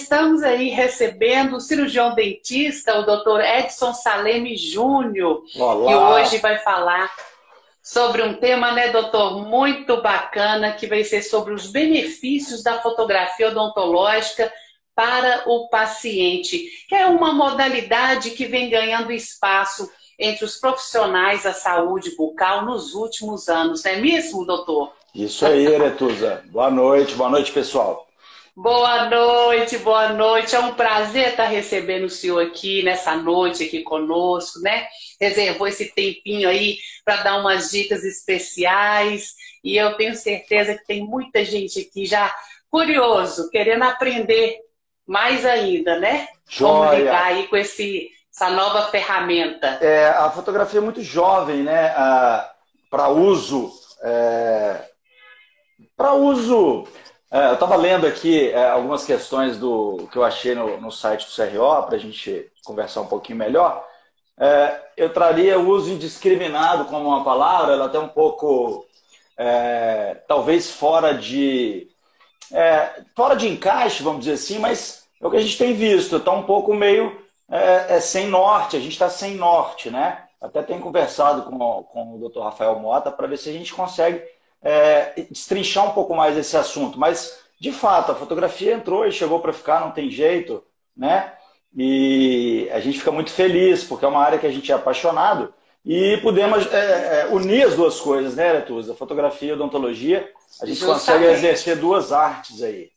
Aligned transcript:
estamos 0.00 0.42
aí 0.42 0.68
recebendo 0.68 1.56
o 1.56 1.60
cirurgião 1.60 2.14
dentista, 2.14 2.98
o 2.98 3.02
Dr. 3.04 3.40
Edson 3.40 3.92
Saleme 3.92 4.56
Júnior, 4.56 5.42
que 5.44 5.58
hoje 5.94 6.38
vai 6.38 6.58
falar 6.58 7.10
sobre 7.82 8.22
um 8.22 8.34
tema, 8.34 8.72
né, 8.72 8.90
doutor, 8.90 9.46
muito 9.46 10.00
bacana, 10.02 10.72
que 10.72 10.86
vai 10.86 11.02
ser 11.04 11.22
sobre 11.22 11.52
os 11.52 11.66
benefícios 11.66 12.62
da 12.62 12.80
fotografia 12.80 13.48
odontológica 13.48 14.52
para 14.94 15.44
o 15.46 15.68
paciente, 15.68 16.68
que 16.88 16.94
é 16.94 17.06
uma 17.06 17.32
modalidade 17.32 18.30
que 18.30 18.46
vem 18.46 18.68
ganhando 18.68 19.12
espaço 19.12 19.90
entre 20.18 20.44
os 20.44 20.56
profissionais 20.56 21.44
da 21.44 21.54
saúde 21.54 22.14
bucal 22.16 22.64
nos 22.64 22.94
últimos 22.94 23.48
anos, 23.48 23.82
não 23.82 23.90
é 23.92 23.96
mesmo, 23.96 24.44
doutor? 24.44 24.92
Isso 25.14 25.46
aí, 25.46 25.66
Eretusa. 25.66 26.44
boa 26.46 26.70
noite, 26.70 27.14
boa 27.14 27.30
noite, 27.30 27.50
pessoal. 27.50 28.09
Boa 28.62 29.08
noite, 29.08 29.78
boa 29.78 30.12
noite. 30.12 30.54
É 30.54 30.60
um 30.60 30.74
prazer 30.74 31.28
estar 31.28 31.46
recebendo 31.46 32.04
o 32.04 32.10
senhor 32.10 32.44
aqui 32.44 32.82
nessa 32.82 33.16
noite 33.16 33.64
aqui 33.64 33.82
conosco, 33.82 34.60
né? 34.60 34.86
Reservou 35.18 35.66
esse 35.66 35.94
tempinho 35.94 36.46
aí 36.46 36.76
para 37.02 37.22
dar 37.22 37.38
umas 37.38 37.70
dicas 37.70 38.04
especiais 38.04 39.32
e 39.64 39.78
eu 39.78 39.96
tenho 39.96 40.14
certeza 40.14 40.74
que 40.74 40.84
tem 40.84 41.02
muita 41.02 41.42
gente 41.42 41.80
aqui 41.80 42.04
já 42.04 42.30
curioso, 42.70 43.48
querendo 43.48 43.84
aprender 43.84 44.58
mais 45.06 45.46
ainda, 45.46 45.98
né? 45.98 46.28
Joia. 46.46 46.70
Como 46.70 46.94
ligar 46.94 47.24
aí 47.28 47.48
com 47.48 47.56
esse, 47.56 48.10
essa 48.30 48.50
nova 48.50 48.90
ferramenta. 48.90 49.78
É, 49.80 50.10
a 50.10 50.30
fotografia 50.30 50.80
é 50.80 50.82
muito 50.82 51.02
jovem, 51.02 51.62
né? 51.62 51.94
Ah, 51.96 52.52
para 52.90 53.08
uso, 53.08 53.72
é, 54.02 54.84
para 55.96 56.12
uso 56.12 56.86
eu 57.30 57.54
estava 57.54 57.76
lendo 57.76 58.06
aqui 58.06 58.50
é, 58.50 58.70
algumas 58.70 59.04
questões 59.04 59.56
do 59.56 60.08
que 60.10 60.18
eu 60.18 60.24
achei 60.24 60.54
no, 60.54 60.80
no 60.80 60.90
site 60.90 61.26
do 61.26 61.32
CRO 61.32 61.82
para 61.84 61.94
a 61.94 61.98
gente 61.98 62.50
conversar 62.64 63.02
um 63.02 63.06
pouquinho 63.06 63.38
melhor. 63.38 63.86
É, 64.38 64.80
eu 64.96 65.12
traria 65.12 65.58
o 65.58 65.68
uso 65.68 65.90
indiscriminado 65.90 66.86
como 66.86 67.08
uma 67.08 67.22
palavra, 67.22 67.74
ela 67.74 67.86
até 67.86 67.98
um 67.98 68.08
pouco, 68.08 68.86
é, 69.36 70.14
talvez 70.26 70.70
fora 70.72 71.14
de, 71.14 71.88
é, 72.50 73.02
fora 73.14 73.36
de 73.36 73.46
encaixe, 73.46 74.02
vamos 74.02 74.20
dizer 74.20 74.32
assim, 74.32 74.58
mas 74.58 75.06
é 75.20 75.26
o 75.26 75.30
que 75.30 75.36
a 75.36 75.40
gente 75.40 75.58
tem 75.58 75.74
visto, 75.74 76.16
está 76.16 76.32
um 76.32 76.44
pouco 76.44 76.74
meio 76.74 77.20
é, 77.48 78.00
sem 78.00 78.28
norte, 78.28 78.76
a 78.76 78.80
gente 78.80 78.92
está 78.92 79.10
sem 79.10 79.34
norte, 79.34 79.90
né? 79.90 80.24
Até 80.40 80.62
tenho 80.62 80.80
conversado 80.80 81.42
com, 81.42 81.82
com 81.84 82.14
o 82.14 82.28
Dr. 82.28 82.40
Rafael 82.40 82.78
Mota 82.78 83.12
para 83.12 83.26
ver 83.26 83.36
se 83.36 83.50
a 83.50 83.52
gente 83.52 83.74
consegue 83.74 84.22
é, 84.62 85.26
destrinchar 85.30 85.88
um 85.88 85.92
pouco 85.92 86.14
mais 86.14 86.36
esse 86.36 86.56
assunto. 86.56 86.98
Mas, 86.98 87.38
de 87.58 87.72
fato, 87.72 88.12
a 88.12 88.14
fotografia 88.14 88.74
entrou 88.74 89.06
e 89.06 89.12
chegou 89.12 89.40
para 89.40 89.52
ficar, 89.52 89.80
não 89.80 89.90
tem 89.90 90.10
jeito, 90.10 90.62
né? 90.96 91.32
E 91.76 92.68
a 92.72 92.80
gente 92.80 92.98
fica 92.98 93.12
muito 93.12 93.30
feliz, 93.30 93.84
porque 93.84 94.04
é 94.04 94.08
uma 94.08 94.22
área 94.22 94.38
que 94.38 94.46
a 94.46 94.50
gente 94.50 94.70
é 94.72 94.74
apaixonado 94.74 95.52
e 95.84 96.18
podemos 96.18 96.66
é, 96.72 97.22
é, 97.22 97.26
unir 97.28 97.66
as 97.66 97.74
duas 97.74 98.00
coisas, 98.00 98.34
né, 98.34 98.52
Retusa? 98.52 98.94
Fotografia 98.94 99.50
e 99.50 99.52
odontologia. 99.52 100.30
A 100.60 100.66
gente 100.66 100.78
Justamente. 100.78 101.00
consegue 101.00 101.24
exercer 101.26 101.76
duas 101.76 102.12
artes 102.12 102.62
aí. 102.62 102.90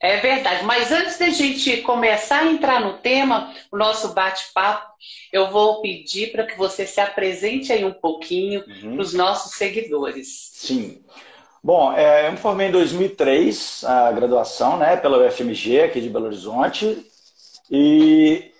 É 0.00 0.18
verdade, 0.18 0.64
mas 0.64 0.92
antes 0.92 1.18
da 1.18 1.30
gente 1.30 1.78
começar 1.78 2.42
a 2.42 2.46
entrar 2.46 2.80
no 2.80 2.98
tema, 2.98 3.54
o 3.72 3.78
nosso 3.78 4.12
bate-papo, 4.12 4.92
eu 5.32 5.50
vou 5.50 5.80
pedir 5.80 6.32
para 6.32 6.44
que 6.44 6.56
você 6.56 6.86
se 6.86 7.00
apresente 7.00 7.72
aí 7.72 7.84
um 7.84 7.94
pouquinho 7.94 8.62
uhum. 8.66 8.94
para 8.94 9.02
os 9.02 9.14
nossos 9.14 9.54
seguidores. 9.54 10.50
Sim. 10.52 11.02
Bom, 11.66 11.92
é, 11.92 12.28
eu 12.28 12.32
me 12.32 12.38
formei 12.38 12.68
em 12.68 12.72
2003, 12.72 13.84
a 13.84 14.12
graduação, 14.12 14.76
né, 14.76 14.96
pela 14.96 15.26
UFMG, 15.26 15.80
aqui 15.80 16.00
de 16.00 16.08
Belo 16.08 16.26
Horizonte, 16.26 17.04
e 17.70 18.52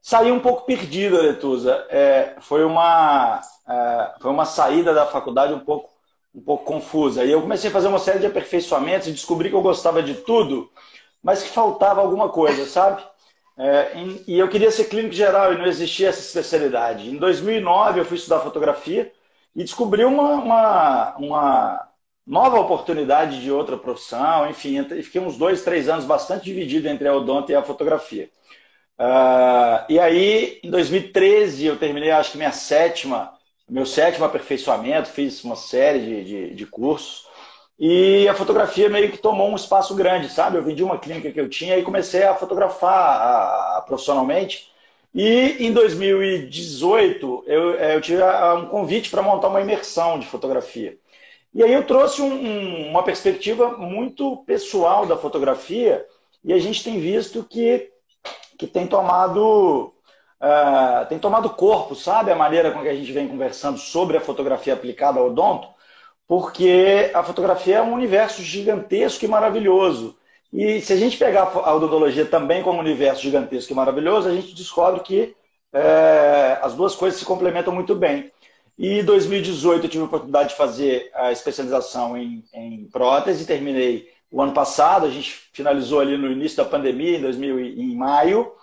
saí 0.00 0.30
um 0.30 0.38
pouco 0.38 0.64
perdido, 0.64 1.20
Letusa. 1.20 1.84
É, 1.88 2.36
foi, 2.40 2.64
uma, 2.64 3.40
é, 3.68 4.12
foi 4.20 4.30
uma 4.30 4.44
saída 4.44 4.94
da 4.94 5.06
faculdade 5.06 5.52
um 5.52 5.58
pouco, 5.58 5.90
um 6.34 6.40
pouco 6.40 6.64
confusa. 6.64 7.24
E 7.24 7.32
eu 7.32 7.42
comecei 7.42 7.68
a 7.68 7.72
fazer 7.72 7.88
uma 7.88 7.98
série 7.98 8.20
de 8.20 8.26
aperfeiçoamentos 8.26 9.08
e 9.08 9.12
descobri 9.12 9.48
que 9.48 9.56
eu 9.56 9.62
gostava 9.62 10.02
de 10.02 10.14
tudo, 10.14 10.70
mas 11.22 11.42
que 11.42 11.48
faltava 11.50 12.00
alguma 12.00 12.28
coisa, 12.28 12.66
sabe? 12.66 13.02
É, 13.56 13.92
e 14.26 14.38
eu 14.38 14.48
queria 14.48 14.70
ser 14.70 14.84
clínico 14.84 15.14
geral 15.14 15.52
e 15.52 15.58
não 15.58 15.66
existia 15.66 16.08
essa 16.08 16.20
especialidade. 16.20 17.10
Em 17.10 17.16
2009 17.16 18.00
eu 18.00 18.04
fui 18.04 18.16
estudar 18.16 18.40
fotografia 18.40 19.12
e 19.54 19.62
descobri 19.62 20.04
uma, 20.04 20.34
uma, 20.34 21.16
uma 21.16 21.88
nova 22.26 22.58
oportunidade 22.60 23.40
de 23.40 23.50
outra 23.52 23.76
profissão. 23.76 24.48
Enfim, 24.48 24.82
fiquei 25.02 25.20
uns 25.20 25.36
dois, 25.36 25.62
três 25.62 25.88
anos 25.88 26.04
bastante 26.04 26.44
dividido 26.44 26.88
entre 26.88 27.06
a 27.08 27.14
odonto 27.14 27.52
e 27.52 27.54
a 27.54 27.62
fotografia. 27.62 28.30
Uh, 28.98 29.84
e 29.88 29.98
aí, 29.98 30.60
em 30.62 30.70
2013, 30.70 31.66
eu 31.66 31.76
terminei, 31.76 32.10
acho 32.10 32.32
que 32.32 32.38
minha 32.38 32.52
sétima, 32.52 33.32
meu 33.68 33.84
sétimo 33.84 34.24
aperfeiçoamento, 34.24 35.08
fiz 35.08 35.42
uma 35.44 35.56
série 35.56 36.00
de, 36.00 36.24
de, 36.24 36.54
de 36.54 36.66
cursos. 36.66 37.26
E 37.78 38.28
a 38.28 38.34
fotografia 38.34 38.88
meio 38.88 39.10
que 39.10 39.18
tomou 39.18 39.50
um 39.50 39.56
espaço 39.56 39.94
grande, 39.94 40.28
sabe? 40.28 40.56
Eu 40.56 40.62
vendi 40.62 40.82
uma 40.82 40.98
clínica 40.98 41.32
que 41.32 41.40
eu 41.40 41.48
tinha 41.48 41.76
e 41.76 41.82
comecei 41.82 42.22
a 42.22 42.34
fotografar 42.34 42.92
a, 42.92 43.78
a, 43.78 43.80
profissionalmente. 43.82 44.70
E 45.14 45.56
em 45.66 45.72
2018 45.72 47.44
eu, 47.46 47.78
é, 47.78 47.96
eu 47.96 48.00
tive 48.00 48.22
um 48.22 48.66
convite 48.66 49.10
para 49.10 49.22
montar 49.22 49.48
uma 49.48 49.60
imersão 49.60 50.18
de 50.18 50.26
fotografia. 50.26 50.96
E 51.54 51.62
aí 51.62 51.72
eu 51.72 51.86
trouxe 51.86 52.22
um, 52.22 52.32
um, 52.32 52.88
uma 52.90 53.02
perspectiva 53.02 53.76
muito 53.76 54.38
pessoal 54.46 55.04
da 55.04 55.16
fotografia 55.16 56.06
e 56.42 56.52
a 56.52 56.58
gente 56.58 56.82
tem 56.82 56.98
visto 56.98 57.44
que, 57.44 57.90
que 58.58 58.66
tem 58.66 58.86
tomado 58.86 59.92
uh, 60.40 61.06
tem 61.08 61.18
tomado 61.18 61.50
corpo, 61.50 61.94
sabe? 61.94 62.30
A 62.30 62.36
maneira 62.36 62.70
com 62.70 62.80
que 62.80 62.88
a 62.88 62.94
gente 62.94 63.12
vem 63.12 63.28
conversando 63.28 63.78
sobre 63.78 64.16
a 64.16 64.20
fotografia 64.20 64.72
aplicada 64.72 65.20
ao 65.20 65.26
odonto 65.26 65.68
porque 66.32 67.10
a 67.12 67.22
fotografia 67.22 67.76
é 67.76 67.82
um 67.82 67.92
universo 67.92 68.42
gigantesco 68.42 69.22
e 69.22 69.28
maravilhoso. 69.28 70.16
E 70.50 70.80
se 70.80 70.90
a 70.94 70.96
gente 70.96 71.18
pegar 71.18 71.42
a 71.42 71.74
odontologia 71.74 72.24
também 72.24 72.62
como 72.62 72.78
um 72.78 72.80
universo 72.80 73.20
gigantesco 73.20 73.70
e 73.70 73.76
maravilhoso, 73.76 74.30
a 74.30 74.34
gente 74.34 74.54
descobre 74.54 75.02
que 75.02 75.36
é, 75.74 76.58
as 76.62 76.72
duas 76.72 76.94
coisas 76.94 77.20
se 77.20 77.26
complementam 77.26 77.74
muito 77.74 77.94
bem. 77.94 78.32
E 78.78 79.00
em 79.00 79.04
2018 79.04 79.84
eu 79.84 79.90
tive 79.90 80.04
a 80.04 80.06
oportunidade 80.06 80.48
de 80.48 80.54
fazer 80.54 81.10
a 81.12 81.30
especialização 81.30 82.16
em, 82.16 82.42
em 82.54 82.88
prótese, 82.90 83.44
terminei 83.44 84.08
o 84.30 84.40
ano 84.40 84.52
passado, 84.52 85.04
a 85.04 85.10
gente 85.10 85.50
finalizou 85.52 86.00
ali 86.00 86.16
no 86.16 86.32
início 86.32 86.56
da 86.56 86.64
pandemia, 86.64 87.18
em, 87.18 87.20
2000, 87.20 87.60
em 87.60 87.94
maio. 87.94 88.54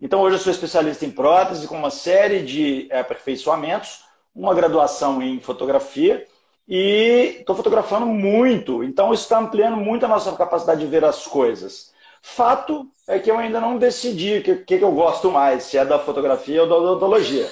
Então 0.00 0.20
hoje 0.20 0.36
eu 0.36 0.40
sou 0.40 0.52
especialista 0.52 1.04
em 1.04 1.10
prótese 1.10 1.66
com 1.66 1.76
uma 1.76 1.90
série 1.90 2.44
de 2.44 2.86
é, 2.88 3.00
aperfeiçoamentos, 3.00 4.04
uma 4.32 4.54
graduação 4.54 5.20
em 5.20 5.40
fotografia 5.40 6.24
e 6.68 7.36
estou 7.38 7.54
fotografando 7.54 8.06
muito, 8.06 8.82
então 8.82 9.12
isso 9.12 9.22
está 9.22 9.38
ampliando 9.38 9.76
muito 9.76 10.04
a 10.04 10.08
nossa 10.08 10.32
capacidade 10.32 10.80
de 10.80 10.86
ver 10.86 11.04
as 11.04 11.26
coisas. 11.26 11.92
Fato 12.20 12.90
é 13.06 13.20
que 13.20 13.30
eu 13.30 13.38
ainda 13.38 13.60
não 13.60 13.78
decidi 13.78 14.38
o 14.38 14.42
que, 14.42 14.56
que, 14.56 14.74
eu 14.74 14.90
gosto 14.92 15.30
mais, 15.30 15.62
se 15.62 15.78
é 15.78 15.84
da 15.84 15.98
fotografia 15.98 16.62
ou 16.62 16.68
da 16.68 16.76
odontologia. 16.76 17.48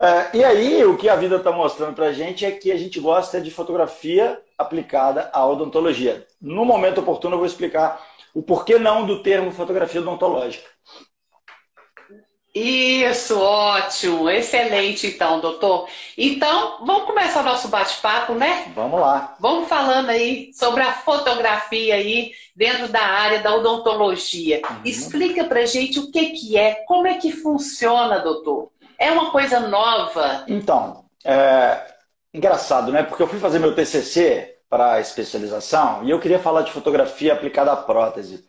É, 0.00 0.36
e 0.36 0.44
aí, 0.44 0.84
o 0.84 0.96
que 0.96 1.08
a 1.08 1.14
vida 1.14 1.36
está 1.36 1.52
mostrando 1.52 1.94
para 1.94 2.06
a 2.06 2.12
gente 2.12 2.44
é 2.44 2.50
que 2.50 2.72
a 2.72 2.76
gente 2.76 2.98
gosta 2.98 3.40
de 3.40 3.52
fotografia 3.52 4.40
aplicada 4.58 5.30
à 5.32 5.46
odontologia. 5.46 6.26
No 6.40 6.64
momento 6.64 7.00
oportuno, 7.00 7.34
eu 7.34 7.38
vou 7.38 7.46
explicar 7.46 8.04
o 8.34 8.42
porquê 8.42 8.78
não 8.78 9.06
do 9.06 9.22
termo 9.22 9.52
fotografia 9.52 10.00
odontológica. 10.00 10.73
Isso, 12.54 13.40
ótimo, 13.40 14.30
excelente 14.30 15.08
então, 15.08 15.40
doutor. 15.40 15.88
Então, 16.16 16.84
vamos 16.86 17.04
começar 17.04 17.40
o 17.40 17.44
nosso 17.44 17.66
bate-papo, 17.66 18.34
né? 18.34 18.70
Vamos 18.76 19.00
lá. 19.00 19.34
Vamos 19.40 19.68
falando 19.68 20.10
aí 20.10 20.52
sobre 20.54 20.82
a 20.82 20.92
fotografia 20.92 21.96
aí 21.96 22.30
dentro 22.54 22.86
da 22.86 23.02
área 23.02 23.40
da 23.40 23.52
odontologia. 23.56 24.62
Uhum. 24.70 24.76
Explica 24.84 25.42
pra 25.44 25.66
gente 25.66 25.98
o 25.98 26.12
que 26.12 26.30
que 26.30 26.56
é, 26.56 26.84
como 26.86 27.08
é 27.08 27.14
que 27.14 27.32
funciona, 27.32 28.20
doutor? 28.20 28.70
É 28.96 29.10
uma 29.10 29.32
coisa 29.32 29.58
nova? 29.58 30.44
Então, 30.46 31.06
é 31.24 31.92
engraçado, 32.32 32.92
né? 32.92 33.02
Porque 33.02 33.22
eu 33.24 33.28
fui 33.28 33.40
fazer 33.40 33.58
meu 33.58 33.74
TCC 33.74 34.58
para 34.70 35.00
especialização 35.00 36.04
e 36.04 36.10
eu 36.10 36.20
queria 36.20 36.38
falar 36.38 36.62
de 36.62 36.70
fotografia 36.70 37.32
aplicada 37.32 37.72
à 37.72 37.76
prótese. 37.76 38.44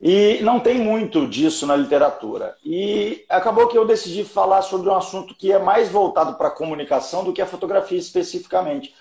E 0.00 0.38
não 0.42 0.60
tem 0.60 0.78
muito 0.78 1.26
disso 1.26 1.66
na 1.66 1.74
literatura. 1.74 2.56
E 2.64 3.24
acabou 3.28 3.66
que 3.66 3.76
eu 3.76 3.84
decidi 3.86 4.22
falar 4.22 4.62
sobre 4.62 4.88
um 4.88 4.94
assunto 4.94 5.34
que 5.34 5.52
é 5.52 5.58
mais 5.58 5.88
voltado 5.88 6.34
para 6.34 6.48
a 6.48 6.52
comunicação 6.52 7.24
do 7.24 7.32
que 7.32 7.42
a 7.42 7.46
fotografia 7.46 7.98
especificamente. 7.98 8.94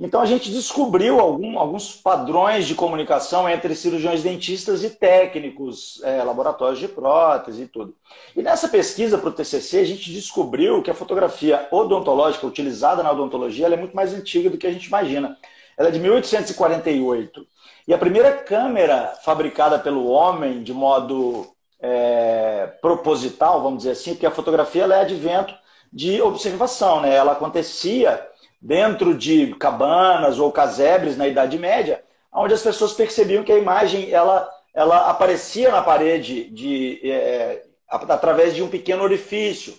Então 0.00 0.20
a 0.20 0.26
gente 0.26 0.50
descobriu 0.50 1.18
algum, 1.18 1.58
alguns 1.58 1.92
padrões 1.92 2.66
de 2.66 2.74
comunicação 2.74 3.48
entre 3.48 3.74
cirurgiões 3.74 4.22
dentistas 4.22 4.84
e 4.84 4.90
técnicos, 4.90 6.00
é, 6.04 6.22
laboratórios 6.22 6.78
de 6.78 6.86
prótese 6.86 7.64
e 7.64 7.66
tudo. 7.66 7.92
E 8.34 8.40
nessa 8.40 8.68
pesquisa 8.68 9.18
para 9.18 9.28
o 9.28 9.32
TCC 9.32 9.80
a 9.80 9.84
gente 9.84 10.12
descobriu 10.12 10.82
que 10.82 10.90
a 10.90 10.94
fotografia 10.94 11.66
odontológica 11.72 12.46
utilizada 12.46 13.02
na 13.02 13.10
odontologia 13.10 13.66
é 13.66 13.76
muito 13.76 13.96
mais 13.96 14.14
antiga 14.14 14.48
do 14.48 14.56
que 14.56 14.68
a 14.68 14.72
gente 14.72 14.86
imagina. 14.86 15.36
Ela 15.76 15.88
é 15.88 15.92
de 15.92 15.98
1848. 15.98 17.46
E 17.88 17.94
a 17.94 17.96
primeira 17.96 18.32
câmera 18.32 19.14
fabricada 19.24 19.78
pelo 19.78 20.08
homem 20.08 20.62
de 20.62 20.74
modo 20.74 21.46
é, 21.80 22.66
proposital, 22.82 23.62
vamos 23.62 23.78
dizer 23.78 23.92
assim, 23.92 24.12
porque 24.12 24.26
a 24.26 24.30
fotografia 24.30 24.82
ela 24.82 24.96
é 24.96 25.00
advento 25.00 25.54
de 25.90 26.20
observação, 26.20 27.00
né? 27.00 27.14
Ela 27.14 27.32
acontecia 27.32 28.22
dentro 28.60 29.14
de 29.14 29.54
cabanas 29.54 30.38
ou 30.38 30.52
casebres 30.52 31.16
na 31.16 31.26
Idade 31.26 31.58
Média, 31.58 32.04
onde 32.30 32.52
as 32.52 32.60
pessoas 32.60 32.92
percebiam 32.92 33.42
que 33.42 33.52
a 33.52 33.58
imagem 33.58 34.10
ela, 34.10 34.46
ela 34.74 35.08
aparecia 35.08 35.70
na 35.70 35.80
parede 35.80 36.50
de, 36.50 37.00
é, 37.10 37.62
através 37.88 38.54
de 38.54 38.62
um 38.62 38.68
pequeno 38.68 39.02
orifício. 39.02 39.74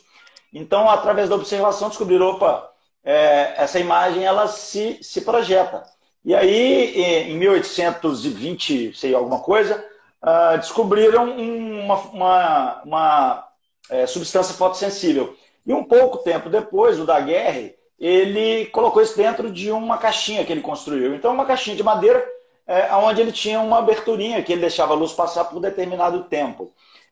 Então, 0.52 0.90
através 0.90 1.30
da 1.30 1.36
observação, 1.36 1.90
descobriram, 1.90 2.32
opa, 2.32 2.72
é, 3.04 3.54
essa 3.56 3.80
imagem 3.80 4.26
ela 4.26 4.48
se, 4.48 4.98
se 5.00 5.22
projeta. 5.22 5.84
E 6.24 6.36
aí, 6.36 7.02
em 7.30 7.38
1820, 7.38 8.94
sei 8.94 9.14
alguma 9.14 9.40
coisa, 9.40 9.84
uh, 10.22 10.58
descobriram 10.58 11.32
uma, 11.32 11.96
uma, 11.96 12.82
uma 12.84 13.48
é, 13.90 14.06
substância 14.06 14.54
fotossensível. 14.54 15.36
E 15.66 15.74
um 15.74 15.84
pouco 15.84 16.20
tempo 16.20 16.50
depois, 16.50 17.00
o 17.00 17.06
Daguerre, 17.06 17.76
ele 18.00 18.66
colocou 18.68 19.02
isso 19.02 19.18
dentro 19.18 19.52
de 19.52 19.72
uma 19.72 19.98
caixinha 19.98 20.46
que 20.46 20.52
ele 20.52 20.62
construiu. 20.62 21.16
Então, 21.16 21.34
uma 21.34 21.46
caixinha 21.46 21.76
de 21.76 21.84
madeira, 21.84 22.26
é, 22.68 22.94
onde 22.96 23.22
ele 23.22 23.32
tinha 23.32 23.60
uma 23.60 23.80
aberturinha 23.80 24.42
que 24.44 24.52
ele 24.52 24.62
deixava 24.62 24.94
a 24.94 24.98
luz 24.98 25.12
passar 25.12 25.46
por 25.46 25.60
determinado 25.60 26.24
tempo. 26.26 26.72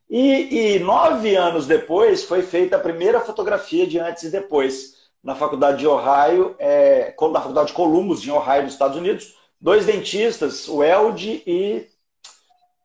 E, 0.10 0.76
e, 0.76 0.80
nove 0.80 1.36
anos 1.36 1.68
depois 1.68 2.24
foi 2.24 2.42
feita 2.42 2.78
a 2.78 2.80
primeira 2.80 3.20
fotografia 3.20 3.86
de 3.86 4.00
antes 4.00 4.24
e 4.24 4.30
depois, 4.30 4.96
na 5.24 5.36
faculdade 5.36 5.80
de 5.80 5.88
Ohio, 5.88 6.56
é, 6.60 7.14
na 7.32 7.42
faculdade 7.42 7.70
de 7.70 7.74
Columbus, 7.74 8.26
em 8.26 8.32
Ohio, 8.32 8.64
nos 8.64 8.74
Estados 8.74 8.98
Unidos. 8.98 9.36
Dois 9.60 9.86
dentistas, 9.86 10.68
o 10.68 10.84
Elde 10.84 11.42
e. 11.46 11.88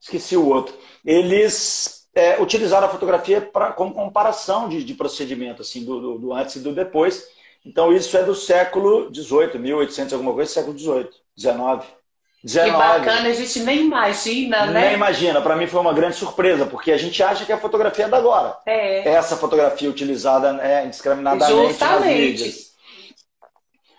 esqueci 0.00 0.36
o 0.36 0.48
outro. 0.48 0.74
Eles 1.04 2.08
é, 2.14 2.40
utilizaram 2.40 2.86
a 2.86 2.90
fotografia 2.90 3.40
pra, 3.40 3.72
como 3.72 3.94
comparação 3.94 4.68
de, 4.68 4.82
de 4.82 4.94
procedimento, 4.94 5.62
assim, 5.62 5.84
do, 5.84 6.00
do, 6.00 6.18
do, 6.18 6.32
antes 6.32 6.56
e 6.56 6.60
do 6.60 6.74
depois. 6.74 7.28
Então, 7.64 7.92
isso 7.92 8.16
é 8.16 8.24
do 8.24 8.34
século 8.34 9.12
XVIII, 9.14 9.58
1800 9.58 10.12
alguma 10.14 10.34
coisa, 10.34 10.50
século 10.50 10.76
XVIII, 10.76 11.08
XIX. 11.38 12.01
19. 12.44 12.70
Que 12.72 12.76
bacana, 12.76 13.28
a 13.28 13.32
gente 13.32 13.60
nem 13.60 13.82
imagina, 13.82 14.66
né? 14.66 14.86
Nem 14.86 14.94
imagina. 14.94 15.40
Para 15.40 15.54
mim 15.54 15.68
foi 15.68 15.80
uma 15.80 15.92
grande 15.92 16.16
surpresa, 16.16 16.66
porque 16.66 16.90
a 16.90 16.98
gente 16.98 17.22
acha 17.22 17.44
que 17.44 17.52
a 17.52 17.58
fotografia 17.58 18.06
é 18.06 18.08
da 18.08 18.16
agora. 18.16 18.56
É. 18.66 19.08
Essa 19.08 19.36
fotografia 19.36 19.88
utilizada 19.88 20.60
é, 20.60 20.84
indiscriminadamente 20.84 21.68
Justamente. 21.68 22.04
nas 22.04 22.14
mídias. 22.14 22.72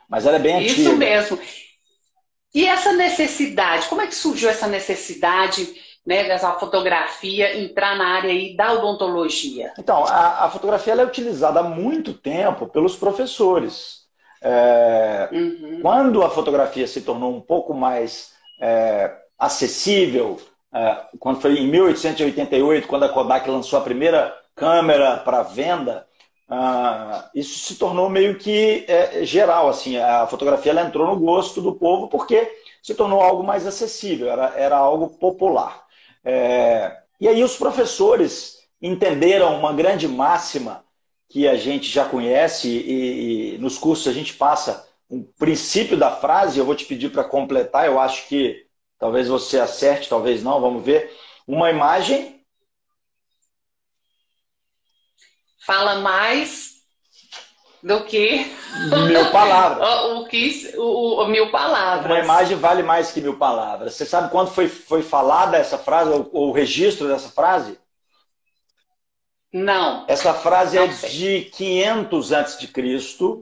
Mas 0.09 0.25
ela 0.25 0.35
é 0.35 0.39
bem 0.39 0.61
Isso 0.61 0.73
antiga. 0.73 0.89
Isso 0.89 0.97
mesmo. 0.97 1.39
E 2.53 2.67
essa 2.67 2.91
necessidade, 2.93 3.87
como 3.87 4.01
é 4.01 4.07
que 4.07 4.13
surgiu 4.13 4.49
essa 4.49 4.67
necessidade 4.67 5.73
né, 6.05 6.25
dessa 6.25 6.51
fotografia 6.53 7.57
entrar 7.57 7.97
na 7.97 8.09
área 8.17 8.29
aí 8.29 8.55
da 8.55 8.73
odontologia? 8.73 9.73
Então, 9.79 10.05
a, 10.05 10.45
a 10.45 10.49
fotografia 10.49 10.93
é 10.93 11.05
utilizada 11.05 11.61
há 11.61 11.63
muito 11.63 12.13
tempo 12.13 12.67
pelos 12.67 12.95
professores. 12.95 14.02
É, 14.43 15.29
uhum. 15.31 15.79
Quando 15.81 16.21
a 16.21 16.29
fotografia 16.29 16.85
se 16.85 17.01
tornou 17.01 17.33
um 17.33 17.39
pouco 17.39 17.73
mais 17.73 18.33
é, 18.59 19.09
acessível, 19.39 20.37
é, 20.73 20.97
quando 21.17 21.39
foi 21.39 21.57
em 21.57 21.67
1888, 21.67 22.87
quando 22.87 23.03
a 23.03 23.09
Kodak 23.09 23.49
lançou 23.49 23.79
a 23.79 23.83
primeira 23.83 24.37
câmera 24.53 25.17
para 25.17 25.43
venda, 25.43 26.05
uh, 26.49 27.23
isso 27.33 27.59
se 27.59 27.75
tornou 27.75 28.09
meio 28.09 28.37
que 28.37 28.85
é, 28.87 29.23
geral. 29.23 29.69
Assim, 29.69 29.97
a 29.97 30.27
fotografia 30.27 30.71
ela 30.71 30.83
entrou 30.83 31.07
no 31.07 31.15
gosto 31.15 31.61
do 31.61 31.73
povo 31.73 32.07
porque 32.07 32.51
se 32.81 32.93
tornou 32.93 33.21
algo 33.21 33.43
mais 33.43 33.65
acessível, 33.65 34.29
era, 34.29 34.53
era 34.55 34.75
algo 34.75 35.09
popular. 35.09 35.83
É, 36.23 36.97
e 37.19 37.27
aí 37.27 37.43
os 37.43 37.55
professores 37.55 38.57
entenderam 38.81 39.57
uma 39.57 39.71
grande 39.71 40.07
máxima 40.07 40.83
que 41.33 41.47
a 41.47 41.55
gente 41.55 41.89
já 41.89 42.05
conhece 42.05 42.69
e, 42.69 43.55
e 43.55 43.57
nos 43.57 43.75
cursos 43.75 44.07
a 44.07 44.13
gente 44.13 44.35
passa 44.35 44.87
o 45.09 45.23
princípio 45.23 45.97
da 45.97 46.11
frase, 46.11 46.59
eu 46.59 46.65
vou 46.65 46.75
te 46.75 46.85
pedir 46.85 47.09
para 47.09 47.23
completar, 47.23 47.87
eu 47.87 47.99
acho 47.99 48.27
que 48.27 48.67
talvez 48.99 49.29
você 49.29 49.59
acerte, 49.59 50.07
talvez 50.07 50.43
não, 50.43 50.61
vamos 50.61 50.85
ver. 50.85 51.11
Uma 51.47 51.71
imagem. 51.71 52.39
Fala 55.65 56.01
mais 56.01 56.73
do 57.81 58.03
que. 58.05 58.45
Mil 59.07 59.31
palavras. 59.31 59.87
o, 60.13 60.25
que, 60.25 60.71
o, 60.77 61.23
o, 61.23 61.27
mil 61.27 61.49
palavras. 61.49 62.05
Uma 62.05 62.23
imagem 62.23 62.57
vale 62.57 62.83
mais 62.83 63.11
que 63.11 63.21
mil 63.21 63.39
palavras. 63.39 63.95
Você 63.95 64.05
sabe 64.05 64.29
quando 64.29 64.51
foi, 64.51 64.67
foi 64.67 65.01
falada 65.01 65.57
essa 65.57 65.79
frase, 65.79 66.11
ou 66.11 66.49
o 66.49 66.51
registro 66.51 67.07
dessa 67.07 67.29
frase? 67.29 67.79
Não. 69.53 70.05
Essa 70.07 70.33
frase 70.33 70.79
é 70.79 70.87
de 70.87 71.41
500 71.53 72.33
a.C., 72.33 72.67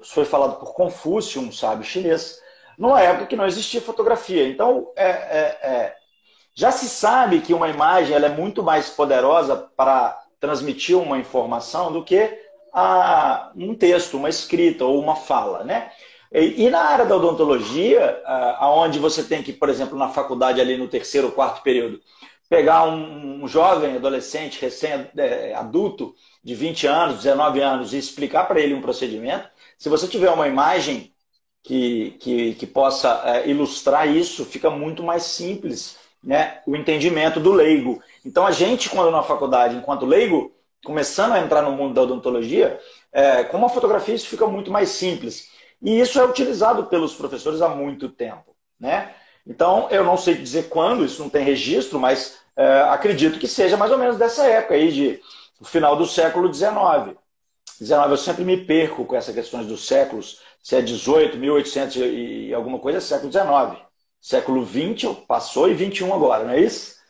foi 0.04 0.25
falado 0.25 0.60
por 0.60 0.74
Confúcio, 0.74 1.42
um 1.42 1.54
sábio 1.54 1.86
chinês, 1.86 2.38
numa 2.78 3.02
época 3.02 3.28
que 3.28 3.36
não 3.38 3.46
existia 3.46 3.80
fotografia. 3.80 4.46
Então, 4.46 4.92
é, 4.98 5.08
é, 5.08 5.60
é, 5.63 5.96
já 6.54 6.69
se 6.69 6.90
sabe 6.90 7.40
que 7.40 7.54
uma 7.54 7.69
imagem 7.69 8.13
ela 8.13 8.25
é 8.25 8.30
muito 8.30 8.62
mais 8.62 8.90
poderosa 8.90 9.56
para 9.56 10.22
transmitir 10.38 10.98
uma 10.98 11.18
informação 11.18 11.94
do 11.94 12.04
que 12.04 12.30
a, 12.74 13.50
um 13.56 13.74
texto, 13.74 14.18
uma 14.18 14.28
escrita 14.28 14.84
ou 14.84 15.00
uma 15.00 15.16
fala, 15.16 15.63
né? 15.63 15.92
E, 16.34 16.66
e 16.66 16.69
na 16.69 16.81
área 16.81 17.06
da 17.06 17.16
odontologia, 17.16 18.22
aonde 18.58 19.00
você 19.00 19.24
tem 19.24 19.42
que, 19.42 19.54
por 19.54 19.69
exemplo, 19.69 19.98
na 19.98 20.10
faculdade 20.10 20.60
ali 20.60 20.75
no 20.75 20.90
terceiro 20.90 21.28
ou 21.28 21.34
quarto 21.34 21.62
período, 21.62 22.02
pegar 22.51 22.83
um, 22.83 23.45
um 23.45 23.48
jovem, 23.48 23.95
adolescente, 23.95 24.59
recém-adulto, 24.59 26.13
é, 26.18 26.21
de 26.44 26.53
20 26.53 26.86
anos, 26.86 27.24
19 27.24 27.62
anos, 27.62 27.94
e 27.94 27.98
explicar 27.98 28.44
para 28.44 28.59
ele 28.59 28.74
um 28.74 28.81
procedimento, 28.81 29.48
se 29.77 29.88
você 29.88 30.06
tiver 30.06 30.30
uma 30.30 30.50
imagem 30.50 31.13
que, 31.63 32.18
que, 32.19 32.56
que 32.56 32.68
possa 32.68 33.21
é, 33.24 33.48
ilustrar 33.50 34.06
isso, 34.06 34.44
fica 34.44 34.69
muito 34.69 35.01
mais 35.01 35.24
simples 35.24 35.98
né, 36.21 36.59
o 36.68 36.75
entendimento 36.75 37.39
do 37.39 37.53
leigo. 37.53 38.03
Então, 38.25 38.45
a 38.45 38.51
gente, 38.51 38.89
quando 38.89 39.12
na 39.12 39.24
faculdade, 39.24 39.77
enquanto 39.77 40.06
leigo, 40.06 40.51
começando 40.83 41.31
a 41.31 41.39
entrar 41.39 41.62
no 41.62 41.71
mundo 41.71 41.94
da 41.94 42.01
odontologia, 42.01 42.77
é, 43.13 43.45
com 43.45 43.56
uma 43.56 43.69
fotografia 43.69 44.13
isso 44.13 44.27
fica 44.27 44.45
muito 44.45 44.69
mais 44.69 44.89
simples. 44.89 45.48
E 45.81 46.01
isso 46.01 46.19
é 46.19 46.25
utilizado 46.25 46.88
pelos 46.88 47.13
professores 47.13 47.62
há 47.62 47.69
muito 47.69 48.09
tempo. 48.09 48.53
Né? 48.77 49.13
Então, 49.48 49.88
eu 49.89 50.03
não 50.03 50.18
sei 50.18 50.36
dizer 50.36 50.68
quando, 50.68 51.06
isso 51.06 51.21
não 51.21 51.30
tem 51.30 51.45
registro, 51.45 51.98
mas 51.98 52.41
é, 52.56 52.81
acredito 52.89 53.39
que 53.39 53.48
seja 53.48 53.77
mais 53.77 53.92
ou 53.92 53.98
menos 53.98 54.18
dessa 54.18 54.45
época 54.45 54.75
aí, 54.75 54.92
de 54.92 55.22
final 55.63 55.96
do 55.96 56.05
século 56.05 56.53
XIX. 56.53 57.17
19, 57.79 58.12
eu 58.12 58.17
sempre 58.17 58.43
me 58.43 58.58
perco 58.58 59.05
com 59.05 59.15
essas 59.15 59.34
questões 59.34 59.65
dos 59.65 59.88
séculos, 59.88 60.39
se 60.62 60.75
é 60.75 60.81
18, 60.81 61.38
1800 61.38 61.96
e 61.98 62.53
alguma 62.53 62.79
coisa, 62.79 63.00
é 63.00 63.01
século 63.01 63.31
XIX. 63.31 63.81
Século 64.20 64.65
XX 64.65 65.17
passou 65.27 65.70
e 65.70 65.74
21 65.74 66.13
agora, 66.13 66.43
não 66.43 66.53
é 66.53 66.60
isso? 66.60 67.01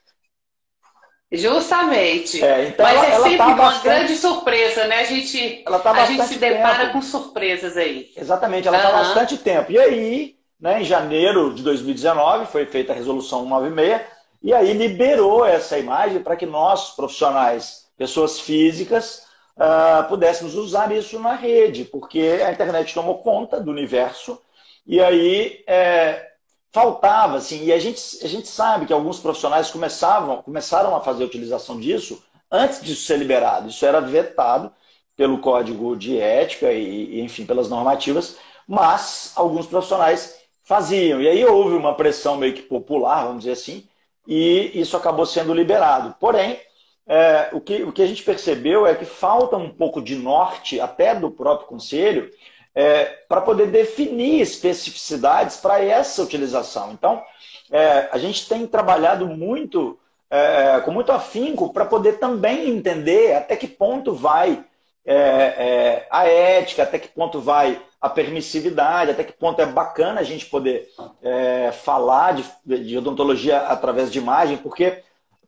Justamente. 1.32 2.44
É, 2.44 2.68
então 2.68 2.86
Mas 2.86 2.96
ela, 2.96 3.06
é 3.06 3.22
sempre 3.22 3.38
tá 3.38 3.48
uma 3.48 3.56
bastante... 3.56 3.84
grande 3.84 4.16
surpresa, 4.18 4.88
né? 4.88 5.00
A 5.00 5.04
gente, 5.06 5.64
tá 5.64 5.92
a 5.92 6.06
gente 6.06 6.26
se 6.26 6.38
depara 6.38 6.86
tempo. 6.86 6.94
com 6.94 7.02
surpresas 7.02 7.78
aí. 7.78 8.12
Exatamente, 8.18 8.68
ela 8.68 8.78
está 8.78 8.90
uhum. 8.90 8.98
bastante 8.98 9.38
tempo. 9.38 9.72
E 9.72 9.80
aí, 9.80 10.36
né, 10.60 10.82
em 10.82 10.86
janeiro 10.86 11.54
de 11.54 11.64
2019, 11.64 12.48
foi 12.48 12.66
feita 12.66 12.92
a 12.92 12.96
resolução 12.96 13.44
196, 13.44 14.02
e 14.42 14.54
aí 14.54 14.74
liberou 14.74 15.46
essa 15.46 15.78
imagem 15.78 16.22
para 16.22 16.36
que 16.36 16.46
nós, 16.46 16.92
profissionais, 16.92 17.88
pessoas 17.98 18.40
físicas, 18.40 19.28
uh, 19.56 20.08
pudéssemos 20.08 20.56
usar 20.56 20.92
isso 20.92 21.20
na 21.20 21.36
rede, 21.36 21.86
porque 21.86 22.42
a 22.46 22.52
internet 22.52 22.94
tomou 22.94 23.20
conta 23.20 23.60
do 23.60 23.70
universo 23.70 24.42
e 24.86 25.00
aí 25.00 25.64
é, 25.68 26.32
faltava, 26.72 27.38
assim, 27.38 27.66
e 27.66 27.72
a 27.72 27.80
gente, 27.80 28.02
a 28.24 28.28
gente 28.28 28.48
sabe 28.48 28.86
que 28.86 28.94
alguns 28.94 29.20
profissionais 29.20 29.70
começavam, 29.70 30.42
começaram 30.42 30.96
a 30.96 31.02
fazer 31.02 31.24
a 31.24 31.28
utilização 31.28 31.80
disso 31.80 32.24
antes 32.50 32.82
disso 32.82 33.04
ser 33.06 33.18
liberado. 33.18 33.70
Isso 33.70 33.86
era 33.86 34.02
vetado 34.02 34.74
pelo 35.16 35.40
código 35.40 35.96
de 35.96 36.18
ética 36.18 36.72
e 36.72 37.22
enfim, 37.22 37.46
pelas 37.46 37.70
normativas, 37.70 38.38
mas 38.68 39.34
alguns 39.36 39.68
profissionais 39.68 40.40
faziam. 40.64 41.22
E 41.22 41.28
aí 41.28 41.46
houve 41.46 41.76
uma 41.76 41.94
pressão 41.96 42.38
meio 42.38 42.54
que 42.54 42.62
popular, 42.64 43.26
vamos 43.26 43.40
dizer 43.40 43.52
assim, 43.52 43.88
e 44.28 44.72
isso 44.80 44.96
acabou 44.96 45.26
sendo 45.26 45.54
liberado. 45.54 46.16
Porém, 46.20 46.60
é, 47.08 47.50
o, 47.52 47.60
que, 47.60 47.84
o 47.84 47.92
que 47.92 48.02
a 48.02 48.08
gente 48.08 48.24
percebeu 48.24 48.86
é 48.86 48.96
que 48.96 49.06
falta 49.06 49.58
um 49.58 49.70
pouco 49.70 50.02
de 50.02 50.16
norte, 50.16 50.80
até 50.80 51.14
do 51.16 51.32
próprio 51.32 51.68
conselho, 51.68 52.32
é, 52.74 53.06
para 53.28 53.42
poder 53.42 53.68
definir 53.68 54.42
especificidades 54.42 55.58
para 55.58 55.84
essa 55.84 56.22
utilização. 56.24 56.92
Então, 56.92 57.22
é, 57.70 58.08
a 58.12 58.18
gente 58.18 58.48
tem 58.48 58.66
trabalhado 58.66 59.28
muito, 59.28 60.00
é, 60.30 60.80
com 60.82 60.92
muito 60.92 61.12
afinco, 61.12 61.74
para 61.74 61.86
poder 61.86 62.14
também 62.20 62.70
entender 62.70 63.36
até 63.36 63.56
que 63.56 63.68
ponto 63.68 64.14
vai 64.14 64.64
é, 65.06 65.16
é, 65.16 66.08
a 66.10 66.28
ética, 66.28 66.84
até 66.84 67.00
que 67.00 67.08
ponto 67.08 67.40
vai 67.40 67.82
a 68.02 68.10
permissividade, 68.10 69.12
até 69.12 69.24
que 69.24 69.32
ponto 69.32 69.62
é 69.62 69.66
bacana 69.66 70.22
a 70.22 70.24
gente 70.24 70.48
poder 70.48 70.90
é, 71.22 71.72
falar 71.72 72.34
de, 72.34 72.84
de 72.84 72.98
odontologia 72.98 73.60
através 73.60 74.12
de 74.12 74.18
imagem, 74.18 74.58
porque 74.58 75.04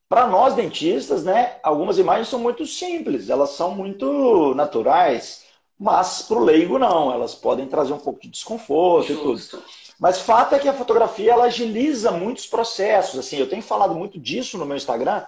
para 0.07 0.27
nós 0.27 0.53
dentistas, 0.53 1.23
né, 1.23 1.57
algumas 1.63 1.97
imagens 1.97 2.27
são 2.27 2.37
muito 2.37 2.67
simples, 2.67 3.31
elas 3.31 3.49
são 3.51 3.71
muito 3.71 4.53
naturais, 4.53 5.45
mas 5.79 6.21
para 6.21 6.37
o 6.37 6.43
leigo 6.43 6.77
não, 6.77 7.11
elas 7.11 7.33
podem 7.33 7.65
trazer 7.65 7.93
um 7.93 7.99
pouco 7.99 8.21
de 8.21 8.29
desconforto 8.29 9.07
Justo. 9.07 9.57
e 9.57 9.59
tudo. 9.59 9.63
Mas 9.99 10.21
fato 10.21 10.53
é 10.53 10.59
que 10.59 10.69
a 10.69 10.73
fotografia 10.73 11.31
ela 11.31 11.45
agiliza 11.45 12.11
muitos 12.11 12.45
processos. 12.45 13.17
Assim, 13.17 13.37
eu 13.37 13.49
tenho 13.49 13.61
falado 13.61 13.95
muito 13.95 14.19
disso 14.19 14.57
no 14.57 14.65
meu 14.65 14.75
Instagram 14.75 15.23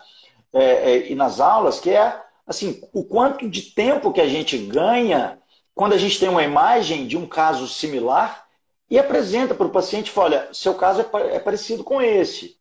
é, 0.54 0.64
é, 0.64 1.12
e 1.12 1.16
nas 1.16 1.40
aulas, 1.40 1.80
que 1.80 1.90
é 1.90 2.22
assim 2.46 2.82
o 2.94 3.04
quanto 3.04 3.50
de 3.50 3.62
tempo 3.62 4.12
que 4.12 4.22
a 4.22 4.28
gente 4.28 4.58
ganha 4.58 5.40
quando 5.76 5.94
a 5.94 5.98
gente 5.98 6.18
tem 6.18 6.30
uma 6.30 6.44
imagem 6.44 7.06
de 7.06 7.18
um 7.18 7.28
caso 7.28 7.68
similar 7.68 8.48
e 8.90 8.98
apresenta 8.98 9.54
para 9.54 9.68
o 9.68 9.72
paciente, 9.72 10.12
olha, 10.16 10.48
seu 10.54 10.74
caso 10.74 11.02
é, 11.02 11.36
é 11.36 11.40
parecido 11.40 11.84
com 11.84 12.02
esse. 12.02 12.58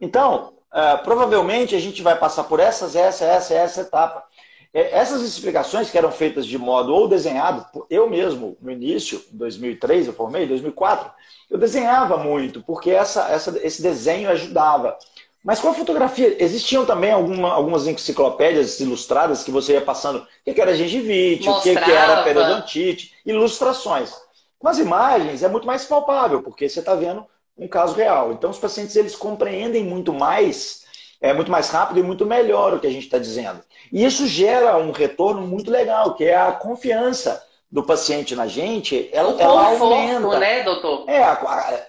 Então, 0.00 0.54
uh, 0.72 1.04
provavelmente 1.04 1.76
a 1.76 1.78
gente 1.78 2.02
vai 2.02 2.18
passar 2.18 2.44
por 2.44 2.58
essas, 2.58 2.96
essa, 2.96 3.26
essa, 3.26 3.54
essa 3.54 3.80
etapa. 3.82 4.24
É, 4.72 4.98
essas 4.98 5.22
explicações 5.22 5.90
que 5.90 5.98
eram 5.98 6.10
feitas 6.10 6.46
de 6.46 6.58
modo 6.58 6.94
ou 6.94 7.08
desenhado, 7.08 7.66
eu 7.90 8.08
mesmo, 8.08 8.56
no 8.60 8.70
início, 8.70 9.22
em 9.32 9.36
2003, 9.36 10.06
eu 10.06 10.12
formei, 10.12 10.44
em 10.44 10.48
2004, 10.48 11.10
eu 11.50 11.58
desenhava 11.58 12.16
muito, 12.16 12.62
porque 12.62 12.90
essa, 12.90 13.28
essa, 13.30 13.58
esse 13.66 13.82
desenho 13.82 14.30
ajudava. 14.30 14.98
Mas 15.46 15.60
com 15.60 15.68
a 15.68 15.74
fotografia, 15.74 16.42
existiam 16.42 16.84
também 16.84 17.12
alguma, 17.12 17.52
algumas 17.52 17.86
enciclopédias 17.86 18.80
ilustradas 18.80 19.44
que 19.44 19.52
você 19.52 19.74
ia 19.74 19.80
passando 19.80 20.26
o 20.44 20.52
que, 20.52 20.60
era 20.60 20.74
gengivite, 20.74 21.48
o 21.48 21.60
que, 21.60 21.72
que 21.76 21.92
era 21.92 22.24
periodontite, 22.24 23.14
ilustrações. 23.24 24.12
Com 24.58 24.66
as 24.66 24.78
imagens 24.78 25.44
é 25.44 25.48
muito 25.48 25.64
mais 25.64 25.84
palpável, 25.84 26.42
porque 26.42 26.68
você 26.68 26.80
está 26.80 26.96
vendo 26.96 27.24
um 27.56 27.68
caso 27.68 27.94
real. 27.94 28.32
Então 28.32 28.50
os 28.50 28.58
pacientes 28.58 28.96
eles 28.96 29.14
compreendem 29.14 29.84
muito 29.84 30.12
mais, 30.12 30.84
é 31.20 31.32
muito 31.32 31.48
mais 31.50 31.70
rápido 31.70 32.00
e 32.00 32.02
muito 32.02 32.26
melhor 32.26 32.74
o 32.74 32.80
que 32.80 32.86
a 32.88 32.90
gente 32.90 33.04
está 33.04 33.18
dizendo. 33.18 33.60
E 33.92 34.04
isso 34.04 34.26
gera 34.26 34.76
um 34.76 34.90
retorno 34.90 35.46
muito 35.46 35.70
legal, 35.70 36.14
que 36.14 36.24
é 36.24 36.36
a 36.36 36.50
confiança 36.50 37.40
do 37.70 37.84
paciente 37.84 38.34
na 38.34 38.48
gente, 38.48 39.08
ela, 39.12 39.32
o 39.32 39.40
ela 39.40 39.66
aumenta. 39.66 40.38
né, 40.40 40.64
doutor? 40.64 41.08
É, 41.08 41.20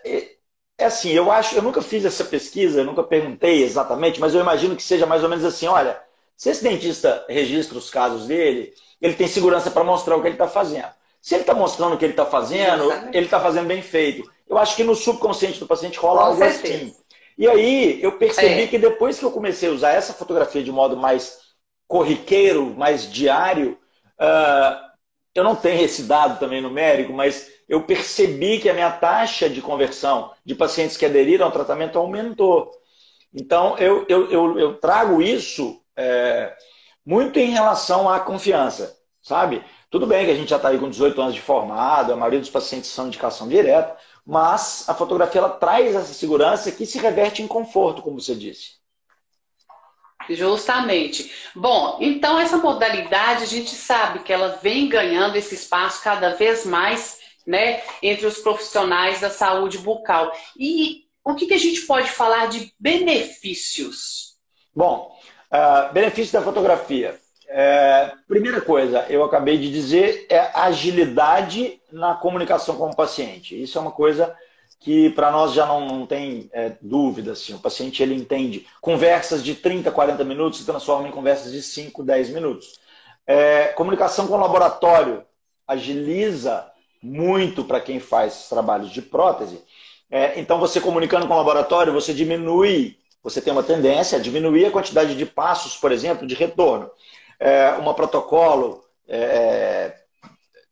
é, 0.06 0.37
é 0.78 0.86
assim, 0.86 1.12
eu 1.12 1.32
acho, 1.32 1.56
eu 1.56 1.62
nunca 1.62 1.82
fiz 1.82 2.06
essa 2.06 2.24
pesquisa, 2.24 2.82
eu 2.82 2.86
nunca 2.86 3.04
perguntei 3.04 3.64
exatamente, 3.64 4.20
mas 4.20 4.36
eu 4.36 4.42
imagino 4.42 4.76
que 4.76 4.84
seja 4.84 5.06
mais 5.06 5.24
ou 5.24 5.30
menos 5.30 5.44
assim, 5.44 5.68
olha, 5.68 6.00
se 6.36 6.50
esse 6.50 6.64
dentista 6.64 7.26
registra 7.28 7.78
os 7.78 7.90
casos 7.90 8.28
dele, 8.28 8.74
ele 9.02 9.16
tem 9.16 9.28
segurança 9.28 9.72
para 9.72 9.84
mostrar 9.84 10.16
o 10.16 10.22
que 10.22 10.28
ele 10.28 10.36
está 10.36 10.48
fazendo. 10.48 10.90
Se 11.20 11.34
ele 11.34 11.42
está 11.42 11.54
mostrando 11.54 11.96
o 11.96 11.98
que 11.98 12.06
ele 12.06 12.14
está 12.14 12.26
fazendo, 12.26 12.92
ele 13.12 13.26
está 13.26 13.40
fazendo 13.40 13.68
bem 13.68 13.82
feito. 13.82 14.30
Eu 14.48 14.58
acho 14.58 14.76
que 14.76 14.84
no 14.84 14.96
subconsciente 14.96 15.60
do 15.60 15.68
paciente 15.68 15.98
rola 15.98 16.20
Com 16.20 16.26
algo 16.28 16.38
certeza. 16.38 16.76
assim. 16.76 16.96
E 17.38 17.48
aí 17.48 18.02
eu 18.02 18.14
percebi 18.14 18.62
é. 18.62 18.68
que 18.68 18.78
depois 18.78 19.20
que 19.20 19.26
eu 19.26 19.32
comecei 19.32 19.70
a 19.70 19.72
usar 19.72 19.92
essa 19.92 20.14
fotografia 20.14 20.64
de 20.64 20.72
modo 20.72 20.96
mais 20.96 21.40
corriqueiro, 21.88 22.74
mais 22.78 23.12
diário, 23.12 23.78
uh, 24.20 24.88
eu 25.34 25.44
não 25.44 25.56
tenho 25.56 25.84
esse 25.84 26.04
dado 26.04 26.40
também 26.40 26.62
numérico, 26.62 27.14
mas 27.14 27.50
eu 27.68 27.84
percebi 27.84 28.60
que 28.60 28.70
a 28.70 28.74
minha 28.74 28.92
taxa 28.92 29.50
de 29.50 29.62
conversão 29.62 30.32
de 30.46 30.56
pacientes 30.56 30.96
que 30.96 31.06
aderiram 31.06 31.46
ao 31.46 31.52
tratamento 31.52 32.00
aumentou. 32.00 32.72
Então, 33.34 33.78
eu, 33.78 34.06
eu, 34.08 34.32
eu, 34.32 34.60
eu 34.60 34.74
trago 34.76 35.22
isso 35.22 35.82
é, 35.96 36.56
muito 37.06 37.38
em 37.40 37.52
relação 37.52 38.10
à 38.10 38.20
confiança, 38.20 38.98
sabe? 39.22 39.64
Tudo 39.90 40.08
bem 40.08 40.26
que 40.26 40.32
a 40.32 40.36
gente 40.36 40.50
já 40.50 40.56
está 40.58 40.70
aí 40.70 40.80
com 40.80 40.90
18 40.90 41.22
anos 41.22 41.34
de 41.34 41.42
formado, 41.42 42.14
a 42.14 42.16
maioria 42.16 42.40
dos 42.40 42.50
pacientes 42.50 42.90
são 42.90 43.08
indicação 43.08 43.48
direta, 43.48 43.96
mas 44.26 44.88
a 44.88 44.94
fotografia 44.94 45.40
ela 45.40 45.50
traz 45.50 45.96
essa 45.96 46.14
segurança 46.14 46.72
que 46.72 46.86
se 46.86 46.98
reverte 46.98 47.42
em 47.42 47.48
conforto, 47.48 48.02
como 48.02 48.20
você 48.20 48.36
disse. 48.36 48.78
Justamente. 50.30 51.32
Bom, 51.56 51.98
então 52.02 52.38
essa 52.38 52.58
modalidade 52.58 53.44
a 53.44 53.48
gente 53.48 53.74
sabe 53.74 54.20
que 54.20 54.34
ela 54.34 54.60
vem 54.62 54.90
ganhando 54.90 55.38
esse 55.38 55.56
espaço 55.56 56.04
cada 56.04 56.34
vez 56.34 56.66
mais 56.66 57.17
né, 57.48 57.82
entre 58.04 58.28
os 58.28 58.40
profissionais 58.40 59.22
da 59.22 59.30
saúde 59.30 59.78
bucal. 59.78 60.32
E 60.60 61.06
o 61.24 61.34
que, 61.34 61.48
que 61.48 61.54
a 61.54 61.60
gente 61.60 61.82
pode 61.82 62.12
falar 62.12 62.48
de 62.48 62.74
benefícios? 62.78 64.36
Bom, 64.76 65.18
uh, 65.52 65.94
benefício 65.94 66.34
da 66.34 66.44
fotografia. 66.46 67.18
É, 67.50 68.12
primeira 68.28 68.60
coisa, 68.60 69.06
eu 69.10 69.24
acabei 69.24 69.58
de 69.58 69.72
dizer, 69.72 70.28
é 70.30 70.52
agilidade 70.54 71.82
na 71.90 72.14
comunicação 72.14 72.76
com 72.76 72.90
o 72.90 72.96
paciente. 72.96 73.60
Isso 73.60 73.78
é 73.78 73.82
uma 73.82 73.92
coisa 73.92 74.36
que 74.80 75.10
para 75.12 75.32
nós 75.32 75.54
já 75.54 75.66
não, 75.66 75.88
não 75.88 76.06
tem 76.06 76.50
é, 76.52 76.74
dúvida. 76.82 77.32
Assim. 77.32 77.54
O 77.54 77.60
paciente 77.60 78.04
ele 78.04 78.14
entende. 78.14 78.68
Conversas 78.82 79.42
de 79.42 79.56
30, 79.56 79.90
40 79.92 80.24
minutos 80.26 80.60
se 80.60 80.66
transformam 80.66 81.08
em 81.08 81.12
conversas 81.12 81.54
de 81.54 81.62
5, 81.62 82.04
10 82.04 82.30
minutos. 82.32 82.80
É, 83.26 83.68
comunicação 83.68 84.28
com 84.28 84.34
o 84.34 84.40
laboratório 84.40 85.26
agiliza 85.66 86.70
muito 87.02 87.64
para 87.64 87.80
quem 87.80 88.00
faz 88.00 88.50
trabalhos 88.50 88.92
de 88.92 89.02
prótese. 89.02 89.62
É, 90.10 90.40
então, 90.40 90.60
você 90.60 90.80
comunicando 90.80 91.28
com 91.28 91.34
o 91.34 91.38
laboratório, 91.38 91.94
você 91.94 92.14
diminui, 92.14 92.98
você 93.22 93.42
tem 93.42 93.52
uma 93.52 93.64
tendência 93.64 94.18
a 94.18 94.22
diminuir 94.22 94.66
a 94.66 94.72
quantidade 94.72 95.16
de 95.16 95.26
passos, 95.26 95.76
por 95.76 95.92
exemplo, 95.92 96.26
de 96.26 96.34
retorno. 96.34 96.90
É, 97.40 97.72
uma 97.72 97.94
protocolo 97.94 98.84
é, 99.08 99.94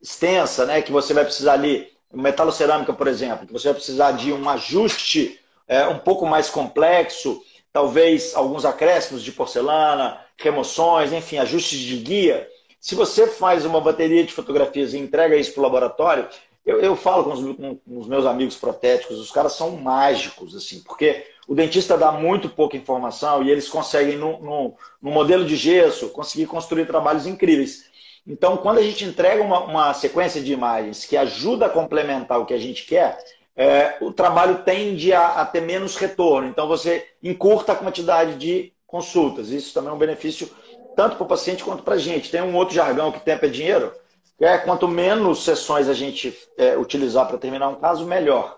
extensa, 0.02 0.66
né, 0.66 0.82
que 0.82 0.92
você 0.92 1.14
vai 1.14 1.26
precisar 1.26 1.54
ali, 1.54 1.88
metalocerâmica, 2.14 2.94
por 2.94 3.08
exemplo, 3.08 3.46
que 3.46 3.54
você 3.54 3.68
vai 3.68 3.76
precisar 3.76 4.12
de 4.14 4.32
um 4.32 4.50
ajuste 4.50 5.40
é, 5.68 5.86
um 5.88 6.00
pouco 6.00 6.26
mais 6.26 6.50
complexo, 6.50 7.42
talvez 7.74 8.36
alguns 8.36 8.64
acréscimos 8.64 9.24
de 9.24 9.32
porcelana, 9.32 10.20
remoções, 10.38 11.12
enfim, 11.12 11.38
ajustes 11.38 11.80
de 11.80 11.98
guia. 11.98 12.48
Se 12.86 12.94
você 12.94 13.26
faz 13.26 13.66
uma 13.66 13.82
bateria 13.82 14.24
de 14.24 14.32
fotografias 14.32 14.94
e 14.94 15.00
entrega 15.00 15.36
isso 15.36 15.52
para 15.54 15.62
o 15.62 15.64
laboratório, 15.64 16.28
eu, 16.64 16.80
eu 16.80 16.96
falo 16.96 17.24
com 17.24 17.32
os, 17.32 17.58
com 17.58 18.00
os, 18.00 18.06
meus 18.06 18.28
amigos 18.28 18.58
protéticos, 18.58 19.18
os 19.18 19.32
caras 19.32 19.54
são 19.54 19.72
mágicos, 19.72 20.56
assim, 20.56 20.82
porque 20.82 21.26
o 21.48 21.56
dentista 21.56 21.98
dá 21.98 22.12
muito 22.12 22.48
pouca 22.48 22.78
informação 22.78 23.42
e 23.42 23.50
eles 23.50 23.68
conseguem, 23.68 24.18
no, 24.18 24.40
no, 24.40 24.76
no 25.02 25.10
modelo 25.10 25.46
de 25.46 25.56
gesso, 25.56 26.10
conseguir 26.10 26.46
construir 26.46 26.86
trabalhos 26.86 27.26
incríveis. 27.26 27.86
Então, 28.28 28.56
quando 28.56 28.78
a 28.78 28.84
gente 28.84 29.04
entrega 29.04 29.42
uma, 29.42 29.62
uma, 29.62 29.92
sequência 29.96 30.40
de 30.40 30.54
imagens 30.54 31.06
que 31.06 31.18
ajuda 31.18 31.66
a 31.66 31.70
complementar 31.70 32.40
o 32.40 32.46
que 32.46 32.54
a 32.54 32.60
gente 32.60 32.86
quer, 32.86 33.18
é, 33.56 33.98
o 34.00 34.14
trabalho 34.14 34.60
tende 34.64 35.12
a, 35.12 35.42
a, 35.42 35.46
ter 35.48 35.62
menos 35.62 35.96
retorno. 35.96 36.48
Então, 36.48 36.68
você 36.68 37.04
encurta 37.24 37.72
a 37.72 37.76
quantidade 37.76 38.36
de 38.36 38.72
consultas. 38.86 39.50
Isso 39.50 39.74
também 39.74 39.90
é 39.90 39.94
um 39.94 39.98
benefício 39.98 40.48
tanto 40.96 41.16
para 41.16 41.26
o 41.26 41.28
paciente 41.28 41.64
quanto 41.64 41.84
para 41.84 41.96
a 41.96 42.00
gente. 42.00 42.32
Tem 42.32 42.42
um 42.42 42.56
outro 42.56 42.76
jargão 42.76 43.12
que 43.12 43.20
tempo 43.20 43.46
é 43.46 43.50
dinheiro, 43.50 43.94
que 44.38 44.46
é 44.46 44.58
quanto 44.58 44.88
menos 44.88 45.44
sessões 45.44 45.88
a 45.88 45.94
gente 45.94 46.38
é, 46.58 46.78
utilizar 46.78 47.28
para 47.28 47.38
terminar 47.38 47.70
um 47.70 47.76
caso, 47.76 48.06
melhor. 48.06 48.58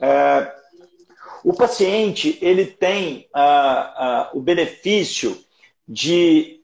É, 0.00 0.52
o 1.44 1.54
paciente 1.54 2.38
ele 2.42 2.66
tem 2.66 3.28
ah, 3.32 3.94
ah, 3.96 4.30
o 4.34 4.40
benefício 4.40 5.42
de 5.88 6.60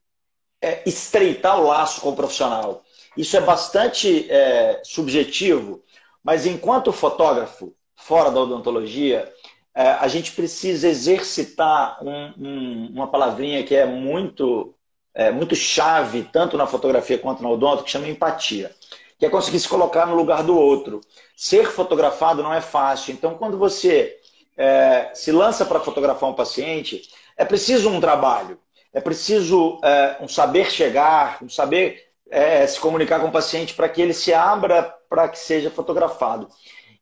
é, 0.60 0.82
estreitar 0.86 1.60
o 1.60 1.66
laço 1.66 2.00
com 2.00 2.10
o 2.10 2.16
profissional. 2.16 2.82
Isso 3.16 3.36
é 3.36 3.40
bastante 3.40 4.30
é, 4.30 4.80
subjetivo, 4.84 5.82
mas 6.22 6.44
enquanto 6.44 6.92
fotógrafo, 6.92 7.75
fora 7.94 8.30
da 8.30 8.40
odontologia, 8.40 9.32
é, 9.75 9.88
a 9.88 10.08
gente 10.08 10.32
precisa 10.32 10.88
exercitar 10.88 11.98
um, 12.04 12.32
um, 12.38 12.90
uma 12.94 13.08
palavrinha 13.08 13.64
que 13.64 13.75
é 13.75 13.86
muito 13.86 14.75
é, 15.16 15.30
muito 15.30 15.56
chave, 15.56 16.28
tanto 16.30 16.58
na 16.58 16.66
fotografia 16.66 17.16
quanto 17.16 17.42
na 17.42 17.49
odonto, 17.49 17.82
que 17.82 17.90
chama 17.90 18.06
empatia, 18.06 18.70
que 19.18 19.25
é 19.25 19.30
conseguir 19.30 19.58
se 19.58 19.66
colocar 19.66 20.06
no 20.06 20.14
lugar 20.14 20.42
do 20.42 20.56
outro. 20.56 21.00
Ser 21.35 21.70
fotografado 21.70 22.42
não 22.42 22.52
é 22.52 22.61
fácil. 22.61 23.14
Então, 23.14 23.35
quando 23.35 23.56
você 23.56 24.18
é, 24.58 25.11
se 25.14 25.32
lança 25.32 25.64
para 25.64 25.80
fotografar 25.80 26.28
um 26.28 26.35
paciente, 26.35 27.02
é 27.35 27.46
preciso 27.46 27.88
um 27.88 27.99
trabalho, 27.99 28.58
é 28.92 29.00
preciso 29.00 29.80
é, 29.82 30.18
um 30.20 30.28
saber 30.28 30.70
chegar, 30.70 31.38
um 31.42 31.49
saber 31.49 32.04
é, 32.30 32.66
se 32.66 32.78
comunicar 32.78 33.18
com 33.18 33.28
o 33.28 33.32
paciente 33.32 33.73
para 33.73 33.88
que 33.88 34.02
ele 34.02 34.12
se 34.12 34.35
abra 34.35 34.82
para 35.08 35.28
que 35.28 35.38
seja 35.38 35.70
fotografado. 35.70 36.46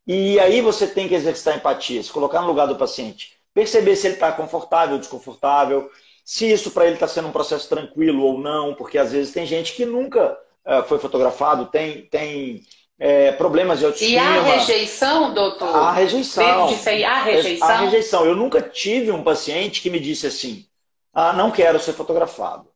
E 0.06 0.38
aí 0.38 0.60
você 0.60 0.86
tem 0.86 1.08
que 1.08 1.14
exercitar 1.14 1.56
empatia, 1.56 2.00
se 2.00 2.12
colocar 2.12 2.42
no 2.42 2.46
lugar 2.46 2.66
do 2.66 2.76
paciente, 2.76 3.32
perceber 3.52 3.96
se 3.96 4.06
ele 4.06 4.14
está 4.14 4.30
confortável, 4.30 4.98
desconfortável, 4.98 5.90
se 6.24 6.50
isso 6.50 6.70
para 6.70 6.86
ele 6.86 6.94
está 6.94 7.06
sendo 7.06 7.28
um 7.28 7.32
processo 7.32 7.68
tranquilo 7.68 8.24
ou 8.24 8.38
não, 8.38 8.74
porque 8.74 8.96
às 8.96 9.12
vezes 9.12 9.32
tem 9.32 9.44
gente 9.44 9.74
que 9.74 9.84
nunca 9.84 10.38
uh, 10.64 10.82
foi 10.88 10.98
fotografado, 10.98 11.66
tem, 11.66 12.06
tem 12.06 12.62
é, 12.98 13.32
problemas 13.32 13.78
de 13.78 13.84
autoestima. 13.84 14.14
E 14.14 14.18
a 14.18 14.42
rejeição, 14.42 15.34
doutor? 15.34 15.76
A 15.76 15.92
rejeição. 15.92 16.68
Disso 16.68 16.88
aí, 16.88 17.04
a 17.04 17.22
rejeição? 17.22 17.68
A 17.68 17.76
rejeição. 17.76 18.24
Eu 18.24 18.34
nunca 18.34 18.62
tive 18.62 19.10
um 19.10 19.22
paciente 19.22 19.82
que 19.82 19.90
me 19.90 20.00
disse 20.00 20.26
assim, 20.26 20.66
ah, 21.12 21.32
não 21.32 21.50
quero 21.50 21.78
ser 21.78 21.92
fotografado. 21.92 22.68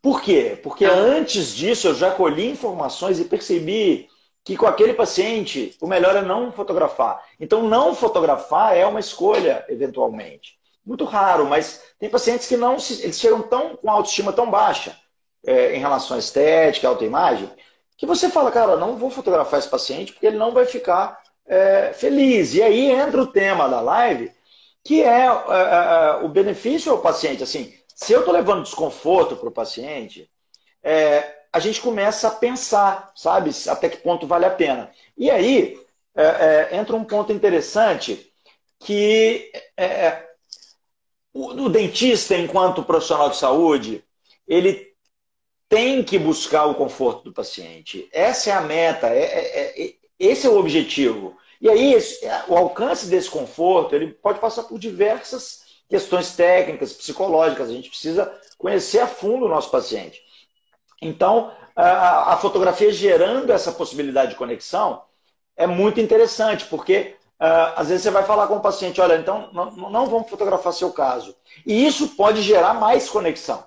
Por 0.00 0.22
quê? 0.22 0.58
Porque 0.62 0.86
ah. 0.86 0.92
antes 0.92 1.54
disso 1.54 1.88
eu 1.88 1.94
já 1.94 2.10
colhi 2.10 2.48
informações 2.48 3.20
e 3.20 3.24
percebi 3.24 4.08
que 4.42 4.56
com 4.56 4.66
aquele 4.66 4.94
paciente 4.94 5.76
o 5.80 5.86
melhor 5.86 6.16
é 6.16 6.22
não 6.22 6.52
fotografar. 6.52 7.20
Então, 7.38 7.64
não 7.64 7.94
fotografar 7.94 8.76
é 8.76 8.86
uma 8.86 9.00
escolha, 9.00 9.64
eventualmente. 9.68 10.56
Muito 10.86 11.04
raro, 11.04 11.44
mas 11.46 11.82
tem 11.98 12.08
pacientes 12.08 12.46
que 12.46 12.56
não 12.56 12.78
se, 12.78 13.02
eles 13.02 13.18
chegam 13.18 13.42
tão 13.42 13.76
com 13.76 13.90
autoestima 13.90 14.32
tão 14.32 14.48
baixa 14.48 14.96
é, 15.44 15.74
em 15.74 15.80
relação 15.80 16.16
à 16.16 16.20
estética, 16.20 16.86
à 16.86 16.90
autoimagem, 16.90 17.50
que 17.96 18.06
você 18.06 18.30
fala, 18.30 18.52
cara, 18.52 18.76
não 18.76 18.96
vou 18.96 19.10
fotografar 19.10 19.58
esse 19.58 19.68
paciente 19.68 20.12
porque 20.12 20.26
ele 20.26 20.36
não 20.36 20.52
vai 20.52 20.64
ficar 20.64 21.20
é, 21.44 21.92
feliz. 21.92 22.54
E 22.54 22.62
aí 22.62 22.90
entra 22.90 23.20
o 23.20 23.26
tema 23.26 23.68
da 23.68 23.80
live, 23.80 24.30
que 24.84 25.02
é, 25.02 25.26
é, 25.26 25.28
é 25.28 26.24
o 26.24 26.28
benefício 26.28 26.92
ao 26.92 26.98
paciente. 26.98 27.42
Assim, 27.42 27.74
se 27.94 28.12
eu 28.12 28.20
estou 28.20 28.32
levando 28.32 28.62
desconforto 28.62 29.34
para 29.34 29.48
o 29.48 29.52
paciente, 29.52 30.30
é, 30.82 31.34
a 31.52 31.58
gente 31.58 31.80
começa 31.80 32.28
a 32.28 32.32
pensar, 32.32 33.10
sabe, 33.16 33.50
até 33.68 33.88
que 33.88 33.96
ponto 33.96 34.26
vale 34.26 34.44
a 34.44 34.50
pena. 34.50 34.90
E 35.16 35.30
aí 35.30 35.80
é, 36.14 36.76
entra 36.76 36.94
um 36.94 37.04
ponto 37.04 37.32
interessante 37.32 38.30
que 38.78 39.50
é, 39.76 40.26
o, 41.36 41.68
dentista, 41.68 42.36
enquanto 42.36 42.82
profissional 42.82 43.28
de 43.28 43.36
saúde, 43.36 44.02
ele 44.46 44.94
tem 45.68 46.02
que 46.02 46.18
buscar 46.18 46.66
o 46.66 46.74
conforto 46.74 47.24
do 47.24 47.32
paciente. 47.32 48.08
Essa 48.12 48.50
é 48.50 48.52
a 48.52 48.60
meta, 48.60 49.08
é, 49.08 49.22
é, 49.22 49.84
é, 49.84 49.94
esse 50.18 50.46
é 50.46 50.50
o 50.50 50.58
objetivo. 50.58 51.36
E 51.60 51.68
aí, 51.68 51.96
o 52.48 52.56
alcance 52.56 53.06
desse 53.06 53.28
conforto, 53.28 53.94
ele 53.94 54.12
pode 54.12 54.38
passar 54.38 54.64
por 54.64 54.78
diversas 54.78 55.64
questões 55.88 56.34
técnicas, 56.34 56.92
psicológicas. 56.92 57.68
A 57.68 57.72
gente 57.72 57.88
precisa 57.88 58.32
conhecer 58.56 59.00
a 59.00 59.06
fundo 59.06 59.46
o 59.46 59.48
nosso 59.48 59.70
paciente. 59.70 60.22
Então, 61.02 61.52
a, 61.74 62.34
a 62.34 62.36
fotografia 62.38 62.92
gerando 62.92 63.52
essa 63.52 63.72
possibilidade 63.72 64.30
de 64.30 64.36
conexão 64.36 65.02
é 65.56 65.66
muito 65.66 66.00
interessante, 66.00 66.64
porque 66.66 67.16
às 67.38 67.88
vezes 67.88 68.02
você 68.02 68.10
vai 68.10 68.22
falar 68.22 68.46
com 68.46 68.56
o 68.56 68.60
paciente, 68.60 69.00
olha, 69.00 69.16
então 69.16 69.50
não, 69.52 69.70
não 69.70 70.06
vamos 70.06 70.30
fotografar 70.30 70.72
seu 70.72 70.90
caso. 70.90 71.34
E 71.66 71.86
isso 71.86 72.08
pode 72.16 72.42
gerar 72.42 72.74
mais 72.74 73.08
conexão. 73.08 73.64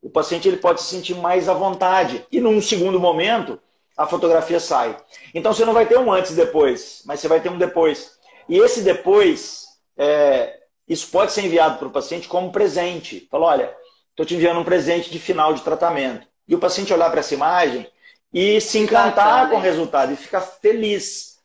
O 0.00 0.08
paciente 0.08 0.46
ele 0.46 0.58
pode 0.58 0.80
se 0.80 0.88
sentir 0.88 1.14
mais 1.14 1.48
à 1.48 1.54
vontade. 1.54 2.24
E 2.30 2.40
num 2.40 2.60
segundo 2.60 3.00
momento, 3.00 3.58
a 3.96 4.06
fotografia 4.06 4.60
sai. 4.60 4.96
Então 5.34 5.52
você 5.52 5.64
não 5.64 5.72
vai 5.72 5.86
ter 5.86 5.98
um 5.98 6.12
antes 6.12 6.30
e 6.30 6.36
depois, 6.36 7.02
mas 7.04 7.18
você 7.18 7.26
vai 7.26 7.40
ter 7.40 7.50
um 7.50 7.58
depois. 7.58 8.12
E 8.48 8.56
esse 8.58 8.82
depois, 8.82 9.66
é, 9.96 10.60
isso 10.88 11.08
pode 11.08 11.32
ser 11.32 11.44
enviado 11.44 11.78
para 11.78 11.88
o 11.88 11.92
paciente 11.92 12.28
como 12.28 12.52
presente. 12.52 13.26
Fala, 13.30 13.46
olha, 13.46 13.76
estou 14.10 14.24
te 14.24 14.34
enviando 14.34 14.60
um 14.60 14.64
presente 14.64 15.10
de 15.10 15.18
final 15.18 15.52
de 15.52 15.62
tratamento 15.62 16.26
e 16.46 16.54
o 16.54 16.58
paciente 16.58 16.92
olhar 16.92 17.10
para 17.10 17.20
essa 17.20 17.34
imagem 17.34 17.90
e 18.32 18.60
se 18.60 18.78
encantar 18.78 19.50
com 19.50 19.56
o 19.56 19.60
resultado 19.60 20.12
e 20.12 20.16
ficar 20.16 20.40
feliz. 20.40 21.37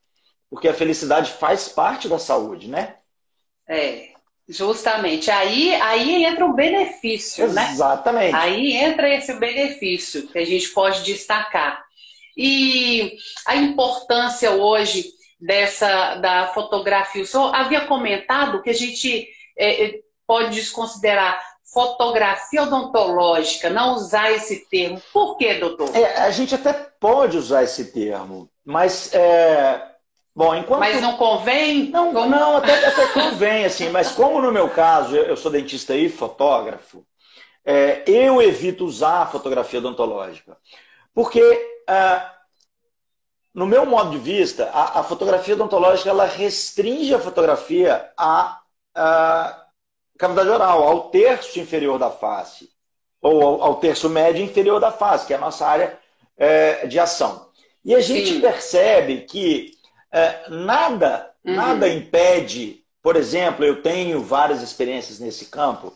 Porque 0.53 0.67
a 0.67 0.74
felicidade 0.74 1.31
faz 1.31 1.67
parte 1.67 2.07
da 2.07 2.19
saúde, 2.19 2.69
né? 2.69 2.98
É, 3.67 4.10
justamente. 4.48 5.31
Aí, 5.31 5.74
aí 5.74 6.25
entra 6.25 6.45
o 6.45 6.53
benefício, 6.53 7.43
Exatamente. 7.43 7.69
né? 7.69 7.74
Exatamente. 7.74 8.36
Aí 8.36 8.74
entra 8.74 9.10
esse 9.10 9.33
benefício 9.33 10.27
que 10.27 10.38
a 10.38 10.45
gente 10.45 10.69
pode 10.69 11.01
destacar. 11.01 11.83
E 12.38 13.17
a 13.48 13.55
importância 13.55 14.51
hoje 14.51 15.05
dessa 15.41 16.17
da 16.17 16.50
fotografia. 16.53 17.24
O 17.24 17.25
senhor 17.25 17.53
havia 17.55 17.88
comentado 17.88 18.62
que 18.62 18.69
a 18.69 18.75
gente 18.75 19.27
é, 19.57 20.01
pode 20.27 20.53
desconsiderar 20.53 21.41
fotografia 21.74 22.62
odontológica, 22.62 23.72
não 23.72 23.95
usar 23.95 24.31
esse 24.31 24.69
termo. 24.69 25.01
Por 25.12 25.36
quê, 25.36 25.55
doutor? 25.55 25.89
É, 25.95 26.17
a 26.17 26.29
gente 26.29 26.53
até 26.53 26.74
pode 26.74 27.38
usar 27.38 27.63
esse 27.63 27.91
termo, 27.91 28.48
mas 28.63 29.12
é... 29.15 29.93
Bom, 30.36 30.56
enquanto... 30.56 30.80
Mas 30.80 31.00
não 31.00 31.16
convém? 31.16 31.90
Não, 31.90 32.12
não 32.12 32.58
até, 32.58 32.74
até 32.88 33.08
convém, 33.08 33.66
assim, 33.66 33.90
mas 33.90 34.12
como 34.12 34.42
no 34.42 34.52
meu 34.52 34.70
caso, 34.70 35.16
eu 35.16 35.38
sou 35.38 35.52
dentista 35.52 35.96
e 35.96 36.10
fotógrafo, 36.10 37.06
é, 37.63 38.04
eu 38.08 38.42
evito 38.42 38.86
usar 38.86 39.22
a 39.22 39.28
fotografia 39.28 39.80
odontológica. 39.80 40.58
Porque, 41.13 41.42
é, 41.88 42.22
no 43.53 43.68
meu 43.68 43.86
modo 43.86 44.12
de 44.12 44.18
vista, 44.18 44.70
a, 44.74 45.01
a, 45.01 45.03
fotografia 45.03 45.53
odontológica 45.53 46.10
ela 46.10 46.25
restringe 46.25 47.14
a 47.14 47.20
fotografia 47.20 48.12
a, 48.18 48.60
a 48.96 49.66
cavidade 50.18 50.50
oral, 50.50 50.84
ao 50.84 51.10
terço 51.10 51.60
inferior 51.60 52.00
da 52.00 52.10
face, 52.10 52.70
ou 53.22 53.42
ao, 53.42 53.62
ao 53.62 53.75
terço 53.75 54.10
médio 54.10 54.44
inferior 54.44 54.79
da 54.79 54.92
face, 54.92 55.27
que 55.27 55.34
é 55.34 55.38
a 55.38 55.40
nossa 55.40 55.66
área 55.68 56.00
é, 56.36 56.88
de 56.88 57.00
ação. 57.00 57.50
E 57.86 57.94
a 57.94 58.01
gente 58.01 58.34
Sim. 58.34 58.42
percebe 58.42 59.22
que 59.22 59.77
é, 60.14 60.44
nada, 60.50 61.32
uhum. 61.44 61.56
nada 61.56 61.90
impede, 61.90 62.84
por 63.02 63.16
exemplo, 63.16 63.66
eu 63.66 63.82
tenho 63.82 64.22
várias 64.22 64.62
experiências 64.62 65.20
nesse 65.20 65.48
campo, 65.48 65.92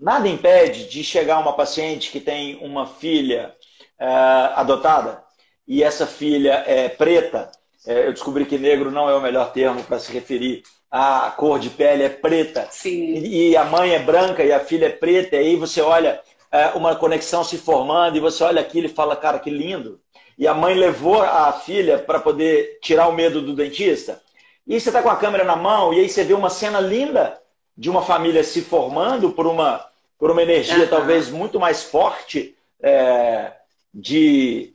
nada 0.00 0.26
impede 0.26 0.88
de 0.88 1.04
chegar 1.04 1.38
uma 1.38 1.52
paciente 1.52 2.10
que 2.10 2.20
tem 2.20 2.56
uma 2.64 2.86
filha 2.86 3.54
é, 4.00 4.06
adotada 4.54 5.22
e 5.66 5.82
essa 5.82 6.06
filha 6.06 6.64
é 6.66 6.88
preta. 6.88 7.50
É, 7.86 8.06
eu 8.06 8.12
descobri 8.12 8.46
que 8.46 8.56
negro 8.56 8.90
não 8.90 9.08
é 9.08 9.14
o 9.14 9.20
melhor 9.20 9.52
termo 9.52 9.84
para 9.84 9.98
se 9.98 10.10
referir 10.10 10.62
a 10.90 11.30
cor 11.36 11.58
de 11.58 11.68
pele 11.68 12.02
é 12.02 12.08
preta 12.08 12.66
Sim. 12.70 13.18
e 13.18 13.54
a 13.54 13.64
mãe 13.64 13.94
é 13.94 13.98
branca 13.98 14.42
e 14.42 14.50
a 14.50 14.60
filha 14.60 14.86
é 14.86 14.90
preta, 14.90 15.36
e 15.36 15.40
aí 15.40 15.56
você 15.56 15.82
olha 15.82 16.20
é, 16.50 16.68
uma 16.68 16.96
conexão 16.96 17.44
se 17.44 17.58
formando 17.58 18.16
e 18.16 18.20
você 18.20 18.42
olha 18.42 18.60
aquilo 18.60 18.86
e 18.86 18.90
fala, 18.90 19.14
cara, 19.14 19.38
que 19.38 19.50
lindo. 19.50 20.00
E 20.38 20.46
a 20.46 20.54
mãe 20.54 20.74
levou 20.74 21.20
a 21.20 21.52
filha 21.52 21.98
para 21.98 22.20
poder 22.20 22.78
tirar 22.80 23.08
o 23.08 23.12
medo 23.12 23.42
do 23.42 23.54
dentista. 23.54 24.22
E 24.66 24.78
você 24.78 24.88
está 24.88 25.02
com 25.02 25.10
a 25.10 25.16
câmera 25.16 25.44
na 25.44 25.56
mão 25.56 25.92
e 25.92 26.00
aí 26.00 26.08
você 26.08 26.22
vê 26.22 26.34
uma 26.34 26.50
cena 26.50 26.78
linda 26.78 27.40
de 27.76 27.90
uma 27.90 28.02
família 28.02 28.44
se 28.44 28.62
formando 28.62 29.32
por 29.32 29.46
uma, 29.46 29.84
por 30.18 30.30
uma 30.30 30.42
energia 30.42 30.84
uhum. 30.84 30.88
talvez 30.88 31.28
muito 31.28 31.58
mais 31.58 31.82
forte 31.82 32.56
é, 32.80 33.52
de. 33.92 34.74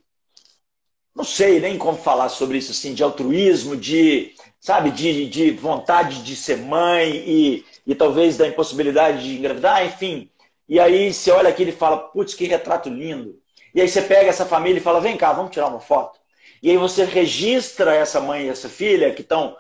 Não 1.16 1.24
sei 1.24 1.60
nem 1.60 1.78
como 1.78 1.98
falar 1.98 2.30
sobre 2.30 2.58
isso, 2.58 2.72
assim, 2.72 2.94
de 2.94 3.04
altruísmo, 3.04 3.78
de 3.78 4.34
sabe, 4.64 4.92
de, 4.92 5.28
de 5.28 5.52
vontade 5.52 6.24
de 6.24 6.38
ser 6.38 6.58
mãe 6.58 7.12
e, 7.28 7.66
e 7.86 7.94
talvez 7.94 8.38
da 8.38 8.48
impossibilidade 8.48 9.22
de 9.22 9.38
engravidar, 9.38 9.86
enfim. 9.86 10.30
E 10.70 10.80
aí 10.80 11.14
você 11.14 11.30
olha 11.32 11.50
aquilo 11.50 11.70
e 11.70 11.74
fala, 11.74 11.98
putz, 11.98 12.34
que 12.34 12.46
retrato 12.46 12.90
lindo. 12.90 13.38
E 13.74 13.82
aí 13.82 13.88
você 13.88 14.02
pega 14.02 14.30
essa 14.30 14.46
família 14.46 14.80
e 14.80 14.84
fala, 14.84 15.02
vem 15.02 15.18
cá, 15.18 15.34
vamos 15.34 15.52
tirar 15.52 15.68
uma 15.68 15.80
foto. 15.80 16.20
E 16.62 16.70
aí 16.70 16.78
você 16.78 17.04
registra 17.04 17.96
essa 17.96 18.22
mãe 18.22 18.46
e 18.46 18.50
essa 18.50 18.70
filha 18.70 19.14
que 19.14 19.22
estão 19.22 19.56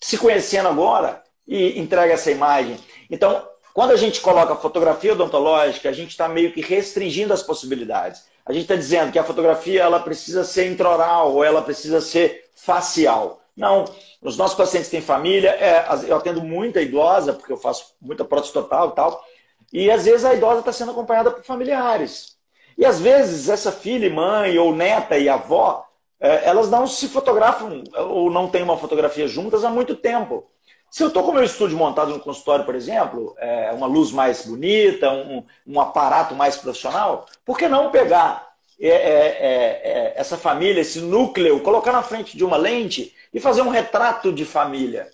se 0.00 0.16
conhecendo 0.16 0.68
agora 0.68 1.22
e 1.46 1.78
entrega 1.78 2.14
essa 2.14 2.30
imagem. 2.30 2.78
Então, 3.10 3.46
quando 3.74 3.90
a 3.90 3.96
gente 3.96 4.20
coloca 4.20 4.56
fotografia 4.56 5.12
odontológica, 5.12 5.88
a 5.88 5.92
gente 5.92 6.10
está 6.10 6.28
meio 6.28 6.52
que 6.52 6.60
restringindo 6.60 7.32
as 7.34 7.42
possibilidades. 7.42 8.26
A 8.46 8.52
gente 8.52 8.62
está 8.62 8.74
dizendo 8.74 9.12
que 9.12 9.18
a 9.18 9.24
fotografia 9.24 9.82
ela 9.82 10.00
precisa 10.00 10.42
ser 10.42 10.70
intraoral 10.70 11.34
ou 11.34 11.44
ela 11.44 11.60
precisa 11.60 12.00
ser 12.00 12.44
facial. 12.54 13.42
Não, 13.56 13.84
os 14.22 14.36
nossos 14.36 14.56
pacientes 14.56 14.88
têm 14.88 15.02
família, 15.02 15.50
é, 15.50 15.84
eu 16.08 16.16
atendo 16.16 16.40
muita 16.42 16.80
idosa, 16.80 17.32
porque 17.32 17.52
eu 17.52 17.56
faço 17.56 17.94
muita 18.00 18.24
prótese 18.24 18.52
total 18.52 18.90
e 18.90 18.94
tal, 18.94 19.24
e 19.72 19.90
às 19.90 20.04
vezes 20.04 20.24
a 20.24 20.32
idosa 20.32 20.60
está 20.60 20.72
sendo 20.72 20.92
acompanhada 20.92 21.30
por 21.30 21.44
familiares. 21.44 22.37
E 22.78 22.86
às 22.86 23.00
vezes 23.00 23.48
essa 23.48 23.72
filha 23.72 24.06
e 24.06 24.10
mãe, 24.10 24.56
ou 24.56 24.72
neta 24.72 25.18
e 25.18 25.28
avó, 25.28 25.84
é, 26.20 26.48
elas 26.48 26.70
não 26.70 26.86
se 26.86 27.08
fotografam 27.08 27.82
ou 27.96 28.30
não 28.30 28.48
têm 28.48 28.62
uma 28.62 28.78
fotografia 28.78 29.26
juntas 29.26 29.64
há 29.64 29.68
muito 29.68 29.96
tempo. 29.96 30.46
Se 30.90 31.02
eu 31.02 31.08
estou 31.08 31.22
com 31.22 31.32
o 31.32 31.34
meu 31.34 31.42
estúdio 31.42 31.76
montado 31.76 32.12
no 32.12 32.20
consultório, 32.20 32.64
por 32.64 32.74
exemplo, 32.74 33.34
é, 33.38 33.70
uma 33.72 33.86
luz 33.86 34.10
mais 34.10 34.46
bonita, 34.46 35.10
um, 35.10 35.44
um 35.66 35.80
aparato 35.80 36.34
mais 36.34 36.56
profissional, 36.56 37.26
por 37.44 37.58
que 37.58 37.68
não 37.68 37.90
pegar 37.90 38.48
é, 38.80 38.88
é, 38.88 38.92
é, 38.92 39.80
é 39.82 40.12
essa 40.16 40.36
família, 40.36 40.80
esse 40.80 41.00
núcleo, 41.00 41.60
colocar 41.60 41.92
na 41.92 42.02
frente 42.02 42.36
de 42.36 42.44
uma 42.44 42.56
lente 42.56 43.12
e 43.34 43.40
fazer 43.40 43.60
um 43.60 43.68
retrato 43.68 44.32
de 44.32 44.44
família. 44.44 45.08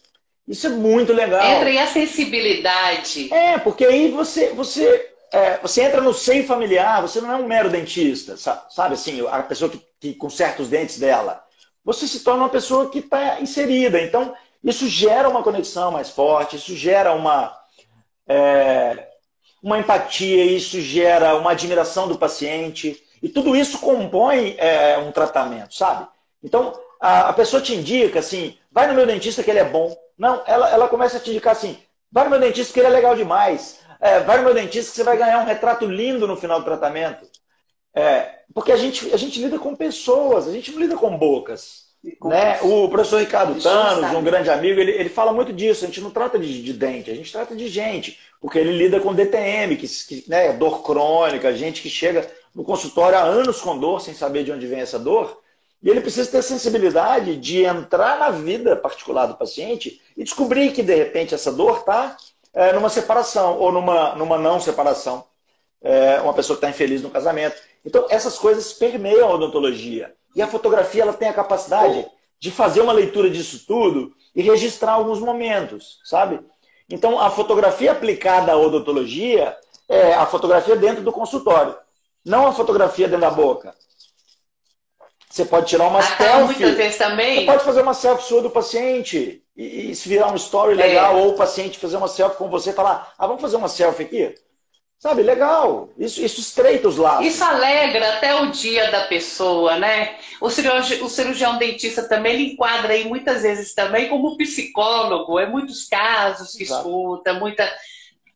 Isso 0.46 0.66
é 0.66 0.70
muito 0.70 1.12
legal. 1.12 1.42
Entra 1.42 1.70
em 1.70 1.78
acessibilidade. 1.78 3.32
É, 3.32 3.58
porque 3.58 3.84
aí 3.86 4.10
você, 4.10 4.50
você, 4.50 5.13
é, 5.34 5.58
você 5.60 5.82
entra 5.82 6.00
no 6.00 6.14
seio 6.14 6.46
familiar, 6.46 7.02
você 7.02 7.20
não 7.20 7.32
é 7.32 7.34
um 7.34 7.46
mero 7.46 7.68
dentista, 7.68 8.36
sabe 8.36 8.94
assim, 8.94 9.26
a 9.26 9.42
pessoa 9.42 9.68
que, 9.68 9.84
que 9.98 10.14
conserta 10.14 10.62
os 10.62 10.68
dentes 10.68 10.96
dela. 10.98 11.42
Você 11.84 12.06
se 12.06 12.20
torna 12.20 12.44
uma 12.44 12.48
pessoa 12.48 12.88
que 12.88 13.00
está 13.00 13.40
inserida. 13.40 14.00
Então, 14.00 14.32
isso 14.62 14.88
gera 14.88 15.28
uma 15.28 15.42
conexão 15.42 15.90
mais 15.90 16.08
forte, 16.08 16.54
isso 16.54 16.76
gera 16.76 17.12
uma, 17.12 17.52
é, 18.28 19.08
uma 19.60 19.78
empatia, 19.78 20.44
isso 20.44 20.80
gera 20.80 21.34
uma 21.34 21.50
admiração 21.50 22.06
do 22.06 22.16
paciente. 22.16 23.02
E 23.20 23.28
tudo 23.28 23.56
isso 23.56 23.80
compõe 23.80 24.54
é, 24.56 24.96
um 24.98 25.10
tratamento, 25.10 25.74
sabe? 25.74 26.06
Então, 26.44 26.78
a, 27.00 27.30
a 27.30 27.32
pessoa 27.32 27.60
te 27.60 27.74
indica 27.74 28.20
assim, 28.20 28.56
vai 28.70 28.86
no 28.86 28.94
meu 28.94 29.04
dentista 29.04 29.42
que 29.42 29.50
ele 29.50 29.58
é 29.58 29.64
bom. 29.64 29.94
Não, 30.16 30.42
ela, 30.46 30.70
ela 30.70 30.88
começa 30.88 31.16
a 31.16 31.20
te 31.20 31.30
indicar 31.30 31.52
assim, 31.52 31.76
vai 32.10 32.22
no 32.22 32.30
meu 32.30 32.38
dentista 32.38 32.72
que 32.72 32.78
ele 32.78 32.86
é 32.86 32.90
legal 32.90 33.16
demais. 33.16 33.80
É, 34.04 34.20
vai 34.20 34.36
no 34.36 34.44
meu 34.44 34.52
dentista 34.52 34.90
que 34.90 34.96
você 34.96 35.02
vai 35.02 35.16
ganhar 35.16 35.38
um 35.38 35.46
retrato 35.46 35.86
lindo 35.86 36.26
no 36.26 36.36
final 36.36 36.58
do 36.58 36.64
tratamento. 36.66 37.26
É, 37.94 38.40
porque 38.52 38.70
a 38.70 38.76
gente, 38.76 39.10
a 39.14 39.16
gente 39.16 39.40
lida 39.40 39.58
com 39.58 39.74
pessoas, 39.74 40.46
a 40.46 40.52
gente 40.52 40.70
não 40.72 40.78
lida 40.78 40.94
com 40.94 41.16
bocas. 41.16 41.84
Né? 42.22 42.60
O 42.60 42.86
professor 42.90 43.20
Ricardo 43.20 43.58
Tanos, 43.62 44.14
um 44.14 44.22
grande 44.22 44.50
amigo, 44.50 44.78
ele, 44.78 44.90
ele 44.90 45.08
fala 45.08 45.32
muito 45.32 45.54
disso. 45.54 45.84
A 45.84 45.88
gente 45.88 46.02
não 46.02 46.10
trata 46.10 46.38
de, 46.38 46.62
de 46.62 46.74
dente, 46.74 47.10
a 47.10 47.14
gente 47.14 47.32
trata 47.32 47.56
de 47.56 47.66
gente, 47.66 48.18
porque 48.42 48.58
ele 48.58 48.76
lida 48.76 49.00
com 49.00 49.14
DTM, 49.14 49.74
que, 49.74 49.88
que 49.88 50.24
né, 50.28 50.52
dor 50.52 50.82
crônica, 50.82 51.56
gente 51.56 51.80
que 51.80 51.88
chega 51.88 52.30
no 52.54 52.62
consultório 52.62 53.16
há 53.16 53.22
anos 53.22 53.62
com 53.62 53.78
dor, 53.78 54.02
sem 54.02 54.12
saber 54.12 54.44
de 54.44 54.52
onde 54.52 54.66
vem 54.66 54.80
essa 54.80 54.98
dor. 54.98 55.40
E 55.82 55.88
ele 55.88 56.02
precisa 56.02 56.30
ter 56.30 56.42
sensibilidade 56.42 57.38
de 57.38 57.64
entrar 57.64 58.18
na 58.18 58.28
vida 58.28 58.76
particular 58.76 59.24
do 59.24 59.38
paciente 59.38 60.02
e 60.14 60.22
descobrir 60.22 60.72
que, 60.72 60.82
de 60.82 60.94
repente, 60.94 61.34
essa 61.34 61.50
dor 61.50 61.78
está 61.78 62.18
é, 62.54 62.72
numa 62.72 62.88
separação 62.88 63.58
ou 63.58 63.72
numa, 63.72 64.14
numa 64.14 64.38
não 64.38 64.60
separação. 64.60 65.26
É, 65.82 66.20
uma 66.20 66.32
pessoa 66.32 66.56
que 66.56 66.64
está 66.64 66.70
infeliz 66.70 67.02
no 67.02 67.10
casamento. 67.10 67.60
Então, 67.84 68.06
essas 68.08 68.38
coisas 68.38 68.72
permeiam 68.72 69.28
a 69.28 69.34
odontologia. 69.34 70.14
E 70.34 70.40
a 70.40 70.46
fotografia 70.46 71.02
ela 71.02 71.12
tem 71.12 71.28
a 71.28 71.34
capacidade 71.34 72.06
de 72.40 72.50
fazer 72.50 72.80
uma 72.80 72.92
leitura 72.92 73.28
disso 73.28 73.64
tudo 73.66 74.14
e 74.34 74.40
registrar 74.40 74.92
alguns 74.92 75.20
momentos, 75.20 75.98
sabe? 76.04 76.40
Então, 76.88 77.20
a 77.20 77.30
fotografia 77.30 77.92
aplicada 77.92 78.52
à 78.52 78.56
odontologia 78.56 79.56
é 79.88 80.14
a 80.14 80.24
fotografia 80.24 80.74
dentro 80.74 81.02
do 81.02 81.12
consultório, 81.12 81.76
não 82.24 82.46
a 82.46 82.52
fotografia 82.52 83.06
dentro 83.06 83.20
da 83.20 83.30
boca. 83.30 83.74
Você 85.28 85.44
pode 85.44 85.66
tirar 85.66 85.88
uma 85.88 85.98
ah, 85.98 86.02
tá, 86.02 86.16
selfie. 86.16 86.62
Muitas 86.62 86.76
vezes 86.76 86.96
também. 86.96 87.40
Você 87.40 87.46
pode 87.46 87.64
fazer 87.64 87.82
uma 87.82 87.94
selfie 87.94 88.26
sua 88.26 88.42
do 88.42 88.50
paciente 88.50 89.43
e, 89.56 89.90
e 89.90 89.94
se 89.94 90.08
virar 90.08 90.32
um 90.32 90.36
story 90.36 90.74
legal, 90.74 91.16
é. 91.16 91.22
ou 91.22 91.30
o 91.30 91.36
paciente 91.36 91.78
fazer 91.78 91.96
uma 91.96 92.08
selfie 92.08 92.38
com 92.38 92.48
você 92.48 92.70
e 92.70 92.74
falar: 92.74 93.12
ah, 93.16 93.26
vamos 93.26 93.42
fazer 93.42 93.56
uma 93.56 93.68
selfie 93.68 94.02
aqui? 94.02 94.34
Sabe, 94.98 95.22
legal. 95.22 95.90
Isso, 95.98 96.24
isso 96.24 96.40
estreita 96.40 96.88
os 96.88 96.96
laços. 96.96 97.26
Isso 97.26 97.44
alegra 97.44 98.14
até 98.14 98.40
o 98.40 98.50
dia 98.50 98.90
da 98.90 99.04
pessoa, 99.06 99.76
né? 99.76 100.16
O 100.40 100.48
cirurgião, 100.48 101.04
o 101.04 101.10
cirurgião 101.10 101.58
dentista 101.58 102.08
também 102.08 102.32
ele 102.32 102.52
enquadra 102.52 102.94
aí 102.94 103.04
muitas 103.04 103.42
vezes 103.42 103.74
também 103.74 104.08
como 104.08 104.38
psicólogo. 104.38 105.38
É 105.38 105.46
muitos 105.46 105.86
casos 105.86 106.52
que 106.52 106.62
Exato. 106.62 106.88
escuta, 106.88 107.34
muita 107.34 107.70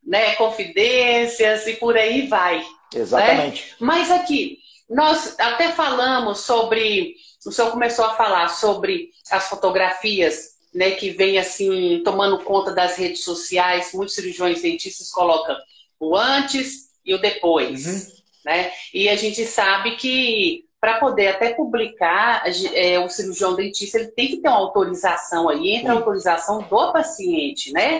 né, 0.04 0.34
confidências 0.34 1.66
e 1.66 1.74
por 1.74 1.96
aí 1.96 2.26
vai. 2.26 2.58
Né? 2.58 2.66
Exatamente. 2.96 3.70
Né? 3.70 3.76
Mas 3.80 4.10
aqui, 4.10 4.58
nós 4.90 5.36
até 5.40 5.72
falamos 5.72 6.40
sobre. 6.40 7.14
O 7.46 7.50
senhor 7.50 7.70
começou 7.70 8.04
a 8.04 8.14
falar 8.14 8.48
sobre 8.48 9.08
as 9.30 9.48
fotografias 9.48 10.57
né, 10.78 10.92
que 10.92 11.10
vem 11.10 11.38
assim 11.38 12.00
tomando 12.04 12.38
conta 12.38 12.72
das 12.72 12.96
redes 12.96 13.24
sociais. 13.24 13.90
Muitos 13.92 14.14
cirurgiões 14.14 14.62
dentistas 14.62 15.10
colocam 15.10 15.56
o 15.98 16.16
antes 16.16 16.90
e 17.04 17.12
o 17.12 17.20
depois. 17.20 17.84
Uhum. 17.84 18.12
Né? 18.44 18.70
E 18.94 19.08
a 19.08 19.16
gente 19.16 19.44
sabe 19.44 19.96
que 19.96 20.64
para 20.80 21.00
poder 21.00 21.26
até 21.26 21.54
publicar, 21.54 22.44
é, 22.72 23.00
o 23.00 23.08
cirurgião 23.08 23.56
dentista 23.56 23.98
ele 23.98 24.12
tem 24.12 24.28
que 24.28 24.36
ter 24.36 24.48
uma 24.48 24.58
autorização 24.58 25.48
aí, 25.48 25.72
entra 25.72 25.88
sim. 25.88 25.96
a 25.96 25.98
autorização 25.98 26.62
do 26.62 26.92
paciente, 26.92 27.72
né? 27.72 27.98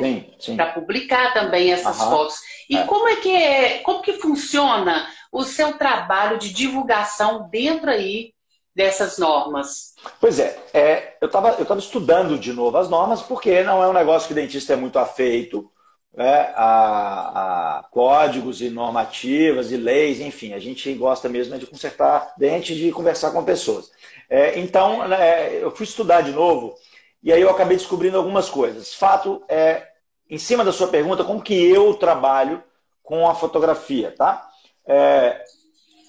Para 0.54 0.66
publicar 0.66 1.34
também 1.34 1.72
essas 1.72 2.00
Aham. 2.00 2.10
fotos. 2.10 2.36
E 2.70 2.76
é. 2.76 2.84
como 2.84 3.08
é 3.08 3.16
que 3.16 3.34
é, 3.34 3.78
como 3.78 4.00
que 4.00 4.12
funciona 4.12 5.08
o 5.32 5.42
seu 5.42 5.72
trabalho 5.72 6.38
de 6.38 6.52
divulgação 6.52 7.48
dentro 7.50 7.90
aí 7.90 8.32
dessas 8.78 9.18
normas? 9.18 9.96
Pois 10.20 10.38
é, 10.38 10.56
é 10.72 11.16
eu 11.20 11.26
estava 11.26 11.56
eu 11.58 11.66
tava 11.66 11.80
estudando 11.80 12.38
de 12.38 12.52
novo 12.52 12.78
as 12.78 12.88
normas, 12.88 13.20
porque 13.20 13.64
não 13.64 13.82
é 13.82 13.88
um 13.88 13.92
negócio 13.92 14.28
que 14.28 14.32
o 14.32 14.36
dentista 14.36 14.72
é 14.72 14.76
muito 14.76 15.00
afeito 15.00 15.68
né, 16.14 16.52
a, 16.54 17.78
a, 17.78 17.82
códigos 17.90 18.62
e 18.62 18.70
normativas 18.70 19.72
e 19.72 19.76
leis, 19.76 20.20
enfim, 20.20 20.52
a 20.52 20.60
gente 20.60 20.92
gosta 20.94 21.28
mesmo 21.28 21.58
de 21.58 21.66
consertar 21.66 22.32
dente 22.38 22.74
de 22.76 22.92
conversar 22.92 23.32
com 23.32 23.44
pessoas. 23.44 23.90
É, 24.30 24.56
então, 24.60 25.08
né, 25.08 25.60
eu 25.60 25.72
fui 25.72 25.84
estudar 25.84 26.20
de 26.20 26.30
novo 26.30 26.76
e 27.20 27.32
aí 27.32 27.42
eu 27.42 27.50
acabei 27.50 27.76
descobrindo 27.76 28.16
algumas 28.16 28.48
coisas. 28.48 28.94
Fato 28.94 29.42
é, 29.48 29.88
em 30.30 30.38
cima 30.38 30.64
da 30.64 30.72
sua 30.72 30.86
pergunta, 30.86 31.24
como 31.24 31.42
que 31.42 31.68
eu 31.68 31.94
trabalho 31.94 32.62
com 33.02 33.28
a 33.28 33.34
fotografia, 33.34 34.14
tá? 34.16 34.48
É, 34.86 35.42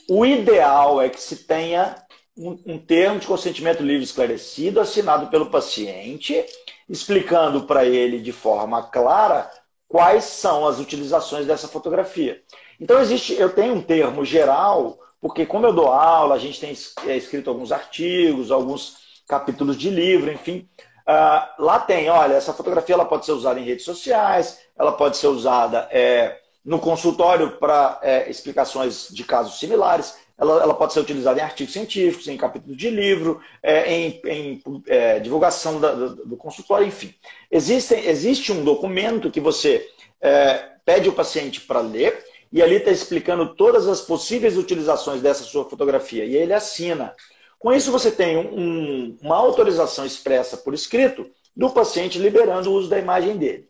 o 0.08 0.24
ideal 0.24 1.02
é 1.02 1.10
que 1.10 1.20
se 1.20 1.48
tenha 1.48 1.96
um, 2.40 2.58
um 2.66 2.78
termo 2.78 3.20
de 3.20 3.28
consentimento 3.28 3.84
livre 3.84 4.04
esclarecido 4.04 4.80
assinado 4.80 5.28
pelo 5.28 5.48
paciente, 5.48 6.46
explicando 6.88 7.64
para 7.64 7.86
ele 7.86 8.20
de 8.20 8.32
forma 8.32 8.82
clara 8.84 9.52
quais 9.90 10.24
são 10.24 10.66
as 10.66 10.80
utilizações 10.80 11.46
dessa 11.46 11.68
fotografia. 11.68 12.42
Então 12.80 13.00
existe, 13.02 13.34
eu 13.34 13.50
tenho 13.50 13.76
um 13.76 13.82
termo 13.82 14.24
geral, 14.24 14.98
porque 15.20 15.46
como 15.46 15.66
eu 15.66 15.74
dou 15.74 15.88
aula, 15.88 16.36
a 16.36 16.40
gente 16.40 16.62
tem 16.62 16.74
é, 17.06 17.18
escrito 17.18 17.50
alguns 17.50 17.74
artigos, 17.74 18.52
alguns 18.52 19.22
capítulos 19.28 19.76
de 19.76 19.90
livro, 19.90 20.32
enfim. 20.32 20.68
Uh, 21.02 21.64
lá 21.64 21.80
tem, 21.80 22.10
olha, 22.10 22.36
essa 22.36 22.54
fotografia 22.54 22.96
ela 22.96 23.06
pode 23.06 23.26
ser 23.26 23.32
usada 23.34 23.60
em 23.60 23.66
redes 23.66 23.84
sociais, 23.84 24.60
ela 24.78 24.92
pode 24.92 25.18
ser 25.18 25.28
usada 25.28 25.90
é, 25.92 26.38
no 26.64 26.80
consultório 26.80 27.58
para 27.58 28.00
é, 28.02 28.30
explicações 28.30 29.08
de 29.10 29.24
casos 29.24 29.60
similares, 29.60 30.16
ela, 30.40 30.64
ela, 30.64 30.74
pode 30.74 30.94
ser 30.94 31.02
utilizada 31.02 31.40
em 31.40 31.44
artigos 31.44 31.74
científicos, 31.74 32.28
em 32.28 32.38
capítulos 32.38 32.78
de 32.78 32.90
livro, 32.90 33.42
é, 33.62 33.94
em, 33.94 34.22
em 34.26 34.62
é, 34.88 35.20
divulgação 35.20 35.80
da, 35.80 35.92
do, 35.92 36.26
do, 36.26 36.38
consultório, 36.38 36.88
enfim. 36.88 37.14
Existe, 37.52 37.94
existe 37.94 38.52
um 38.52 38.64
documento 38.64 39.30
que 39.30 39.42
você 39.42 39.86
é, 40.22 40.70
pede 40.86 41.10
o 41.10 41.14
paciente 41.14 41.62
para 41.62 41.82
ler 41.82 42.24
e 42.52 42.64
ali 42.64 42.76
está 42.76 42.90
explicando 42.90 43.54
todas 43.54 43.88
as 43.88 44.02
possíveis 44.02 44.58
utilizações 44.58 45.22
dessa 45.22 45.44
sua 45.44 45.70
fotografia 45.70 46.24
e 46.24 46.36
ele 46.36 46.54
assina. 46.54 47.14
Com 47.60 47.74
isso, 47.74 47.92
você 47.92 48.10
tem 48.10 48.38
um, 48.38 49.18
uma 49.22 49.36
autorização 49.36 50.06
expressa 50.06 50.56
por 50.56 50.74
escrito 50.74 51.30
do 51.56 51.70
paciente 51.70 52.18
liberando 52.18 52.72
o 52.72 52.74
uso 52.74 52.90
da 52.90 52.98
imagem 52.98 53.36
dele. 53.36 53.68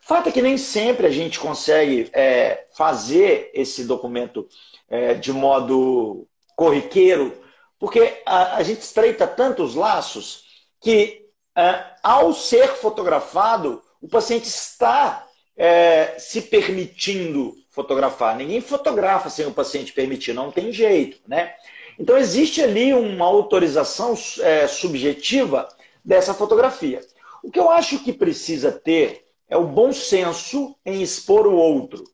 Fato 0.00 0.28
é 0.28 0.32
que 0.32 0.40
nem 0.40 0.56
sempre 0.56 1.06
a 1.06 1.10
gente 1.10 1.38
consegue 1.38 2.08
é, 2.12 2.64
fazer 2.76 3.50
esse 3.52 3.84
documento 3.84 4.48
é, 4.88 5.14
de 5.14 5.32
modo 5.32 6.26
corriqueiro, 6.54 7.40
porque 7.78 8.22
a, 8.24 8.56
a, 8.56 8.62
gente 8.62 8.80
estreita 8.80 9.26
tantos 9.26 9.74
laços 9.74 10.44
que, 10.80 11.26
é, 11.56 11.84
ao 12.02 12.32
ser 12.32 12.68
fotografado, 12.68 13.82
o 14.00 14.08
paciente 14.08 14.46
está 14.46 15.26
é, 15.56 16.14
se 16.18 16.42
permitindo 16.42 17.54
fotografar. 17.70 18.36
Ninguém 18.36 18.60
fotografa 18.60 19.28
sem 19.28 19.46
o 19.46 19.52
paciente 19.52 19.92
permitir, 19.92 20.32
não 20.32 20.50
tem 20.50 20.72
jeito, 20.72 21.20
né? 21.26 21.54
Então 21.98 22.16
existe 22.16 22.62
ali 22.62 22.92
uma 22.92 23.24
autorização 23.24 24.14
é, 24.40 24.66
subjetiva 24.66 25.68
dessa 26.04 26.34
fotografia. 26.34 27.00
O 27.42 27.50
que 27.50 27.58
eu 27.58 27.70
acho 27.70 28.02
que 28.02 28.12
precisa 28.12 28.72
ter 28.72 29.26
é 29.48 29.56
o 29.56 29.66
bom 29.66 29.92
senso 29.92 30.76
em 30.84 31.02
expor 31.02 31.46
o 31.46 31.54
outro. 31.54 32.04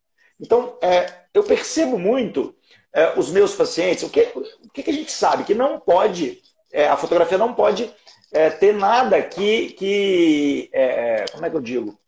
Então, 0.40 0.76
é, 0.82 1.06
eu 1.32 1.42
percebo 1.42 1.98
muito 1.98 2.54
é, 2.92 3.18
os 3.18 3.30
meus 3.30 3.54
pacientes, 3.54 4.04
o 4.04 4.10
que, 4.10 4.20
o 4.34 4.70
que 4.72 4.88
a 4.88 4.92
gente 4.92 5.10
sabe? 5.10 5.44
Que 5.44 5.54
não 5.54 5.80
pode, 5.80 6.42
é, 6.72 6.88
a 6.88 6.96
fotografia 6.96 7.38
não 7.38 7.54
pode 7.54 7.92
é, 8.32 8.50
ter 8.50 8.74
nada 8.74 9.22
que, 9.22 9.70
que 9.70 10.70
é, 10.72 10.82
é, 10.82 11.24
como 11.32 11.46
é 11.46 11.50
que 11.50 11.56
eu 11.56 11.60
digo? 11.60 11.98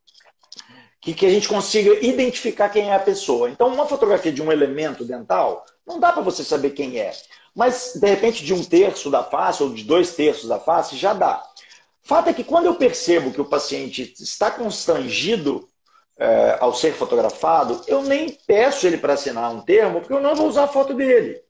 Que, 1.00 1.12
que 1.12 1.26
a 1.26 1.30
gente 1.30 1.48
consiga 1.48 2.04
identificar 2.04 2.70
quem 2.70 2.90
é 2.90 2.94
a 2.94 2.98
pessoa. 2.98 3.50
Então, 3.50 3.68
uma 3.68 3.86
fotografia 3.86 4.32
de 4.32 4.42
um 4.42 4.50
elemento 4.50 5.04
dental, 5.04 5.64
não 5.86 6.00
dá 6.00 6.12
para 6.12 6.22
você 6.22 6.42
saber 6.42 6.70
quem 6.70 6.98
é. 6.98 7.12
Mas, 7.54 7.92
de 7.94 8.08
repente, 8.08 8.44
de 8.44 8.52
um 8.52 8.64
terço 8.64 9.10
da 9.10 9.22
face 9.22 9.62
ou 9.62 9.72
de 9.72 9.84
dois 9.84 10.14
terços 10.14 10.48
da 10.48 10.58
face, 10.58 10.96
já 10.96 11.12
dá. 11.12 11.42
Fato 12.02 12.28
é 12.28 12.34
que 12.34 12.44
quando 12.44 12.66
eu 12.66 12.74
percebo 12.74 13.32
que 13.32 13.40
o 13.40 13.44
paciente 13.44 14.14
está 14.18 14.50
constrangido 14.50 15.68
é, 16.18 16.58
ao 16.60 16.74
ser 16.74 16.92
fotografado, 16.92 17.82
eu 17.86 18.02
nem 18.02 18.30
peço 18.46 18.86
ele 18.86 18.98
para 18.98 19.14
assinar 19.14 19.52
um 19.52 19.60
termo, 19.60 20.00
porque 20.00 20.12
eu 20.12 20.20
não 20.20 20.34
vou 20.34 20.46
usar 20.46 20.64
a 20.64 20.68
foto 20.68 20.94
dele. 20.94 21.42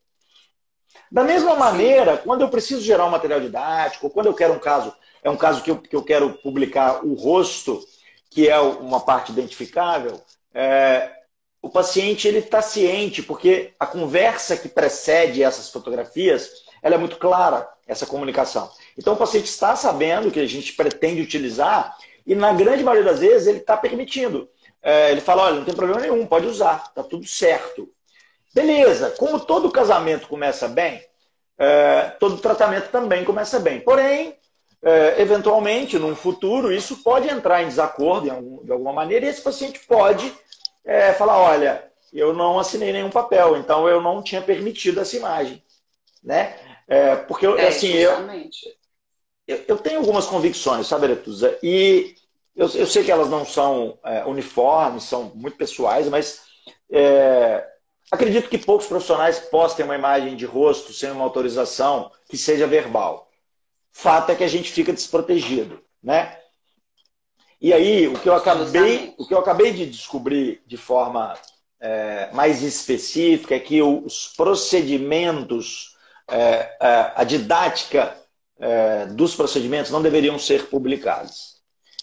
Da 1.11 1.23
mesma 1.23 1.55
maneira, 1.55 2.17
quando 2.17 2.41
eu 2.41 2.49
preciso 2.49 2.81
gerar 2.81 3.05
um 3.05 3.11
material 3.11 3.39
didático, 3.39 4.09
quando 4.09 4.27
eu 4.27 4.33
quero 4.33 4.53
um 4.53 4.59
caso, 4.59 4.93
é 5.23 5.29
um 5.29 5.37
caso 5.37 5.61
que 5.61 5.71
eu, 5.71 5.77
que 5.77 5.95
eu 5.95 6.03
quero 6.03 6.33
publicar 6.33 7.05
o 7.05 7.13
rosto, 7.13 7.79
que 8.29 8.49
é 8.49 8.59
uma 8.59 8.99
parte 8.99 9.31
identificável, 9.31 10.19
é, 10.53 11.11
o 11.61 11.69
paciente 11.69 12.27
ele 12.27 12.39
está 12.39 12.61
ciente, 12.61 13.23
porque 13.23 13.73
a 13.79 13.85
conversa 13.85 14.57
que 14.57 14.69
precede 14.69 15.41
essas 15.41 15.69
fotografias, 15.69 16.49
ela 16.81 16.95
é 16.95 16.97
muito 16.97 17.17
clara, 17.17 17.67
essa 17.87 18.05
comunicação. 18.05 18.69
Então 18.97 19.13
o 19.13 19.17
paciente 19.17 19.45
está 19.45 19.75
sabendo 19.75 20.31
que 20.31 20.39
a 20.39 20.47
gente 20.47 20.73
pretende 20.73 21.21
utilizar 21.21 21.95
e 22.25 22.33
na 22.33 22.53
grande 22.53 22.83
maioria 22.83 23.11
das 23.11 23.19
vezes 23.19 23.47
ele 23.47 23.59
está 23.59 23.77
permitindo 23.77 24.49
é, 24.85 25.11
ele 25.11 25.19
fala, 25.19 25.45
olha, 25.45 25.55
não 25.55 25.65
tem 25.65 25.73
problema 25.73 25.99
nenhum, 25.99 26.27
pode 26.27 26.45
usar, 26.45 26.93
tá 26.93 27.01
tudo 27.01 27.25
certo. 27.25 27.89
Beleza, 28.53 29.09
como 29.17 29.39
todo 29.39 29.71
casamento 29.71 30.27
começa 30.27 30.67
bem, 30.67 31.03
é, 31.57 32.11
todo 32.19 32.37
tratamento 32.37 32.91
também 32.91 33.25
começa 33.25 33.59
bem. 33.59 33.79
Porém, 33.79 34.37
é, 34.83 35.19
eventualmente, 35.19 35.97
num 35.97 36.15
futuro, 36.15 36.71
isso 36.71 36.97
pode 36.97 37.27
entrar 37.27 37.63
em 37.63 37.67
desacordo 37.67 38.29
algum, 38.29 38.63
de 38.63 38.71
alguma 38.71 38.93
maneira, 38.93 39.25
e 39.25 39.29
esse 39.29 39.41
paciente 39.41 39.79
pode 39.87 40.31
é, 40.85 41.13
falar, 41.13 41.39
olha, 41.39 41.91
eu 42.13 42.31
não 42.31 42.59
assinei 42.59 42.93
nenhum 42.93 43.09
papel, 43.09 43.57
então 43.57 43.89
eu 43.89 43.99
não 43.99 44.21
tinha 44.21 44.41
permitido 44.41 45.01
essa 45.01 45.17
imagem. 45.17 45.63
Né? 46.23 46.55
É, 46.87 47.15
porque, 47.15 47.47
é, 47.47 47.69
assim, 47.69 47.91
eu, 47.91 48.11
eu, 49.47 49.63
eu, 49.67 49.77
tenho 49.79 49.97
algumas 49.97 50.27
convicções, 50.27 50.85
sabe, 50.85 51.05
Aretusa? 51.05 51.57
E 51.63 52.13
eu, 52.55 52.67
eu, 52.69 52.87
sei 52.87 53.03
que 53.03 53.11
elas 53.11 53.29
não 53.29 53.45
são 53.45 53.99
é, 54.03 54.23
uniformes, 54.25 55.03
são 55.03 55.31
muito 55.35 55.57
pessoais, 55.57 56.07
mas 56.07 56.43
é, 56.89 57.65
acredito 58.11 58.49
que 58.49 58.57
poucos 58.57 58.87
profissionais 58.87 59.39
postem 59.39 59.83
uma 59.83 59.95
imagem 59.95 60.35
de 60.35 60.45
rosto 60.45 60.93
sem 60.93 61.11
uma 61.11 61.23
autorização 61.23 62.11
que 62.29 62.37
seja 62.37 62.65
verbal. 62.65 63.29
Fato 63.91 64.31
é 64.31 64.35
que 64.35 64.43
a 64.43 64.47
gente 64.47 64.71
fica 64.71 64.93
desprotegido, 64.93 65.81
né? 66.01 66.39
E 67.59 67.73
aí, 67.73 68.07
o 68.07 68.19
que 68.19 68.29
eu 68.29 68.35
acabei, 68.35 69.13
o 69.17 69.25
que 69.25 69.33
eu 69.33 69.39
acabei 69.39 69.71
de 69.71 69.85
descobrir 69.85 70.61
de 70.67 70.77
forma 70.77 71.33
é, 71.79 72.29
mais 72.33 72.61
específica 72.61 73.55
é 73.55 73.59
que 73.59 73.81
os 73.81 74.33
procedimentos, 74.35 75.95
é, 76.29 76.77
é 76.79 77.11
a 77.15 77.23
didática 77.23 78.15
é, 78.59 79.05
dos 79.07 79.35
procedimentos 79.35 79.91
não 79.91 80.01
deveriam 80.01 80.37
ser 80.37 80.67
publicados. 80.69 81.54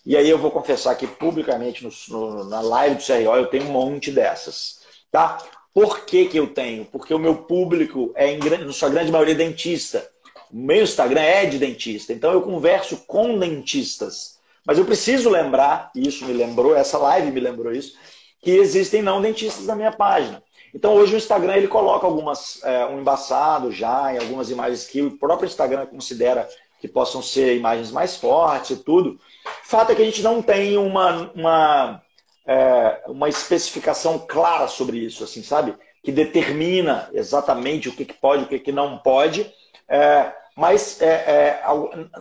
E 0.05 0.17
aí 0.17 0.29
eu 0.29 0.38
vou 0.38 0.51
confessar 0.51 0.91
aqui 0.91 1.07
publicamente 1.07 1.85
no, 1.85 1.91
no, 2.09 2.45
na 2.45 2.61
live 2.61 2.97
do 2.97 3.03
CRO, 3.03 3.37
eu 3.37 3.47
tenho 3.47 3.65
um 3.65 3.73
monte 3.73 4.11
dessas. 4.11 4.81
Tá? 5.11 5.38
Por 5.73 6.05
que, 6.05 6.27
que 6.27 6.37
eu 6.37 6.49
tenho? 6.49 6.85
Porque 6.85 7.15
o 7.15 7.19
meu 7.19 7.37
público 7.37 8.12
é, 8.15 8.31
em, 8.31 8.38
na 8.38 8.73
sua 8.73 8.91
grande 8.91 9.12
maioria, 9.12 9.35
dentista. 9.35 10.07
O 10.53 10.57
meu 10.57 10.83
Instagram 10.83 11.21
é 11.21 11.47
de 11.47 11.59
dentista. 11.59 12.12
Então 12.12 12.33
eu 12.33 12.43
converso 12.43 13.05
com 13.07 13.38
dentistas. 13.38 14.38
Mas 14.65 14.79
eu 14.79 14.85
preciso 14.85 15.31
lembrar, 15.31 15.91
e 15.95 16.07
isso 16.07 16.25
me 16.25 16.33
lembrou, 16.33 16.77
essa 16.77 16.99
live 16.99 17.31
me 17.31 17.41
lembrou 17.41 17.73
isso, 17.73 17.95
que 18.41 18.51
existem 18.51 19.03
não 19.03 19.21
dentistas 19.21 19.67
na 19.67 19.75
minha 19.75 19.93
página. 19.93 20.43
Então 20.75 20.95
hoje 20.95 21.15
o 21.15 21.19
Instagram 21.19 21.57
ele 21.57 21.69
coloca 21.69 22.07
algumas 22.07 22.62
é, 22.65 22.87
um 22.87 23.01
embaçado 23.01 23.71
já 23.71 24.15
em 24.15 24.19
algumas 24.19 24.51
imagens 24.51 24.87
que 24.87 25.03
o 25.03 25.19
próprio 25.19 25.47
Instagram 25.47 25.87
considera 25.87 26.49
que 26.83 26.88
possam 26.88 27.23
ser 27.23 27.57
imagens 27.57 27.92
mais 27.92 28.16
fortes 28.16 28.71
e 28.71 28.77
tudo. 28.77 29.16
Fato 29.62 29.92
é 29.92 29.95
que 29.95 30.03
a 30.03 30.05
gente 30.05 30.21
não 30.21 30.42
tem 30.42 30.77
uma, 30.77 31.31
uma, 31.33 32.03
é, 32.45 33.03
uma 33.07 33.29
especificação 33.29 34.18
clara 34.18 34.66
sobre 34.66 34.99
isso, 34.99 35.23
assim, 35.23 35.45
sabe? 35.45 35.77
Que 36.03 36.11
determina 36.11 37.09
exatamente 37.12 37.88
o 37.88 37.92
que, 37.92 38.05
que 38.05 38.14
pode 38.14 38.42
e 38.42 38.45
o 38.47 38.49
que, 38.49 38.59
que 38.59 38.73
não 38.73 38.99
pode. 38.99 39.49
É, 39.88 40.33
mas 40.57 41.01
é, 41.01 41.07
é, 41.07 41.62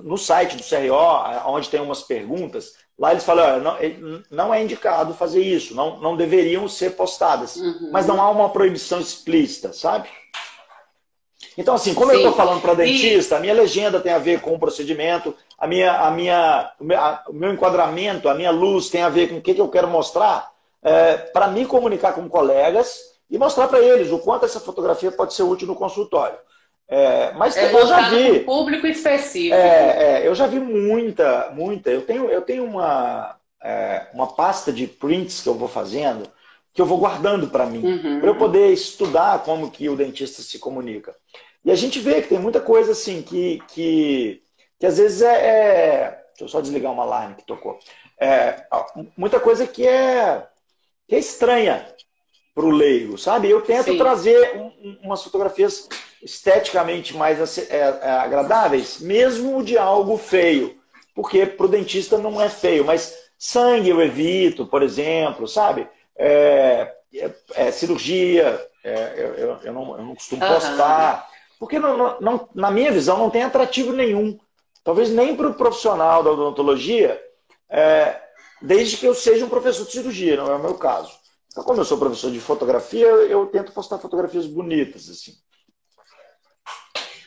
no 0.04 0.16
site 0.16 0.56
do 0.56 0.64
CRO, 0.64 1.50
onde 1.50 1.68
tem 1.68 1.82
umas 1.82 2.04
perguntas, 2.04 2.80
Lá 3.00 3.14
eles 3.14 3.24
falam, 3.24 3.60
não, 3.62 3.78
não 4.30 4.54
é 4.54 4.62
indicado 4.62 5.16
fazer 5.16 5.42
isso, 5.42 5.74
não, 5.74 6.00
não 6.00 6.16
deveriam 6.16 6.68
ser 6.68 6.92
postadas. 6.92 7.56
Uhum. 7.56 7.90
Mas 7.92 8.06
não 8.06 8.22
há 8.22 8.30
uma 8.30 8.50
proibição 8.50 9.00
explícita, 9.00 9.74
sabe? 9.74 10.08
Então, 11.58 11.76
assim, 11.76 11.94
como 11.94 12.12
Sim. 12.12 12.14
eu 12.14 12.20
estou 12.20 12.34
falando 12.34 12.62
para 12.62 12.74
dentista, 12.74 13.38
a 13.38 13.40
minha 13.40 13.54
legenda 13.54 14.00
tem 14.00 14.14
a 14.14 14.18
ver 14.18 14.40
com 14.40 14.54
o 14.54 14.60
procedimento, 14.60 15.36
a 15.58 15.68
minha, 15.68 15.92
a 16.00 16.12
minha, 16.12 16.72
o 17.28 17.34
meu 17.34 17.54
enquadramento, 17.54 18.30
a 18.30 18.34
minha 18.34 18.52
luz 18.52 18.90
tem 18.90 19.02
a 19.02 19.10
ver 19.10 19.30
com 19.30 19.38
o 19.38 19.42
que, 19.42 19.54
que 19.54 19.62
eu 19.62 19.68
quero 19.68 19.88
mostrar, 19.88 20.50
é, 20.82 21.18
para 21.18 21.48
me 21.48 21.66
comunicar 21.66 22.14
com 22.14 22.28
colegas 22.30 23.00
e 23.30 23.38
mostrar 23.38 23.68
para 23.68 23.80
eles 23.80 24.12
o 24.12 24.20
quanto 24.20 24.46
essa 24.46 24.60
fotografia 24.60 25.12
pode 25.12 25.34
ser 25.34 25.44
útil 25.44 25.68
no 25.68 25.76
consultório. 25.76 26.38
É, 26.88 27.32
mas 27.34 27.56
é 27.56 27.74
eu 27.74 27.88
já 27.88 28.10
vi. 28.10 28.42
Público 28.42 28.86
específico. 28.86 29.56
É, 29.56 30.24
é, 30.24 30.28
eu 30.28 30.36
já 30.36 30.46
vi 30.46 30.60
muita, 30.60 31.50
muita. 31.54 31.90
Eu 31.90 32.02
tenho, 32.02 32.26
eu 32.26 32.42
tenho 32.42 32.66
uma, 32.66 33.38
é, 33.64 34.08
uma 34.14 34.28
pasta 34.28 34.74
de 34.74 34.88
prints 34.88 35.42
que 35.42 35.48
eu 35.48 35.54
vou 35.54 35.70
fazendo, 35.70 36.28
que 36.74 36.82
eu 36.82 36.86
vou 36.86 36.98
guardando 36.98 37.50
para 37.50 37.66
mim, 37.66 37.86
uhum. 37.86 38.20
para 38.20 38.30
eu 38.30 38.36
poder 38.36 38.72
estudar 38.72 39.44
como 39.44 39.70
que 39.70 39.90
o 39.90 39.96
dentista 39.96 40.42
se 40.42 40.58
comunica. 40.60 41.16
E 41.64 41.72
a 41.72 41.76
gente 41.76 42.00
vê 42.00 42.22
que 42.22 42.30
tem 42.30 42.40
muita 42.40 42.60
coisa 42.60 42.94
assim 42.94 43.22
que, 43.22 43.62
que, 43.68 44.42
que 44.80 44.86
às 44.86 44.98
vezes 44.98 45.22
é, 45.22 45.36
é 45.36 46.22
Deixa 46.42 46.46
eu 46.46 46.48
só 46.48 46.62
desligar 46.62 46.92
uma 46.92 47.04
alarme 47.04 47.36
que 47.36 47.46
tocou. 47.46 47.78
É, 48.20 48.66
muita 49.16 49.40
coisa 49.40 49.68
que 49.68 49.88
é, 49.88 50.44
que 51.08 51.16
é 51.16 51.20
estranha 51.20 51.86
para 52.56 52.66
o 52.66 52.72
leigo, 52.72 53.18
sabe? 53.18 53.50
Eu 53.50 53.62
tento 53.62 53.92
Sim. 53.92 53.98
trazer 53.98 54.58
um, 54.58 54.98
umas 55.04 55.24
fotografias 55.24 55.88
esteticamente 56.22 57.16
mais 57.16 57.58
é, 57.60 57.76
é, 57.76 58.10
agradáveis, 58.10 59.00
mesmo 59.00 59.64
de 59.64 59.78
algo 59.78 60.18
feio. 60.18 60.80
Porque 61.14 61.46
para 61.46 61.66
o 61.66 61.70
dentista 61.70 62.18
não 62.18 62.42
é 62.42 62.50
feio, 62.50 62.86
mas 62.86 63.16
sangue 63.38 63.90
eu 63.90 64.02
evito, 64.02 64.66
por 64.66 64.82
exemplo, 64.82 65.48
sabe? 65.48 65.88
É, 66.24 66.94
é, 67.16 67.32
é 67.56 67.72
cirurgia, 67.72 68.64
é, 68.84 69.14
eu, 69.18 69.56
eu, 69.64 69.74
não, 69.74 69.98
eu, 69.98 70.06
não, 70.06 70.16
costumo 70.16 70.46
postar. 70.46 71.28
Porque 71.60 71.80
não, 71.80 72.20
não, 72.20 72.50
na 72.54 72.70
minha 72.70 72.92
visão 72.92 73.18
não 73.18 73.30
tem 73.30 73.44
atrativo 73.44 73.92
nenhum. 73.92 74.40
Talvez 74.84 75.10
nem 75.10 75.36
para 75.36 75.48
o 75.48 75.54
profissional 75.54 76.24
da 76.24 76.32
odontologia, 76.32 77.22
desde 78.62 78.98
que 78.98 79.06
eu 79.06 79.14
seja 79.14 79.46
um 79.46 79.50
professor 79.50 79.86
de 79.86 79.92
cirurgia, 79.92 80.38
não 80.38 80.52
é 80.52 80.56
o 80.56 80.62
meu 80.62 80.76
caso. 80.76 81.12
Então, 81.52 81.64
como 81.64 81.82
eu 81.82 81.86
sou 81.86 81.98
professor 81.98 82.32
de 82.32 82.40
fotografia, 82.40 83.06
eu 83.06 83.46
tento 83.48 83.74
postar 83.74 83.98
fotografias 83.98 84.48
bonitas, 84.48 85.10
assim. 85.10 85.34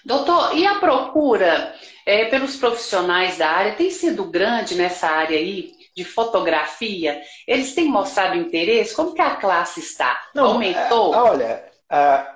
Doutor, 0.05 0.57
e 0.57 0.67
a 0.67 0.79
procura 0.81 1.75
é, 2.07 2.27
pelos 2.27 2.57
profissionais 2.57 3.39
da 3.39 3.49
área 3.49 3.75
tem 3.75 3.91
sido 3.91 4.25
grande 4.25 4.75
nessa 4.75 5.09
área 5.09 5.39
aí 5.39 5.74
de 5.97 6.05
fotografia? 6.05 7.21
Eles 7.47 7.75
têm 7.75 7.89
mostrado 7.89 8.37
interesse? 8.37 8.95
Como 8.95 9.15
que 9.15 9.23
a 9.23 9.37
classe 9.37 9.81
está? 9.81 10.21
Não, 10.35 10.47
Aumentou? 10.47 11.15
É, 11.15 11.19
olha, 11.19 11.65
é, 11.91 12.27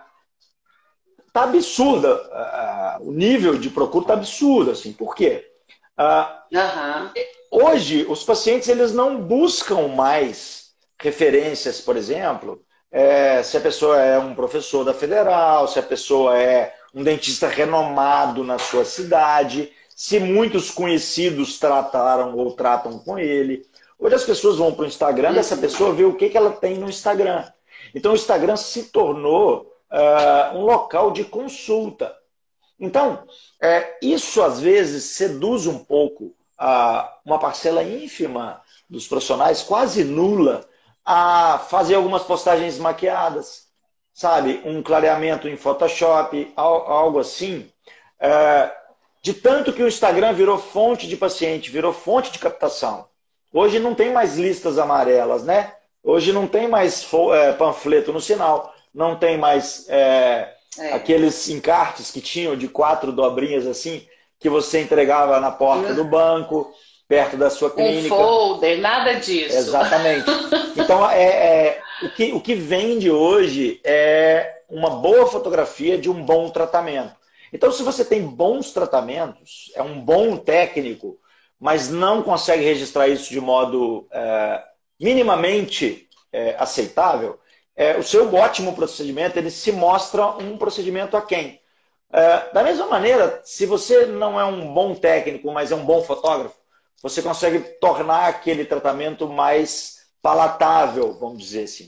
tá 1.32 1.44
absurda. 1.44 2.08
É, 2.32 2.98
o 3.00 3.12
nível 3.12 3.58
de 3.58 3.70
procura 3.70 4.06
tá 4.06 4.12
absurdo, 4.14 4.70
assim. 4.70 4.92
Por 4.92 5.14
quê? 5.14 5.44
Uhum. 6.52 7.10
Hoje, 7.50 8.06
os 8.08 8.22
pacientes 8.22 8.68
eles 8.68 8.92
não 8.92 9.20
buscam 9.20 9.88
mais 9.88 10.68
referências, 11.00 11.80
por 11.80 11.96
exemplo, 11.96 12.62
é, 12.90 13.42
se 13.42 13.56
a 13.56 13.60
pessoa 13.60 14.00
é 14.00 14.18
um 14.18 14.34
professor 14.34 14.84
da 14.84 14.94
federal, 14.94 15.68
se 15.68 15.78
a 15.78 15.82
pessoa 15.82 16.38
é 16.38 16.74
um 16.94 17.02
dentista 17.02 17.46
renomado 17.46 18.42
na 18.42 18.58
sua 18.58 18.84
cidade, 18.84 19.72
se 19.98 20.20
muitos 20.20 20.70
conhecidos 20.70 21.58
trataram 21.58 22.36
ou 22.36 22.52
tratam 22.52 23.00
com 23.00 23.18
ele. 23.18 23.66
Hoje 23.98 24.14
as 24.14 24.22
pessoas 24.22 24.56
vão 24.56 24.72
para 24.72 24.84
o 24.84 24.86
Instagram 24.86 25.32
dessa 25.32 25.56
pessoa 25.56 25.92
ver 25.92 26.04
o 26.04 26.14
que, 26.14 26.28
que 26.28 26.36
ela 26.36 26.52
tem 26.52 26.78
no 26.78 26.88
Instagram. 26.88 27.44
Então 27.92 28.12
o 28.12 28.14
Instagram 28.14 28.54
se 28.54 28.84
tornou 28.84 29.74
uh, 29.90 30.56
um 30.56 30.60
local 30.60 31.10
de 31.10 31.24
consulta. 31.24 32.14
Então, 32.78 33.26
é, 33.60 33.98
isso 34.00 34.40
às 34.40 34.60
vezes 34.60 35.02
seduz 35.02 35.66
um 35.66 35.80
pouco 35.80 36.26
uh, 36.26 37.08
uma 37.26 37.40
parcela 37.40 37.82
ínfima 37.82 38.62
dos 38.88 39.08
profissionais, 39.08 39.64
quase 39.64 40.04
nula, 40.04 40.64
a 41.04 41.58
fazer 41.68 41.96
algumas 41.96 42.22
postagens 42.22 42.78
maquiadas 42.78 43.66
sabe, 44.14 44.62
um 44.64 44.80
clareamento 44.80 45.48
em 45.48 45.56
Photoshop, 45.56 46.52
algo 46.56 47.18
assim. 47.20 47.68
É, 48.20 48.77
de 49.28 49.34
tanto 49.34 49.74
que 49.74 49.82
o 49.82 49.88
Instagram 49.88 50.32
virou 50.32 50.56
fonte 50.56 51.06
de 51.06 51.14
paciente, 51.14 51.70
virou 51.70 51.92
fonte 51.92 52.32
de 52.32 52.38
captação. 52.38 53.04
Hoje 53.52 53.78
não 53.78 53.94
tem 53.94 54.10
mais 54.10 54.38
listas 54.38 54.78
amarelas, 54.78 55.44
né? 55.44 55.74
Hoje 56.02 56.32
não 56.32 56.46
tem 56.46 56.66
mais 56.66 57.06
é, 57.34 57.52
panfleto 57.52 58.10
no 58.10 58.22
sinal, 58.22 58.74
não 58.94 59.16
tem 59.16 59.36
mais 59.36 59.86
é, 59.90 60.54
é. 60.78 60.92
aqueles 60.94 61.46
encartes 61.50 62.10
que 62.10 62.22
tinham 62.22 62.56
de 62.56 62.68
quatro 62.68 63.12
dobrinhas 63.12 63.66
assim, 63.66 64.06
que 64.40 64.48
você 64.48 64.80
entregava 64.80 65.38
na 65.40 65.50
porta 65.50 65.92
do 65.92 66.04
banco, 66.04 66.72
perto 67.06 67.36
da 67.36 67.50
sua 67.50 67.70
clínica. 67.70 68.14
Um 68.14 68.18
folder, 68.18 68.80
nada 68.80 69.12
disso. 69.16 69.54
Exatamente. 69.54 70.24
Então, 70.78 71.10
é, 71.10 71.24
é 71.24 71.80
o 72.02 72.08
que, 72.08 72.32
o 72.32 72.40
que 72.40 72.54
vende 72.54 73.10
hoje 73.10 73.78
é 73.84 74.62
uma 74.70 74.88
boa 74.88 75.26
fotografia 75.26 75.98
de 75.98 76.08
um 76.08 76.22
bom 76.22 76.48
tratamento. 76.48 77.18
Então, 77.52 77.72
se 77.72 77.82
você 77.82 78.04
tem 78.04 78.22
bons 78.22 78.72
tratamentos, 78.72 79.70
é 79.74 79.82
um 79.82 80.00
bom 80.00 80.36
técnico, 80.36 81.18
mas 81.58 81.88
não 81.88 82.22
consegue 82.22 82.64
registrar 82.64 83.08
isso 83.08 83.30
de 83.30 83.40
modo 83.40 84.06
é, 84.12 84.62
minimamente 85.00 86.08
é, 86.32 86.54
aceitável, 86.58 87.38
é, 87.74 87.96
o 87.96 88.02
seu 88.02 88.32
ótimo 88.34 88.74
procedimento 88.74 89.38
ele 89.38 89.50
se 89.50 89.70
mostra 89.70 90.26
um 90.26 90.58
procedimento 90.58 91.16
a 91.16 91.22
quem? 91.22 91.60
É, 92.12 92.52
da 92.52 92.62
mesma 92.62 92.86
maneira, 92.86 93.40
se 93.44 93.66
você 93.66 94.06
não 94.06 94.38
é 94.38 94.44
um 94.44 94.72
bom 94.72 94.94
técnico, 94.94 95.52
mas 95.52 95.70
é 95.70 95.76
um 95.76 95.84
bom 95.84 96.02
fotógrafo, 96.02 96.56
você 97.02 97.22
consegue 97.22 97.60
tornar 97.80 98.26
aquele 98.26 98.64
tratamento 98.64 99.28
mais 99.28 99.98
palatável, 100.20 101.14
vamos 101.14 101.38
dizer 101.38 101.64
assim. 101.64 101.86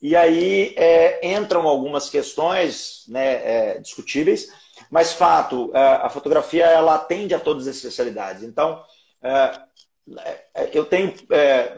E 0.00 0.16
aí 0.16 0.74
é, 0.76 1.34
entram 1.34 1.66
algumas 1.66 2.08
questões 2.08 3.04
né, 3.08 3.34
é, 3.34 3.78
discutíveis, 3.78 4.48
mas 4.90 5.12
fato, 5.12 5.70
é, 5.74 5.78
a 5.78 6.08
fotografia 6.08 6.64
ela 6.64 6.94
atende 6.94 7.34
a 7.34 7.40
todas 7.40 7.66
as 7.66 7.76
especialidades. 7.76 8.42
Então, 8.42 8.82
é, 9.22 9.60
é, 10.54 10.70
eu 10.72 10.84
tenho, 10.84 11.14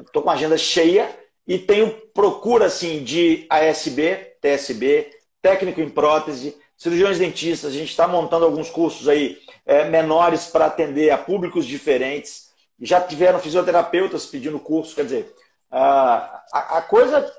estou 0.05 0.23
com 0.23 0.31
a 0.31 0.35
agenda 0.35 0.57
cheia 0.57 1.09
e 1.47 1.59
tenho 1.59 1.91
procura 2.15 2.67
assim 2.67 3.03
de 3.03 3.47
ASB, 3.51 4.37
TSB, 4.41 5.11
técnico 5.43 5.81
em 5.81 5.89
prótese, 5.89 6.57
cirurgiões 6.77 7.19
dentistas, 7.19 7.73
a 7.73 7.77
gente 7.77 7.91
está 7.91 8.07
montando 8.07 8.45
alguns 8.45 8.71
cursos 8.71 9.09
aí 9.09 9.39
menores 9.91 10.47
para 10.47 10.67
atender 10.67 11.11
a 11.11 11.19
públicos 11.19 11.67
diferentes. 11.67 12.51
Já 12.81 13.01
tiveram 13.01 13.39
fisioterapeutas 13.39 14.27
pedindo 14.27 14.59
curso, 14.59 14.95
quer 14.95 15.05
dizer, 15.05 15.35
a 15.71 16.85
coisa 16.89 17.31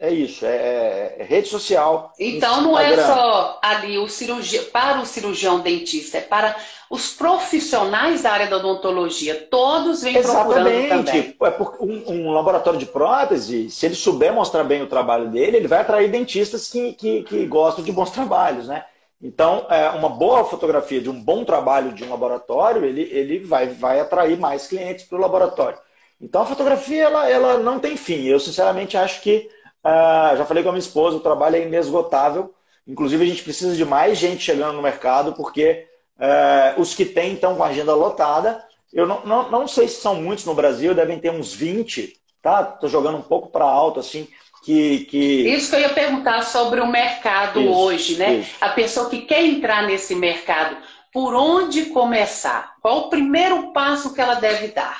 é 0.00 0.12
isso, 0.12 0.46
é, 0.46 0.56
é, 0.56 1.16
é 1.18 1.24
rede 1.24 1.48
social. 1.48 2.12
Então 2.18 2.60
não 2.62 2.78
é 2.78 2.96
só 3.04 3.58
ali 3.60 3.98
o 3.98 4.08
cirurgião, 4.08 4.64
para 4.72 5.00
o 5.00 5.06
cirurgião 5.06 5.60
dentista, 5.60 6.18
é 6.18 6.20
para 6.20 6.54
os 6.88 7.12
profissionais 7.14 8.22
da 8.22 8.30
área 8.30 8.46
da 8.46 8.56
odontologia. 8.56 9.46
Todos 9.50 10.02
vêm 10.02 10.16
Exatamente. 10.16 10.54
procurando 10.54 11.04
também. 11.04 11.36
É 11.42 11.50
porque 11.50 11.84
um, 11.84 12.12
um, 12.12 12.32
laboratório 12.32 12.78
de 12.78 12.86
prótese, 12.86 13.68
se 13.70 13.86
ele 13.86 13.94
souber 13.96 14.32
mostrar 14.32 14.64
bem 14.64 14.82
o 14.82 14.86
trabalho 14.86 15.28
dele, 15.28 15.56
ele 15.56 15.68
vai 15.68 15.80
atrair 15.80 16.10
dentistas 16.10 16.70
que, 16.70 16.92
que, 16.92 17.22
que 17.24 17.44
gostam 17.46 17.84
de 17.84 17.90
bons 17.90 18.10
trabalhos, 18.10 18.68
né? 18.68 18.84
Então, 19.20 19.66
é, 19.68 19.90
uma 19.90 20.08
boa 20.08 20.44
fotografia 20.44 21.00
de 21.00 21.10
um 21.10 21.20
bom 21.20 21.44
trabalho 21.44 21.92
de 21.92 22.04
um 22.04 22.10
laboratório, 22.10 22.84
ele, 22.84 23.02
ele 23.02 23.40
vai, 23.40 23.66
vai 23.66 23.98
atrair 23.98 24.38
mais 24.38 24.68
clientes 24.68 25.04
para 25.04 25.18
o 25.18 25.20
laboratório. 25.20 25.78
Então, 26.20 26.42
a 26.42 26.46
fotografia 26.46 27.02
ela, 27.02 27.28
ela 27.28 27.58
não 27.58 27.80
tem 27.80 27.96
fim. 27.96 28.24
Eu, 28.24 28.38
sinceramente, 28.38 28.96
acho 28.96 29.20
que 29.20 29.48
ah, 29.88 30.34
já 30.36 30.44
falei 30.44 30.62
com 30.62 30.68
a 30.68 30.72
minha 30.72 30.80
esposa, 30.80 31.16
o 31.16 31.20
trabalho 31.20 31.56
é 31.56 31.62
inesgotável. 31.62 32.54
Inclusive, 32.86 33.24
a 33.24 33.26
gente 33.26 33.42
precisa 33.42 33.74
de 33.74 33.84
mais 33.84 34.18
gente 34.18 34.42
chegando 34.42 34.76
no 34.76 34.82
mercado, 34.82 35.32
porque 35.32 35.86
ah, 36.18 36.74
os 36.76 36.94
que 36.94 37.06
têm 37.06 37.34
estão 37.34 37.56
com 37.56 37.64
a 37.64 37.68
agenda 37.68 37.94
lotada. 37.94 38.62
Eu 38.92 39.06
não, 39.06 39.24
não, 39.24 39.50
não 39.50 39.68
sei 39.68 39.88
se 39.88 40.00
são 40.00 40.16
muitos 40.16 40.44
no 40.44 40.54
Brasil, 40.54 40.94
devem 40.94 41.18
ter 41.18 41.30
uns 41.30 41.54
20, 41.54 42.14
tá? 42.42 42.72
Estou 42.74 42.88
jogando 42.88 43.16
um 43.16 43.22
pouco 43.22 43.48
para 43.48 43.64
alto, 43.64 44.00
assim, 44.00 44.28
que, 44.62 45.06
que... 45.06 45.48
Isso 45.48 45.70
que 45.70 45.76
eu 45.76 45.80
ia 45.80 45.90
perguntar 45.90 46.42
sobre 46.42 46.80
o 46.80 46.86
mercado 46.86 47.60
isso, 47.60 47.72
hoje, 47.72 48.16
né? 48.16 48.34
Isso. 48.34 48.56
A 48.60 48.70
pessoa 48.70 49.08
que 49.08 49.22
quer 49.22 49.42
entrar 49.42 49.86
nesse 49.86 50.14
mercado, 50.14 50.76
por 51.12 51.34
onde 51.34 51.86
começar? 51.86 52.74
Qual 52.80 52.98
o 52.98 53.10
primeiro 53.10 53.72
passo 53.72 54.14
que 54.14 54.20
ela 54.20 54.34
deve 54.34 54.68
dar? 54.68 54.98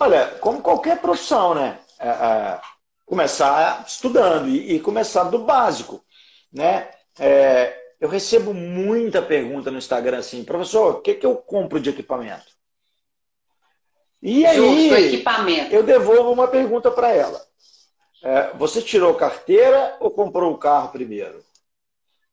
Olha, 0.00 0.26
como 0.40 0.62
qualquer 0.62 0.98
profissão, 0.98 1.54
né? 1.54 1.78
É, 1.98 2.08
é 2.08 2.73
começar 3.14 3.84
estudando 3.86 4.48
e, 4.48 4.74
e 4.74 4.80
começar 4.80 5.24
do 5.24 5.38
básico, 5.38 6.04
né? 6.52 6.90
É, 7.16 7.72
eu 8.00 8.08
recebo 8.08 8.52
muita 8.52 9.22
pergunta 9.22 9.70
no 9.70 9.78
Instagram 9.78 10.18
assim, 10.18 10.42
professor, 10.42 10.96
o 10.96 11.00
que, 11.00 11.14
que 11.14 11.24
eu 11.24 11.36
compro 11.36 11.78
de 11.78 11.90
equipamento? 11.90 12.52
E 14.20 14.44
aí, 14.44 14.90
equipamento. 14.92 15.72
eu 15.72 15.84
devolvo 15.84 16.32
uma 16.32 16.48
pergunta 16.48 16.90
para 16.90 17.12
ela. 17.12 17.40
É, 18.22 18.52
você 18.56 18.82
tirou 18.82 19.14
carteira 19.14 19.96
ou 20.00 20.10
comprou 20.10 20.52
o 20.52 20.58
carro 20.58 20.88
primeiro? 20.88 21.44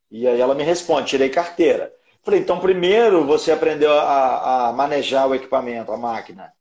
E 0.09 0.27
aí 0.27 0.41
ela 0.41 0.55
me 0.55 0.63
responde, 0.63 1.09
tirei 1.09 1.29
carteira. 1.29 1.93
Falei, 2.23 2.39
então 2.39 2.59
primeiro 2.59 3.25
você 3.25 3.51
aprendeu 3.51 3.93
a, 3.93 4.69
a 4.69 4.73
manejar 4.73 5.27
o 5.27 5.35
equipamento, 5.35 5.91
a 5.91 5.97
máquina. 5.97 6.51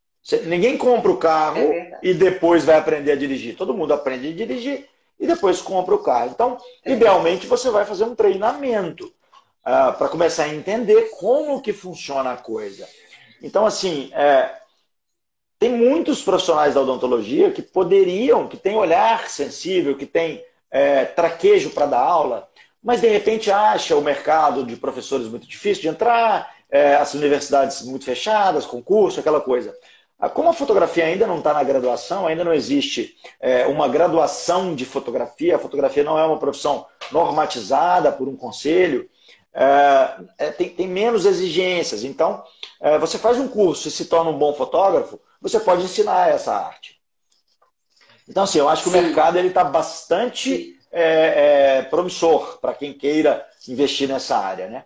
Ninguém 0.44 0.76
compra 0.76 1.11
o 1.11 1.16
carro 1.16 1.72
é 1.72 1.98
e 2.02 2.14
depois 2.14 2.64
vai 2.64 2.76
aprender 2.76 3.12
a 3.12 3.16
dirigir. 3.16 3.56
Todo 3.56 3.74
mundo 3.74 3.92
aprende 3.92 4.28
a 4.28 4.35
dirigir 4.35 4.87
e 5.18 5.26
depois 5.26 5.61
compra 5.61 5.94
o 5.94 6.02
carro. 6.02 6.30
Então, 6.33 6.59
é 6.85 6.92
idealmente, 6.92 7.46
você 7.46 7.70
vai 7.70 7.85
fazer 7.85 8.04
um 8.04 8.14
treinamento 8.14 9.06
uh, 9.06 9.92
para 9.96 10.09
começar 10.09 10.44
a 10.44 10.54
entender 10.54 11.11
como 11.18 11.61
que 11.61 11.72
funciona 11.72 12.33
a 12.33 12.37
coisa. 12.37 12.88
Então, 13.42 13.64
assim, 13.64 14.11
é, 14.12 14.50
tem 15.59 15.70
muitos 15.72 16.22
profissionais 16.22 16.74
da 16.74 16.80
odontologia 16.80 17.50
que 17.50 17.62
poderiam, 17.62 18.48
que 18.48 18.56
têm 18.56 18.76
olhar 18.76 19.28
sensível, 19.28 19.96
que 19.96 20.06
têm 20.06 20.42
é, 20.70 21.04
traquejo 21.04 21.70
para 21.70 21.87
dar 21.87 22.00
aula, 22.00 22.48
mas 22.83 23.00
de 23.00 23.09
repente 23.09 23.50
acha 23.50 23.96
o 23.96 24.00
mercado 24.00 24.64
de 24.64 24.76
professores 24.76 25.26
muito 25.26 25.46
difícil 25.46 25.83
de 25.83 25.88
entrar, 25.88 26.54
é, 26.70 26.94
as 26.94 27.12
universidades 27.14 27.83
muito 27.83 28.04
fechadas, 28.04 28.64
concurso, 28.64 29.20
aquela 29.20 29.40
coisa. 29.40 29.76
Ah, 30.20 30.28
como 30.28 30.50
a 30.50 30.52
fotografia 30.52 31.06
ainda 31.06 31.26
não 31.26 31.38
está 31.38 31.54
na 31.54 31.64
graduação, 31.64 32.26
ainda 32.26 32.44
não 32.44 32.52
existe 32.52 33.16
é, 33.40 33.66
uma 33.66 33.88
graduação 33.88 34.74
de 34.74 34.85
fotografia, 34.85 35.56
a 35.56 35.59
fotografia 35.59 36.04
não 36.04 36.18
é 36.18 36.24
uma 36.26 36.38
profissão 36.38 36.87
normatizada 37.11 38.12
por 38.12 38.28
um 38.28 38.37
conselho, 38.37 39.09
é, 39.54 40.16
é, 40.37 40.50
tem, 40.50 40.68
tem, 40.68 40.87
menos 40.87 41.24
exigências. 41.24 42.04
Então, 42.04 42.44
é, 42.80 42.98
você 42.98 43.18
faz 43.18 43.38
um 43.38 43.48
curso 43.48 43.88
e 43.88 43.90
se 43.90 44.04
torna 44.04 44.30
um 44.30 44.38
bom 44.38 44.52
fotógrafo, 44.52 45.18
você 45.40 45.59
pode 45.59 45.85
ensinar 45.85 46.28
essa 46.28 46.54
arte. 46.54 47.00
Então, 48.28 48.42
assim, 48.42 48.59
eu 48.59 48.68
acho 48.68 48.85
que 48.85 48.90
Sim. 48.90 48.98
o 48.98 49.02
mercado 49.02 49.38
está 49.38 49.64
bastante 49.64 50.78
é, 50.92 51.78
é, 51.78 51.83
promissor 51.83 52.59
para 52.59 52.74
quem 52.74 52.92
queira 52.92 53.48
investir 53.66 54.06
nessa 54.06 54.37
área, 54.37 54.68
né? 54.68 54.85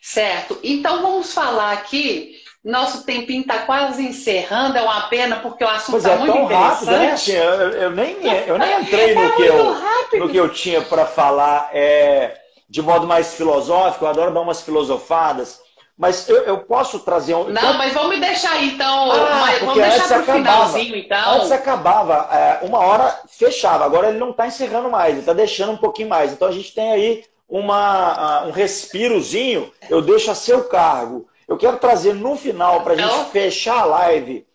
Certo. 0.00 0.58
Então, 0.62 1.02
vamos 1.02 1.32
falar 1.32 1.72
aqui 1.72 2.41
nosso 2.64 3.04
tempinho 3.04 3.40
está 3.40 3.60
quase 3.60 4.06
encerrando, 4.06 4.78
é 4.78 4.82
uma 4.82 5.02
pena, 5.02 5.36
porque 5.36 5.64
o 5.64 5.68
assunto 5.68 5.98
está 5.98 6.12
é, 6.12 6.16
muito 6.18 6.32
tão 6.32 6.44
interessante. 6.44 6.82
Rápido, 6.82 6.90
né? 6.90 7.12
Assim, 7.12 7.32
eu, 7.32 7.70
eu, 7.70 7.90
nem, 7.90 8.16
eu 8.46 8.58
nem 8.58 8.80
entrei 8.82 9.14
no, 9.14 9.22
é 9.22 9.30
que 9.30 9.42
eu, 9.42 10.20
no 10.20 10.28
que 10.28 10.36
eu 10.36 10.48
tinha 10.48 10.80
para 10.82 11.04
falar 11.04 11.70
é, 11.72 12.38
de 12.68 12.80
modo 12.80 13.06
mais 13.06 13.34
filosófico, 13.34 14.04
eu 14.04 14.08
adoro 14.08 14.32
dar 14.32 14.40
umas 14.40 14.62
filosofadas. 14.62 15.60
Mas 15.98 16.28
eu, 16.28 16.36
eu 16.44 16.58
posso 16.58 17.00
trazer 17.00 17.34
um. 17.34 17.44
Não, 17.44 17.50
então... 17.50 17.74
mas 17.74 17.92
vamos 17.92 18.18
deixar 18.18 18.52
aí, 18.52 18.70
então. 18.70 19.12
Ah, 19.12 19.52
vamos 19.60 19.74
deixar 19.74 20.08
para 20.08 20.20
o 20.20 20.24
finalzinho, 20.24 20.96
então. 20.96 21.34
Antes 21.34 21.52
acabava, 21.52 22.28
é, 22.34 22.60
uma 22.64 22.78
hora 22.78 23.20
fechava. 23.28 23.84
Agora 23.84 24.08
ele 24.08 24.18
não 24.18 24.30
está 24.30 24.46
encerrando 24.46 24.90
mais, 24.90 25.10
ele 25.10 25.20
está 25.20 25.32
deixando 25.32 25.72
um 25.72 25.76
pouquinho 25.76 26.08
mais. 26.08 26.32
Então 26.32 26.48
a 26.48 26.52
gente 26.52 26.74
tem 26.74 26.92
aí 26.92 27.24
uma, 27.48 28.44
um 28.46 28.50
respirozinho. 28.50 29.70
Eu 29.90 30.00
deixo 30.00 30.30
a 30.30 30.34
seu 30.34 30.64
cargo. 30.64 31.28
Eu 31.48 31.56
quero 31.56 31.78
trazer 31.78 32.14
no 32.14 32.36
final, 32.36 32.82
para 32.82 32.94
a 32.94 32.96
gente 32.96 33.30
fechar 33.30 33.80
a 33.80 33.84
live, 33.84 34.46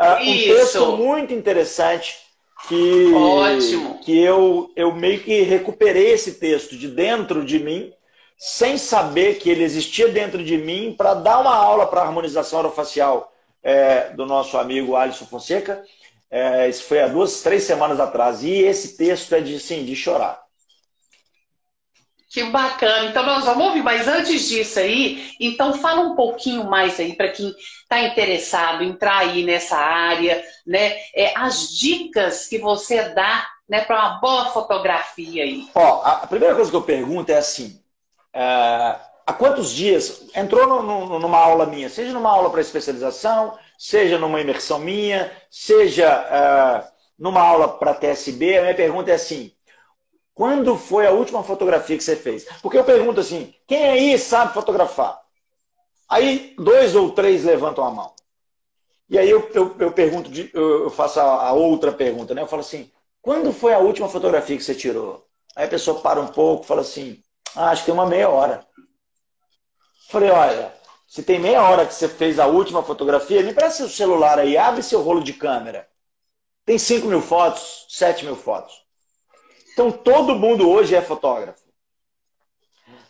uh, 0.00 0.22
um 0.22 0.32
texto 0.44 0.96
muito 0.96 1.34
interessante 1.34 2.16
que, 2.68 3.12
Ótimo. 3.14 3.98
que 4.00 4.18
eu, 4.18 4.70
eu 4.74 4.94
meio 4.94 5.20
que 5.20 5.42
recuperei 5.42 6.12
esse 6.12 6.34
texto 6.34 6.76
de 6.76 6.88
dentro 6.88 7.44
de 7.44 7.58
mim, 7.58 7.92
sem 8.38 8.76
saber 8.76 9.38
que 9.38 9.48
ele 9.48 9.64
existia 9.64 10.08
dentro 10.08 10.42
de 10.44 10.56
mim, 10.56 10.94
para 10.96 11.14
dar 11.14 11.38
uma 11.40 11.54
aula 11.54 11.86
para 11.86 12.00
a 12.00 12.04
harmonização 12.04 12.60
orofacial 12.60 13.32
é, 13.62 14.10
do 14.10 14.26
nosso 14.26 14.56
amigo 14.58 14.94
Alisson 14.94 15.26
Fonseca. 15.26 15.82
É, 16.30 16.68
isso 16.68 16.84
foi 16.84 17.00
há 17.00 17.08
duas, 17.08 17.40
três 17.42 17.62
semanas 17.62 18.00
atrás. 18.00 18.42
E 18.42 18.50
esse 18.50 18.96
texto 18.96 19.34
é 19.34 19.40
de, 19.40 19.58
sim, 19.58 19.84
de 19.84 19.94
chorar. 19.96 20.45
Que 22.36 22.44
bacana. 22.50 23.06
Então 23.06 23.24
nós 23.24 23.46
vamos 23.46 23.68
ouvir, 23.68 23.82
mas 23.82 24.06
antes 24.06 24.46
disso 24.46 24.78
aí, 24.78 25.32
então 25.40 25.72
fala 25.72 26.02
um 26.02 26.14
pouquinho 26.14 26.64
mais 26.64 27.00
aí 27.00 27.14
para 27.14 27.30
quem 27.30 27.48
está 27.82 28.02
interessado 28.02 28.84
em 28.84 28.90
entrar 28.90 29.20
aí 29.20 29.42
nessa 29.42 29.78
área, 29.78 30.44
né? 30.66 30.98
É, 31.14 31.32
as 31.34 31.70
dicas 31.70 32.46
que 32.46 32.58
você 32.58 33.08
dá 33.08 33.48
né, 33.66 33.80
para 33.86 33.96
uma 33.96 34.20
boa 34.20 34.44
fotografia 34.50 35.44
aí. 35.44 35.66
Ó, 35.74 36.02
a 36.04 36.26
primeira 36.26 36.54
coisa 36.54 36.70
que 36.70 36.76
eu 36.76 36.82
pergunto 36.82 37.32
é 37.32 37.38
assim: 37.38 37.80
é, 38.34 38.42
há 39.26 39.32
quantos 39.32 39.72
dias 39.72 40.26
entrou 40.34 40.66
no, 40.66 41.06
no, 41.06 41.18
numa 41.18 41.38
aula 41.38 41.64
minha, 41.64 41.88
seja 41.88 42.12
numa 42.12 42.28
aula 42.28 42.50
para 42.50 42.60
especialização, 42.60 43.58
seja 43.78 44.18
numa 44.18 44.42
imersão 44.42 44.78
minha, 44.78 45.32
seja 45.50 46.04
é, 46.04 46.86
numa 47.18 47.40
aula 47.40 47.78
para 47.78 47.94
TSB, 47.94 48.58
a 48.58 48.60
minha 48.60 48.74
pergunta 48.74 49.10
é 49.10 49.14
assim 49.14 49.55
quando 50.36 50.76
foi 50.76 51.06
a 51.06 51.12
última 51.12 51.42
fotografia 51.42 51.96
que 51.96 52.04
você 52.04 52.14
fez? 52.14 52.44
Porque 52.60 52.76
eu 52.76 52.84
pergunto 52.84 53.18
assim: 53.18 53.54
quem 53.66 53.88
aí 53.88 54.18
sabe 54.18 54.52
fotografar? 54.52 55.18
Aí 56.06 56.54
dois 56.58 56.94
ou 56.94 57.10
três 57.10 57.42
levantam 57.42 57.82
a 57.82 57.90
mão. 57.90 58.14
E 59.08 59.18
aí 59.18 59.30
eu, 59.30 59.48
eu, 59.54 59.74
eu 59.78 59.92
pergunto, 59.92 60.30
eu 60.52 60.90
faço 60.90 61.18
a, 61.20 61.48
a, 61.48 61.52
outra 61.54 61.90
pergunta, 61.90 62.34
né? 62.34 62.42
Eu 62.42 62.46
falo 62.46 62.60
assim: 62.60 62.92
quando 63.22 63.50
foi 63.50 63.72
a 63.72 63.78
última 63.78 64.10
fotografia 64.10 64.58
que 64.58 64.62
você 64.62 64.74
tirou? 64.74 65.26
Aí 65.56 65.64
a 65.64 65.70
pessoa 65.70 66.02
para 66.02 66.20
um 66.20 66.26
pouco, 66.26 66.64
fala 66.64 66.82
assim: 66.82 67.18
ah, 67.54 67.70
acho 67.70 67.80
que 67.80 67.86
tem 67.86 67.94
uma 67.94 68.04
meia 68.04 68.28
hora. 68.28 68.66
Falei: 70.10 70.28
olha, 70.28 70.70
se 71.08 71.22
tem 71.22 71.38
meia 71.38 71.62
hora 71.62 71.86
que 71.86 71.94
você 71.94 72.10
fez 72.10 72.38
a 72.38 72.46
última 72.46 72.82
fotografia, 72.82 73.42
me 73.42 73.54
presta 73.54 73.78
seu 73.78 73.88
celular 73.88 74.38
aí, 74.38 74.58
abre 74.58 74.82
seu 74.82 75.00
rolo 75.00 75.24
de 75.24 75.32
câmera. 75.32 75.88
Tem 76.66 76.76
5 76.78 77.06
mil 77.06 77.22
fotos, 77.22 77.86
7 77.88 78.26
mil 78.26 78.36
fotos. 78.36 78.85
Então 79.76 79.92
todo 79.92 80.34
mundo 80.34 80.70
hoje 80.70 80.94
é 80.94 81.02
fotógrafo. 81.02 81.60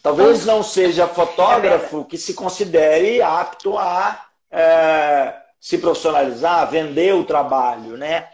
Talvez 0.03 0.45
não 0.45 0.65
seja 0.65 1.07
fotógrafo 1.07 2.05
que 2.05 2.19
se 2.19 2.35
considere 2.35 3.23
apto 3.23 3.79
a 3.79 4.27
é, 4.51 5.33
se 5.61 5.79
profissionalizar, 5.79 6.63
a 6.63 6.65
vender 6.65 7.15
o 7.15 7.23
trabalho, 7.23 7.97
né? 7.97 8.27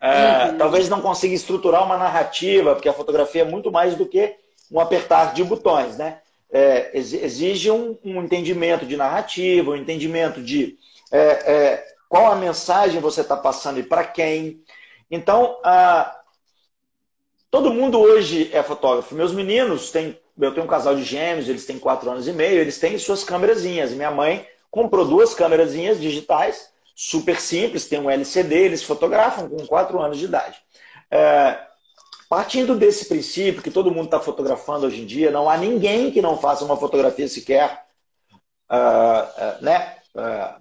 É, 0.00 0.50
uhum. 0.50 0.58
Talvez 0.58 0.88
não 0.88 1.00
consiga 1.00 1.34
estruturar 1.34 1.84
uma 1.84 1.96
narrativa, 1.96 2.76
porque 2.76 2.88
a 2.88 2.92
fotografia 2.92 3.42
é 3.42 3.44
muito 3.44 3.72
mais 3.72 3.96
do 3.96 4.06
que 4.06 4.36
um 4.70 4.78
apertar 4.78 5.34
de 5.34 5.42
botões, 5.42 5.96
né? 5.96 6.18
É, 6.48 6.92
exige 6.94 7.72
um, 7.72 7.98
um, 8.04 8.22
entendimento 8.22 8.86
de 8.86 8.96
narrativa, 8.96 9.72
um 9.72 9.76
entendimento 9.76 10.40
de 10.40 10.78
é, 11.10 11.18
é, 11.18 11.84
qual 12.08 12.30
a 12.30 12.36
mensagem 12.36 13.00
você 13.00 13.22
está 13.22 13.36
passando 13.36 13.80
e 13.80 13.82
para 13.82 14.04
quem. 14.04 14.62
Então, 15.10 15.58
a, 15.64 16.19
Todo 17.50 17.72
mundo 17.72 17.98
hoje 17.98 18.48
é 18.52 18.62
fotógrafo. 18.62 19.14
Meus 19.14 19.32
meninos 19.32 19.90
têm. 19.90 20.16
Eu 20.38 20.54
tenho 20.54 20.64
um 20.64 20.68
casal 20.68 20.94
de 20.94 21.02
gêmeos, 21.02 21.48
eles 21.48 21.66
têm 21.66 21.78
quatro 21.78 22.08
anos 22.10 22.26
e 22.26 22.32
meio, 22.32 22.60
eles 22.60 22.78
têm 22.78 22.96
suas 22.96 23.24
câmerazinhas. 23.24 23.90
Minha 23.92 24.10
mãe 24.10 24.46
comprou 24.70 25.04
duas 25.04 25.34
câmerazinhas 25.34 26.00
digitais, 26.00 26.70
super 26.94 27.38
simples, 27.40 27.86
tem 27.86 28.00
um 28.00 28.08
LCD, 28.08 28.54
eles 28.54 28.82
fotografam 28.82 29.48
com 29.48 29.66
quatro 29.66 30.00
anos 30.00 30.16
de 30.16 30.24
idade. 30.24 30.56
É, 31.10 31.58
partindo 32.28 32.76
desse 32.76 33.06
princípio 33.06 33.60
que 33.60 33.70
todo 33.70 33.90
mundo 33.90 34.04
está 34.04 34.20
fotografando 34.20 34.86
hoje 34.86 35.02
em 35.02 35.06
dia, 35.06 35.30
não 35.30 35.50
há 35.50 35.58
ninguém 35.58 36.10
que 36.10 36.22
não 36.22 36.38
faça 36.38 36.64
uma 36.64 36.76
fotografia 36.76 37.28
sequer. 37.28 37.84
Uh, 38.70 39.58
uh, 39.58 39.64
né? 39.64 39.96
Uh, 40.14 40.60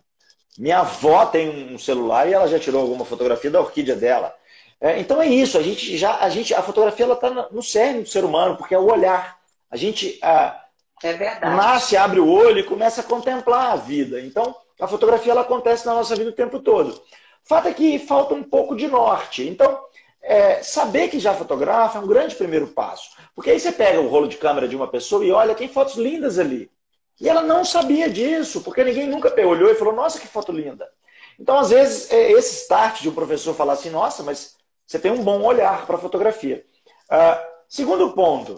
minha 0.57 0.79
avó 0.79 1.27
tem 1.27 1.73
um 1.73 1.77
celular 1.77 2.27
e 2.27 2.33
ela 2.33 2.47
já 2.47 2.59
tirou 2.59 2.81
alguma 2.81 3.05
fotografia 3.05 3.51
da 3.51 3.61
orquídea 3.61 3.95
dela. 3.95 4.33
É, 4.81 4.99
então 4.99 5.21
é 5.21 5.27
isso, 5.27 5.57
a 5.57 5.61
gente 5.61 5.97
já, 5.97 6.19
a 6.19 6.29
gente, 6.29 6.53
a 6.53 6.61
fotografia 6.61 7.05
ela 7.05 7.15
está 7.15 7.29
no 7.51 7.61
cerne 7.61 8.03
do 8.03 8.09
ser 8.09 8.23
humano, 8.23 8.55
porque 8.55 8.73
é 8.73 8.79
o 8.79 8.89
olhar. 8.89 9.37
A 9.69 9.75
gente 9.75 10.17
ah, 10.21 10.63
é 11.03 11.39
nasce, 11.41 11.97
abre 11.97 12.19
o 12.19 12.29
olho 12.29 12.59
e 12.59 12.63
começa 12.63 13.01
a 13.01 13.03
contemplar 13.03 13.73
a 13.73 13.75
vida. 13.75 14.21
Então 14.21 14.55
a 14.79 14.87
fotografia 14.87 15.31
ela 15.31 15.41
acontece 15.41 15.85
na 15.85 15.93
nossa 15.93 16.15
vida 16.15 16.29
o 16.29 16.33
tempo 16.33 16.59
todo. 16.59 16.91
O 16.91 17.01
fato 17.43 17.67
é 17.67 17.73
que 17.73 17.99
falta 17.99 18.33
um 18.33 18.43
pouco 18.43 18.75
de 18.75 18.87
norte. 18.87 19.47
Então 19.47 19.79
é, 20.21 20.61
saber 20.63 21.09
que 21.09 21.19
já 21.19 21.33
fotografa 21.33 21.97
é 21.97 22.01
um 22.01 22.07
grande 22.07 22.35
primeiro 22.35 22.67
passo. 22.67 23.11
Porque 23.35 23.49
aí 23.49 23.59
você 23.59 23.71
pega 23.71 23.99
o 23.99 24.07
rolo 24.07 24.27
de 24.27 24.37
câmera 24.37 24.67
de 24.67 24.75
uma 24.75 24.87
pessoa 24.87 25.23
e 25.25 25.31
olha, 25.31 25.55
tem 25.55 25.67
fotos 25.67 25.95
lindas 25.95 26.39
ali. 26.39 26.71
E 27.19 27.27
ela 27.27 27.41
não 27.41 27.65
sabia 27.65 28.09
disso, 28.09 28.61
porque 28.61 28.83
ninguém 28.83 29.07
nunca 29.07 29.33
olhou 29.45 29.69
e 29.69 29.75
falou, 29.75 29.93
nossa, 29.93 30.19
que 30.19 30.27
foto 30.27 30.53
linda. 30.53 30.89
Então, 31.37 31.57
às 31.57 31.69
vezes, 31.69 32.11
é, 32.11 32.31
esse 32.31 32.63
start 32.63 33.01
de 33.01 33.09
um 33.09 33.13
professor 33.13 33.53
falar 33.53 33.73
assim, 33.73 33.89
nossa, 33.89 34.23
mas 34.23 34.55
você 34.89 34.97
tem 34.97 35.11
um 35.11 35.23
bom 35.23 35.43
olhar 35.43 35.85
para 35.85 35.97
a 35.97 35.99
fotografia. 35.99 36.65
Uh, 37.11 37.39
segundo 37.67 38.09
ponto, 38.13 38.53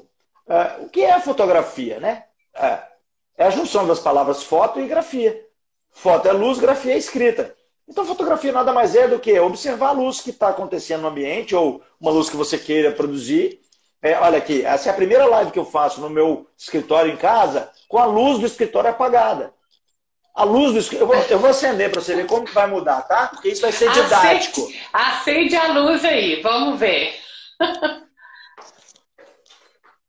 uh, 0.48 0.86
o 0.86 0.88
que 0.88 1.02
é 1.02 1.20
fotografia? 1.20 2.00
Né? 2.00 2.24
Uh, 2.56 2.80
é 3.38 3.44
a 3.44 3.50
junção 3.50 3.86
das 3.86 4.00
palavras 4.00 4.42
foto 4.42 4.80
e 4.80 4.88
grafia. 4.88 5.46
Foto 5.90 6.30
é 6.30 6.32
luz, 6.32 6.58
grafia 6.58 6.94
é 6.94 6.98
escrita. 6.98 7.54
Então, 7.86 8.06
fotografia 8.06 8.54
nada 8.54 8.72
mais 8.72 8.96
é 8.96 9.10
do 9.10 9.20
que 9.20 9.38
observar 9.42 9.90
a 9.90 9.92
luz 9.92 10.22
que 10.22 10.30
está 10.30 10.48
acontecendo 10.48 11.02
no 11.02 11.10
ambiente 11.10 11.54
ou 11.54 11.82
uma 12.00 12.12
luz 12.12 12.30
que 12.30 12.38
você 12.38 12.58
queira 12.58 12.94
produzir. 12.94 13.60
É, 14.02 14.18
olha 14.18 14.38
aqui, 14.38 14.64
essa 14.64 14.88
é 14.88 14.92
a 14.94 14.96
primeira 14.96 15.26
live 15.26 15.52
que 15.52 15.60
eu 15.60 15.66
faço 15.66 16.00
no 16.00 16.10
meu 16.10 16.48
escritório 16.58 17.12
em 17.12 17.18
casa 17.18 17.70
com 17.90 17.98
a 17.98 18.06
luz 18.06 18.40
do 18.40 18.46
escritório 18.46 18.90
apagada. 18.90 19.54
A 20.34 20.44
luz 20.44 20.74
do 20.74 20.80
escritório. 20.80 21.14
Eu 21.14 21.22
vou, 21.22 21.30
eu 21.30 21.40
vou 21.40 21.50
acender 21.50 21.92
para 21.92 22.02
você 22.02 22.16
ver 22.16 22.26
como 22.26 22.46
que 22.46 22.54
vai 22.54 22.68
mudar, 22.68 23.02
tá? 23.04 23.28
Porque 23.28 23.50
isso 23.50 23.62
vai 23.62 23.72
ser 23.72 23.92
didático. 23.92 24.62
Acende, 24.62 24.82
acende 24.94 25.56
a 25.56 25.74
luz 25.74 26.06
aí, 26.06 26.42
vamos 26.42 26.80
ver. 26.80 27.14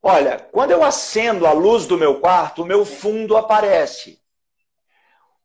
Olha, 0.03 0.49
quando 0.51 0.73
eu 0.73 0.83
acendo 0.83 1.47
a 1.47 1.53
luz 1.53 1.87
do 1.87 1.97
meu 1.97 2.19
quarto, 2.19 2.63
o 2.63 2.67
meu 2.67 2.85
fundo 2.85 3.37
aparece. 3.37 4.21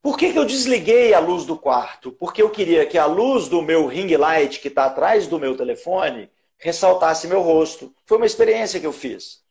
Por 0.02 0.18
que, 0.18 0.32
que 0.32 0.40
eu 0.40 0.46
desliguei 0.46 1.14
a 1.14 1.20
luz 1.20 1.46
do 1.46 1.58
quarto? 1.58 2.12
Porque 2.12 2.42
eu 2.42 2.50
queria 2.50 2.86
que 2.86 2.98
a 2.98 3.06
luz 3.06 3.48
do 3.48 3.62
meu 3.62 3.86
ring 3.86 4.16
light, 4.16 4.60
que 4.60 4.68
está 4.68 4.86
atrás 4.86 5.28
do 5.28 5.40
meu 5.40 5.56
telefone, 5.56 6.32
ressaltasse 6.58 7.28
meu 7.28 7.42
rosto. 7.42 7.94
Foi 8.06 8.18
uma 8.18 8.26
experiência 8.26 8.80
que 8.80 8.88
eu 8.88 8.94
fiz. 8.94 9.42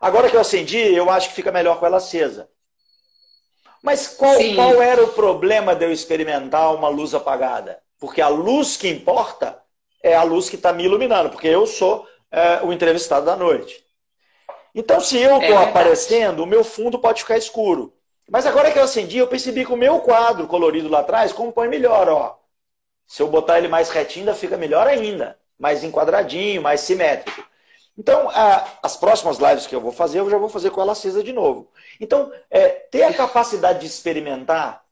Agora 0.00 0.30
que 0.30 0.36
eu 0.36 0.40
acendi, 0.40 0.78
eu 0.78 1.10
acho 1.10 1.30
que 1.30 1.34
fica 1.34 1.52
melhor 1.52 1.78
com 1.78 1.86
ela 1.86 1.96
acesa. 1.98 2.48
Mas 3.82 4.08
qual, 4.08 4.36
qual 4.54 4.82
era 4.82 5.02
o 5.02 5.12
problema 5.12 5.74
de 5.74 5.84
eu 5.84 5.92
experimentar 5.92 6.74
uma 6.74 6.88
luz 6.88 7.14
apagada? 7.14 7.78
Porque 7.98 8.20
a 8.20 8.28
luz 8.28 8.76
que 8.76 8.88
importa 8.88 9.60
é 10.02 10.14
a 10.14 10.22
luz 10.22 10.48
que 10.48 10.56
está 10.56 10.72
me 10.72 10.84
iluminando, 10.84 11.30
porque 11.30 11.48
eu 11.48 11.66
sou 11.66 12.06
é, 12.30 12.60
o 12.62 12.72
entrevistado 12.72 13.26
da 13.26 13.36
noite. 13.36 13.84
Então, 14.74 15.00
se 15.00 15.16
eu 15.18 15.38
estou 15.40 15.58
é 15.58 15.64
aparecendo, 15.64 16.42
o 16.42 16.46
meu 16.46 16.62
fundo 16.62 16.98
pode 16.98 17.22
ficar 17.22 17.38
escuro. 17.38 17.94
Mas 18.28 18.44
agora 18.44 18.70
que 18.70 18.78
eu 18.78 18.82
acendi, 18.82 19.18
eu 19.18 19.26
percebi 19.26 19.64
que 19.64 19.72
o 19.72 19.76
meu 19.76 20.00
quadro 20.00 20.46
colorido 20.46 20.88
lá 20.88 21.00
atrás 21.00 21.32
compõe 21.32 21.68
melhor. 21.68 22.08
Ó. 22.08 22.36
Se 23.06 23.22
eu 23.22 23.28
botar 23.28 23.58
ele 23.58 23.68
mais 23.68 23.88
retinho, 23.88 24.26
ainda 24.26 24.34
fica 24.34 24.56
melhor 24.56 24.86
ainda. 24.86 25.38
Mais 25.58 25.82
enquadradinho, 25.82 26.60
mais 26.60 26.80
simétrico. 26.80 27.42
Então, 27.96 28.28
as 28.82 28.96
próximas 28.96 29.38
lives 29.38 29.66
que 29.66 29.74
eu 29.74 29.80
vou 29.80 29.92
fazer, 29.92 30.18
eu 30.18 30.28
já 30.28 30.36
vou 30.36 30.50
fazer 30.50 30.70
com 30.70 30.82
ela 30.82 30.92
acesa 30.92 31.22
de 31.22 31.32
novo. 31.32 31.70
Então, 32.00 32.32
é, 32.50 32.68
ter 32.68 33.02
a 33.02 33.12
capacidade 33.12 33.80
de 33.80 33.86
experimentar, 33.86 34.82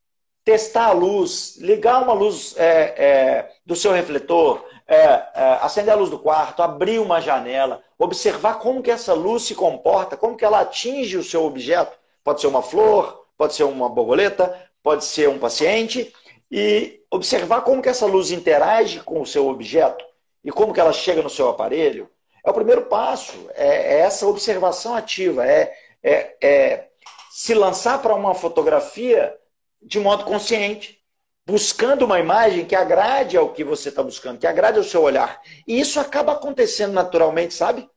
testar 0.44 0.86
a 0.86 0.92
luz, 0.92 1.57
ligar 1.59 2.02
uma 2.02 2.12
luz 2.12 2.55
é, 2.57 2.94
é, 2.96 3.52
do 3.64 3.74
seu 3.74 3.92
refletor, 3.92 4.64
é, 4.86 4.96
é, 4.96 5.59
acender 5.62 5.92
a 5.92 5.96
luz 5.96 6.11
do 6.11 6.18
quarto, 6.18 6.62
abrir 6.62 6.98
uma 6.98 7.20
janela, 7.20 7.82
observar 7.98 8.59
como 8.59 8.82
que 8.82 8.90
essa 8.90 9.14
luz 9.14 9.44
se 9.44 9.55
comporta, 9.55 10.16
como 10.16 10.36
que 10.36 10.44
ela 10.44 10.61
atinge 10.61 11.16
o 11.16 11.24
seu 11.24 11.44
objeto. 11.44 11.96
Pode 12.22 12.40
ser 12.40 12.46
uma 12.46 12.62
flor, 12.62 13.26
pode 13.36 13.55
ser 13.55 13.64
uma 13.64 13.88
borboleta, 13.88 14.59
pode 14.82 15.05
ser 15.05 15.28
um 15.28 15.38
paciente, 15.38 16.12
e 16.50 17.00
observar 17.11 17.62
como 17.62 17.80
que 17.80 17.88
essa 17.88 18.07
luz 18.07 18.30
interage 18.30 19.00
com 19.00 19.20
o 19.20 19.26
seu 19.26 19.48
objeto 19.48 20.05
e 20.44 20.50
como 20.50 20.72
que 20.72 20.80
ela 20.80 20.92
chega 20.92 21.22
no 21.22 21.30
seu 21.30 21.48
aparelho 21.48 22.09
é 22.44 22.50
o 22.50 22.55
primeiro 22.55 22.82
passo, 22.82 23.48
é, 23.55 23.94
é 23.94 23.98
essa 24.00 24.26
observação 24.26 24.94
ativa, 24.94 25.46
é, 25.46 25.74
é, 26.02 26.36
é 26.42 26.88
se 27.37 27.53
lançar 27.53 28.01
para 28.01 28.14
uma 28.14 28.32
fotografia 28.32 29.37
de 29.82 29.99
modo 29.99 30.24
consciente, 30.24 31.01
buscando 31.45 32.05
uma 32.05 32.20
imagem 32.20 32.64
que 32.64 32.76
agrade 32.76 33.37
ao 33.37 33.53
que 33.53 33.64
você 33.64 33.89
está 33.89 34.05
buscando, 34.05 34.39
que 34.39 34.47
agrade 34.47 34.78
ao 34.78 34.85
seu 34.85 35.03
olhar. 35.03 35.43
E 35.66 35.80
isso 35.80 35.99
acaba 35.99 36.30
acontecendo 36.30 36.93
naturalmente, 36.93 37.53
sabe? 37.53 37.91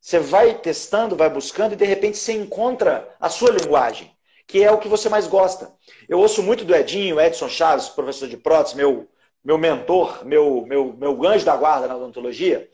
Você 0.00 0.18
vai 0.18 0.54
testando, 0.54 1.14
vai 1.14 1.28
buscando 1.28 1.74
e 1.74 1.76
de 1.76 1.84
repente 1.84 2.16
você 2.16 2.32
encontra 2.32 3.14
a 3.20 3.28
sua 3.28 3.50
linguagem, 3.50 4.10
que 4.46 4.64
é 4.64 4.72
o 4.72 4.78
que 4.78 4.88
você 4.88 5.10
mais 5.10 5.26
gosta. 5.26 5.70
Eu 6.08 6.18
ouço 6.18 6.42
muito 6.42 6.64
do 6.64 6.74
Edinho, 6.74 7.20
Edson 7.20 7.50
Chaves, 7.50 7.90
professor 7.90 8.26
de 8.26 8.38
prótese, 8.38 8.74
meu, 8.74 9.06
meu 9.44 9.58
mentor, 9.58 10.24
meu, 10.24 10.64
meu, 10.66 10.94
meu 10.94 11.26
anjo 11.26 11.44
da 11.44 11.54
guarda 11.54 11.88
na 11.88 11.96
odontologia. 11.96 12.66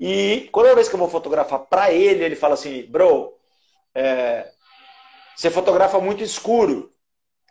E 0.00 0.48
toda 0.52 0.74
vez 0.74 0.88
que 0.88 0.96
eu 0.96 0.98
vou 0.98 1.08
fotografar 1.08 1.60
para 1.60 1.92
ele, 1.92 2.24
ele 2.24 2.34
fala 2.34 2.54
assim, 2.54 2.82
bro, 2.90 3.34
é, 3.94 4.50
você 5.36 5.50
fotografa 5.50 5.98
muito 6.00 6.22
escuro. 6.22 6.90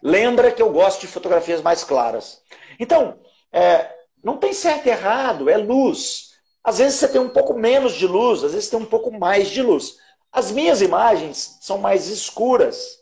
Lembra 0.01 0.51
que 0.51 0.61
eu 0.61 0.71
gosto 0.71 1.01
de 1.01 1.07
fotografias 1.07 1.61
mais 1.61 1.83
claras. 1.83 2.41
Então, 2.79 3.19
é, 3.51 3.89
não 4.23 4.37
tem 4.37 4.53
certo 4.53 4.87
e 4.87 4.89
errado, 4.89 5.49
é 5.49 5.57
luz. 5.57 6.29
Às 6.63 6.77
vezes 6.77 6.99
você 6.99 7.07
tem 7.07 7.21
um 7.21 7.29
pouco 7.29 7.53
menos 7.53 7.93
de 7.93 8.05
luz, 8.05 8.43
às 8.43 8.53
vezes 8.53 8.69
tem 8.69 8.79
um 8.79 8.85
pouco 8.85 9.11
mais 9.11 9.49
de 9.49 9.61
luz. 9.61 9.97
As 10.31 10.51
minhas 10.51 10.81
imagens 10.81 11.57
são 11.61 11.77
mais 11.77 12.07
escuras. 12.07 12.99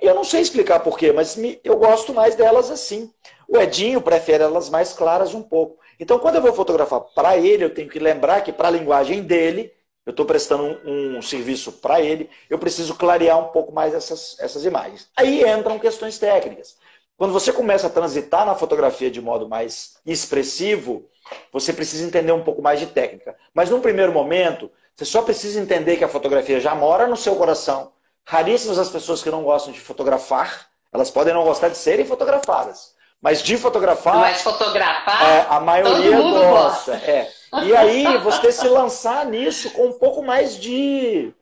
Eu 0.00 0.14
não 0.14 0.24
sei 0.24 0.40
explicar 0.40 0.80
porquê, 0.80 1.12
mas 1.12 1.36
eu 1.62 1.76
gosto 1.76 2.14
mais 2.14 2.34
delas 2.34 2.70
assim. 2.70 3.12
O 3.48 3.58
Edinho 3.58 4.00
prefere 4.00 4.42
elas 4.42 4.70
mais 4.70 4.92
claras 4.92 5.34
um 5.34 5.42
pouco. 5.42 5.78
Então, 5.98 6.18
quando 6.18 6.36
eu 6.36 6.42
vou 6.42 6.52
fotografar 6.52 7.00
para 7.14 7.36
ele, 7.36 7.64
eu 7.64 7.74
tenho 7.74 7.88
que 7.88 7.98
lembrar 7.98 8.42
que 8.42 8.52
para 8.52 8.68
a 8.68 8.70
linguagem 8.70 9.22
dele, 9.22 9.72
eu 10.06 10.10
estou 10.10 10.24
prestando 10.24 10.80
um, 10.84 11.18
um 11.18 11.22
serviço 11.22 11.72
para 11.72 12.00
ele, 12.00 12.30
eu 12.48 12.58
preciso 12.58 12.94
clarear 12.94 13.38
um 13.38 13.48
pouco 13.48 13.72
mais 13.72 13.94
essas, 13.94 14.36
essas 14.40 14.64
imagens. 14.64 15.08
Aí 15.16 15.42
entram 15.48 15.78
questões 15.78 16.18
técnicas. 16.18 16.76
Quando 17.16 17.32
você 17.32 17.52
começa 17.52 17.86
a 17.86 17.90
transitar 17.90 18.46
na 18.46 18.54
fotografia 18.54 19.10
de 19.10 19.20
modo 19.20 19.46
mais 19.46 19.98
expressivo, 20.06 21.06
você 21.52 21.72
precisa 21.72 22.06
entender 22.06 22.32
um 22.32 22.42
pouco 22.42 22.62
mais 22.62 22.80
de 22.80 22.86
técnica. 22.86 23.36
Mas 23.52 23.68
num 23.68 23.80
primeiro 23.80 24.10
momento, 24.10 24.70
você 24.96 25.04
só 25.04 25.20
precisa 25.22 25.60
entender 25.60 25.96
que 25.96 26.04
a 26.04 26.08
fotografia 26.08 26.58
já 26.60 26.74
mora 26.74 27.06
no 27.06 27.16
seu 27.16 27.36
coração. 27.36 27.92
Raríssimas 28.24 28.78
as 28.78 28.88
pessoas 28.88 29.22
que 29.22 29.30
não 29.30 29.42
gostam 29.42 29.72
de 29.72 29.80
fotografar, 29.80 30.68
elas 30.92 31.10
podem 31.10 31.34
não 31.34 31.44
gostar 31.44 31.68
de 31.68 31.76
serem 31.76 32.06
fotografadas. 32.06 32.94
Mas 33.20 33.42
de 33.42 33.56
fotografar. 33.58 34.16
Mas 34.16 34.40
fotografar. 34.40 35.30
É, 35.30 35.46
a 35.50 35.60
maioria 35.60 36.16
gosta. 36.16 36.94
É. 36.94 37.30
E 37.64 37.74
aí 37.74 38.18
você 38.18 38.52
se 38.52 38.68
lançar 38.68 39.26
nisso 39.26 39.70
com 39.72 39.86
um 39.86 39.92
pouco 39.92 40.22
mais 40.22 40.56
de, 40.56 41.32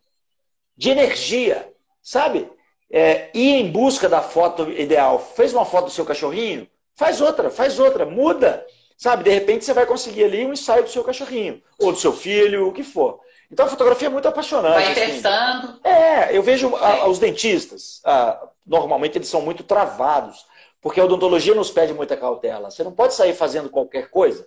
de 0.77 0.91
energia, 0.91 1.71
sabe? 2.03 2.51
É, 2.91 3.31
ir 3.35 3.55
em 3.57 3.71
busca 3.71 4.09
da 4.09 4.23
foto 4.23 4.71
ideal. 4.71 5.19
Fez 5.19 5.53
uma 5.53 5.65
foto 5.65 5.87
do 5.87 5.91
seu 5.91 6.07
cachorrinho? 6.07 6.67
Faz 6.95 7.21
outra, 7.21 7.51
faz 7.51 7.79
outra, 7.79 8.07
muda. 8.07 8.67
Sabe? 8.97 9.25
De 9.25 9.31
repente 9.31 9.65
você 9.65 9.73
vai 9.73 9.87
conseguir 9.87 10.25
ali 10.25 10.45
um 10.45 10.53
ensaio 10.53 10.83
do 10.83 10.91
seu 10.91 11.05
cachorrinho, 11.05 11.63
ou 11.79 11.93
do 11.93 11.99
seu 11.99 12.13
filho, 12.13 12.67
o 12.67 12.73
que 12.73 12.83
for. 12.83 13.21
Então 13.51 13.67
a 13.67 13.69
fotografia 13.69 14.09
é 14.09 14.11
muito 14.11 14.27
apaixonante. 14.27 14.75
Vai 14.75 14.93
assim. 14.93 15.13
testando. 15.13 15.79
É, 15.85 16.37
eu 16.37 16.43
vejo 16.43 16.75
a, 16.75 17.07
os 17.07 17.19
dentistas, 17.19 18.01
a, 18.05 18.49
normalmente 18.67 19.17
eles 19.17 19.29
são 19.29 19.41
muito 19.41 19.63
travados. 19.63 20.47
Porque 20.81 21.01
a 21.01 21.05
odontologia 21.05 21.55
nos 21.55 21.71
pede 21.71 21.93
muita 21.93 22.17
cautela. 22.17 22.71
Você 22.71 22.85
não 22.85 22.93
pode 22.93 23.15
sair 23.15 23.35
fazendo 23.35 23.69
qualquer 23.69 24.11
coisa, 24.11 24.47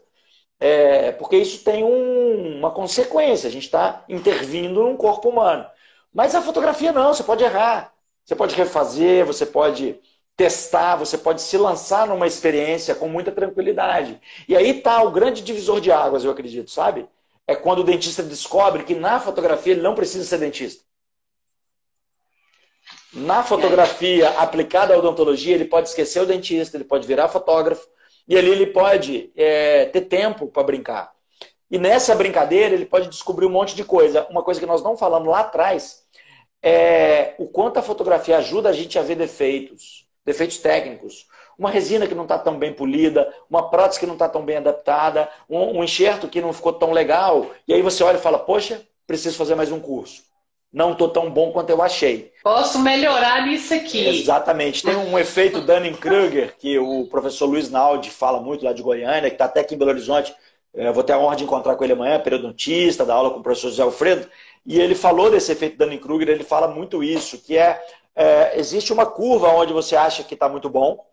é, 0.61 1.11
porque 1.11 1.35
isso 1.35 1.63
tem 1.63 1.83
um, 1.83 2.59
uma 2.59 2.71
consequência. 2.71 3.49
A 3.49 3.51
gente 3.51 3.65
está 3.65 4.05
intervindo 4.07 4.83
num 4.83 4.95
corpo 4.95 5.27
humano. 5.27 5.65
Mas 6.13 6.35
a 6.35 6.41
fotografia 6.41 6.93
não, 6.93 7.13
você 7.13 7.23
pode 7.23 7.43
errar. 7.43 7.93
Você 8.23 8.35
pode 8.35 8.55
refazer, 8.55 9.25
você 9.25 9.45
pode 9.45 9.99
testar, 10.37 10.95
você 10.95 11.17
pode 11.17 11.41
se 11.41 11.57
lançar 11.57 12.07
numa 12.07 12.27
experiência 12.27 12.95
com 12.95 13.09
muita 13.09 13.31
tranquilidade. 13.31 14.21
E 14.47 14.55
aí 14.55 14.77
está 14.77 15.03
o 15.03 15.11
grande 15.11 15.41
divisor 15.41 15.81
de 15.81 15.91
águas, 15.91 16.23
eu 16.23 16.31
acredito, 16.31 16.71
sabe? 16.71 17.09
é 17.51 17.55
quando 17.55 17.79
o 17.79 17.83
dentista 17.83 18.23
descobre 18.23 18.83
que 18.83 18.95
na 18.95 19.19
fotografia 19.19 19.73
ele 19.73 19.81
não 19.81 19.95
precisa 19.95 20.23
ser 20.23 20.37
dentista. 20.37 20.83
Na 23.13 23.43
fotografia 23.43 24.29
aplicada 24.39 24.93
à 24.93 24.97
odontologia, 24.97 25.53
ele 25.53 25.65
pode 25.65 25.89
esquecer 25.89 26.21
o 26.21 26.25
dentista, 26.25 26.77
ele 26.77 26.85
pode 26.85 27.05
virar 27.05 27.27
fotógrafo, 27.27 27.85
e 28.27 28.37
ali 28.37 28.49
ele 28.49 28.67
pode 28.67 29.31
é, 29.35 29.85
ter 29.85 30.01
tempo 30.01 30.47
para 30.47 30.63
brincar. 30.63 31.11
E 31.69 31.77
nessa 31.77 32.13
brincadeira, 32.15 32.75
ele 32.75 32.85
pode 32.85 33.07
descobrir 33.07 33.45
um 33.45 33.51
monte 33.51 33.75
de 33.75 33.83
coisa. 33.83 34.27
Uma 34.29 34.43
coisa 34.43 34.59
que 34.59 34.65
nós 34.65 34.83
não 34.83 34.97
falamos 34.97 35.29
lá 35.29 35.39
atrás 35.39 36.03
é 36.61 37.33
o 37.37 37.47
quanto 37.47 37.77
a 37.77 37.81
fotografia 37.81 38.37
ajuda 38.37 38.69
a 38.69 38.73
gente 38.73 38.99
a 38.99 39.01
ver 39.01 39.15
defeitos, 39.15 40.05
defeitos 40.25 40.57
técnicos. 40.57 41.27
Uma 41.57 41.69
resina 41.69 42.07
que 42.07 42.15
não 42.15 42.23
está 42.23 42.37
tão 42.37 42.57
bem 42.57 42.73
polida, 42.73 43.33
uma 43.49 43.69
prótese 43.69 43.99
que 43.99 44.05
não 44.05 44.13
está 44.13 44.27
tão 44.27 44.43
bem 44.43 44.57
adaptada, 44.57 45.29
um, 45.49 45.79
um 45.79 45.83
enxerto 45.83 46.27
que 46.27 46.41
não 46.41 46.51
ficou 46.51 46.73
tão 46.73 46.91
legal. 46.91 47.51
E 47.67 47.73
aí 47.73 47.81
você 47.81 48.03
olha 48.03 48.17
e 48.17 48.21
fala, 48.21 48.39
poxa, 48.39 48.81
preciso 49.07 49.37
fazer 49.37 49.55
mais 49.55 49.71
um 49.71 49.79
curso 49.79 50.30
não 50.71 50.93
estou 50.93 51.09
tão 51.09 51.29
bom 51.29 51.51
quanto 51.51 51.69
eu 51.69 51.81
achei. 51.81 52.31
Posso 52.41 52.79
melhorar 52.79 53.45
nisso 53.45 53.73
aqui. 53.73 54.07
Exatamente. 54.07 54.83
Tem 54.83 54.95
um 54.95 55.19
efeito 55.19 55.61
Dunning-Kruger, 55.61 56.55
que 56.57 56.79
o 56.79 57.05
professor 57.07 57.45
Luiz 57.45 57.69
Naldi 57.69 58.09
fala 58.09 58.39
muito 58.39 58.63
lá 58.63 58.71
de 58.71 58.81
Goiânia, 58.81 59.29
que 59.29 59.35
está 59.35 59.45
até 59.45 59.59
aqui 59.59 59.75
em 59.75 59.77
Belo 59.77 59.91
Horizonte. 59.91 60.33
Eu 60.73 60.87
é, 60.87 60.91
vou 60.91 61.03
ter 61.03 61.13
a 61.13 61.19
honra 61.19 61.35
de 61.35 61.43
encontrar 61.43 61.75
com 61.75 61.83
ele 61.83 61.93
amanhã, 61.93 62.19
periodontista, 62.19 63.05
da 63.05 63.13
aula 63.13 63.31
com 63.31 63.39
o 63.39 63.43
professor 63.43 63.69
José 63.69 63.83
Alfredo. 63.83 64.29
E 64.65 64.79
ele 64.79 64.95
falou 64.95 65.29
desse 65.29 65.51
efeito 65.51 65.77
Dunning-Kruger, 65.77 66.29
ele 66.29 66.43
fala 66.43 66.67
muito 66.67 67.03
isso, 67.03 67.37
que 67.39 67.57
é, 67.57 67.83
é 68.15 68.57
existe 68.57 68.93
uma 68.93 69.05
curva 69.05 69.49
onde 69.49 69.73
você 69.73 69.95
acha 69.95 70.23
que 70.23 70.35
está 70.35 70.47
muito 70.47 70.69
bom 70.69 71.03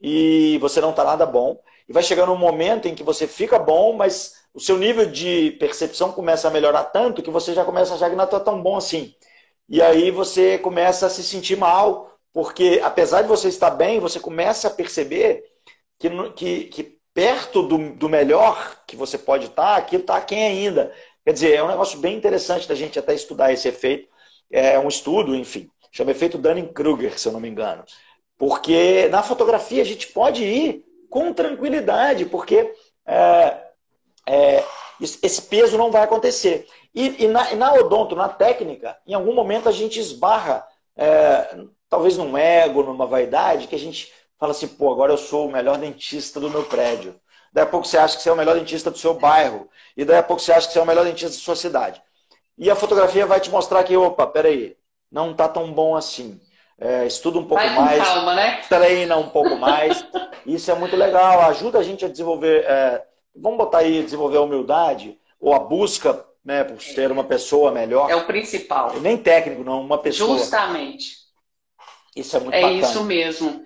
e 0.00 0.56
você 0.58 0.80
não 0.80 0.90
está 0.90 1.04
nada 1.04 1.26
bom. 1.26 1.58
E 1.88 1.92
vai 1.92 2.02
chegando 2.02 2.32
um 2.32 2.38
momento 2.38 2.86
em 2.88 2.94
que 2.94 3.02
você 3.02 3.26
fica 3.26 3.58
bom, 3.58 3.92
mas 3.94 4.42
o 4.54 4.60
seu 4.60 4.76
nível 4.76 5.06
de 5.06 5.52
percepção 5.52 6.12
começa 6.12 6.48
a 6.48 6.50
melhorar 6.50 6.84
tanto 6.84 7.22
que 7.22 7.30
você 7.30 7.54
já 7.54 7.64
começa 7.64 7.92
a 7.92 7.96
achar 7.96 8.10
que 8.10 8.16
não 8.16 8.24
está 8.24 8.38
tão 8.38 8.62
bom 8.62 8.76
assim. 8.76 9.14
E 9.68 9.80
aí 9.80 10.10
você 10.10 10.58
começa 10.58 11.06
a 11.06 11.10
se 11.10 11.22
sentir 11.22 11.56
mal, 11.56 12.12
porque 12.32 12.80
apesar 12.82 13.22
de 13.22 13.28
você 13.28 13.48
estar 13.48 13.70
bem, 13.70 14.00
você 14.00 14.20
começa 14.20 14.68
a 14.68 14.70
perceber 14.70 15.44
que, 15.98 16.10
que, 16.32 16.64
que 16.64 16.98
perto 17.14 17.62
do, 17.62 17.94
do 17.94 18.08
melhor 18.08 18.82
que 18.86 18.96
você 18.96 19.16
pode 19.18 19.46
estar, 19.46 19.76
aquilo 19.76 20.02
está 20.02 20.20
quem 20.20 20.44
ainda. 20.44 20.92
Quer 21.24 21.32
dizer, 21.32 21.54
é 21.54 21.62
um 21.62 21.68
negócio 21.68 21.98
bem 21.98 22.16
interessante 22.16 22.68
da 22.68 22.74
gente 22.74 22.98
até 22.98 23.14
estudar 23.14 23.52
esse 23.52 23.68
efeito. 23.68 24.08
É 24.50 24.78
um 24.78 24.88
estudo, 24.88 25.34
enfim, 25.34 25.70
chama 25.90 26.10
efeito 26.10 26.36
Dunning-Kruger, 26.36 27.18
se 27.18 27.28
eu 27.28 27.32
não 27.32 27.40
me 27.40 27.48
engano. 27.48 27.84
Porque 28.36 29.08
na 29.08 29.22
fotografia 29.22 29.82
a 29.82 29.86
gente 29.86 30.08
pode 30.08 30.44
ir 30.44 30.84
com 31.12 31.30
tranquilidade, 31.30 32.24
porque 32.24 32.74
é, 33.04 33.60
é, 34.26 34.64
esse 34.98 35.42
peso 35.42 35.76
não 35.76 35.90
vai 35.90 36.02
acontecer. 36.02 36.66
E, 36.94 37.24
e, 37.24 37.28
na, 37.28 37.52
e, 37.52 37.54
na, 37.54 37.74
odonto, 37.74 38.16
na 38.16 38.30
técnica, 38.30 38.96
em 39.06 39.12
algum 39.12 39.34
momento 39.34 39.68
a 39.68 39.72
gente 39.72 40.00
esbarra, 40.00 40.66
é, 40.96 41.54
talvez 41.86 42.16
num 42.16 42.38
ego, 42.38 42.82
numa 42.82 43.06
vaidade, 43.06 43.66
que 43.66 43.74
a 43.74 43.78
gente 43.78 44.10
fala 44.38 44.52
assim, 44.52 44.66
pô, 44.66 44.90
agora 44.90 45.12
eu 45.12 45.18
sou 45.18 45.48
o 45.48 45.52
melhor 45.52 45.76
dentista 45.76 46.40
do 46.40 46.48
meu 46.48 46.64
prédio. 46.64 47.14
Daí 47.52 47.64
a 47.64 47.66
pouco 47.66 47.86
você 47.86 47.98
acha 47.98 48.16
que 48.16 48.22
você 48.22 48.30
é 48.30 48.32
o 48.32 48.36
melhor 48.36 48.54
dentista 48.54 48.90
do 48.90 48.96
seu 48.96 49.12
bairro. 49.12 49.68
E 49.94 50.06
daí 50.06 50.16
a 50.16 50.22
pouco 50.22 50.40
você 50.40 50.50
acha 50.50 50.66
que 50.66 50.72
você 50.72 50.78
é 50.78 50.82
o 50.82 50.86
melhor 50.86 51.04
dentista 51.04 51.36
da 51.36 51.44
sua 51.44 51.56
cidade. 51.56 52.02
E 52.56 52.70
a 52.70 52.74
fotografia 52.74 53.26
vai 53.26 53.38
te 53.38 53.50
mostrar 53.50 53.84
que, 53.84 53.94
opa, 53.94 54.26
peraí, 54.26 54.78
não 55.10 55.32
está 55.32 55.46
tão 55.46 55.70
bom 55.74 55.94
assim. 55.94 56.40
É, 56.78 57.06
estuda 57.06 57.38
um 57.38 57.44
pouco 57.44 57.64
mais, 57.64 58.02
calma, 58.02 58.34
né? 58.34 58.60
treina 58.68 59.16
um 59.16 59.28
pouco 59.28 59.56
mais. 59.56 60.04
Isso 60.44 60.70
é 60.70 60.74
muito 60.74 60.96
legal, 60.96 61.40
ajuda 61.42 61.78
a 61.78 61.82
gente 61.82 62.04
a 62.04 62.08
desenvolver 62.08 62.64
é, 62.64 63.04
vamos 63.34 63.58
botar 63.58 63.78
aí, 63.78 64.02
desenvolver 64.02 64.36
a 64.38 64.42
humildade, 64.42 65.18
ou 65.40 65.54
a 65.54 65.58
busca 65.58 66.24
né, 66.44 66.64
por 66.64 66.80
ser 66.80 67.10
uma 67.10 67.24
pessoa 67.24 67.70
melhor. 67.70 68.10
É 68.10 68.16
o 68.16 68.26
principal. 68.26 69.00
Nem 69.00 69.16
técnico, 69.16 69.64
não, 69.64 69.80
uma 69.80 69.98
pessoa. 69.98 70.38
Justamente. 70.38 71.22
Isso 72.14 72.36
é 72.36 72.40
muito 72.40 72.54
é 72.54 72.60
bacana. 72.60 72.78
É 72.78 72.80
isso 72.80 73.04
mesmo. 73.04 73.64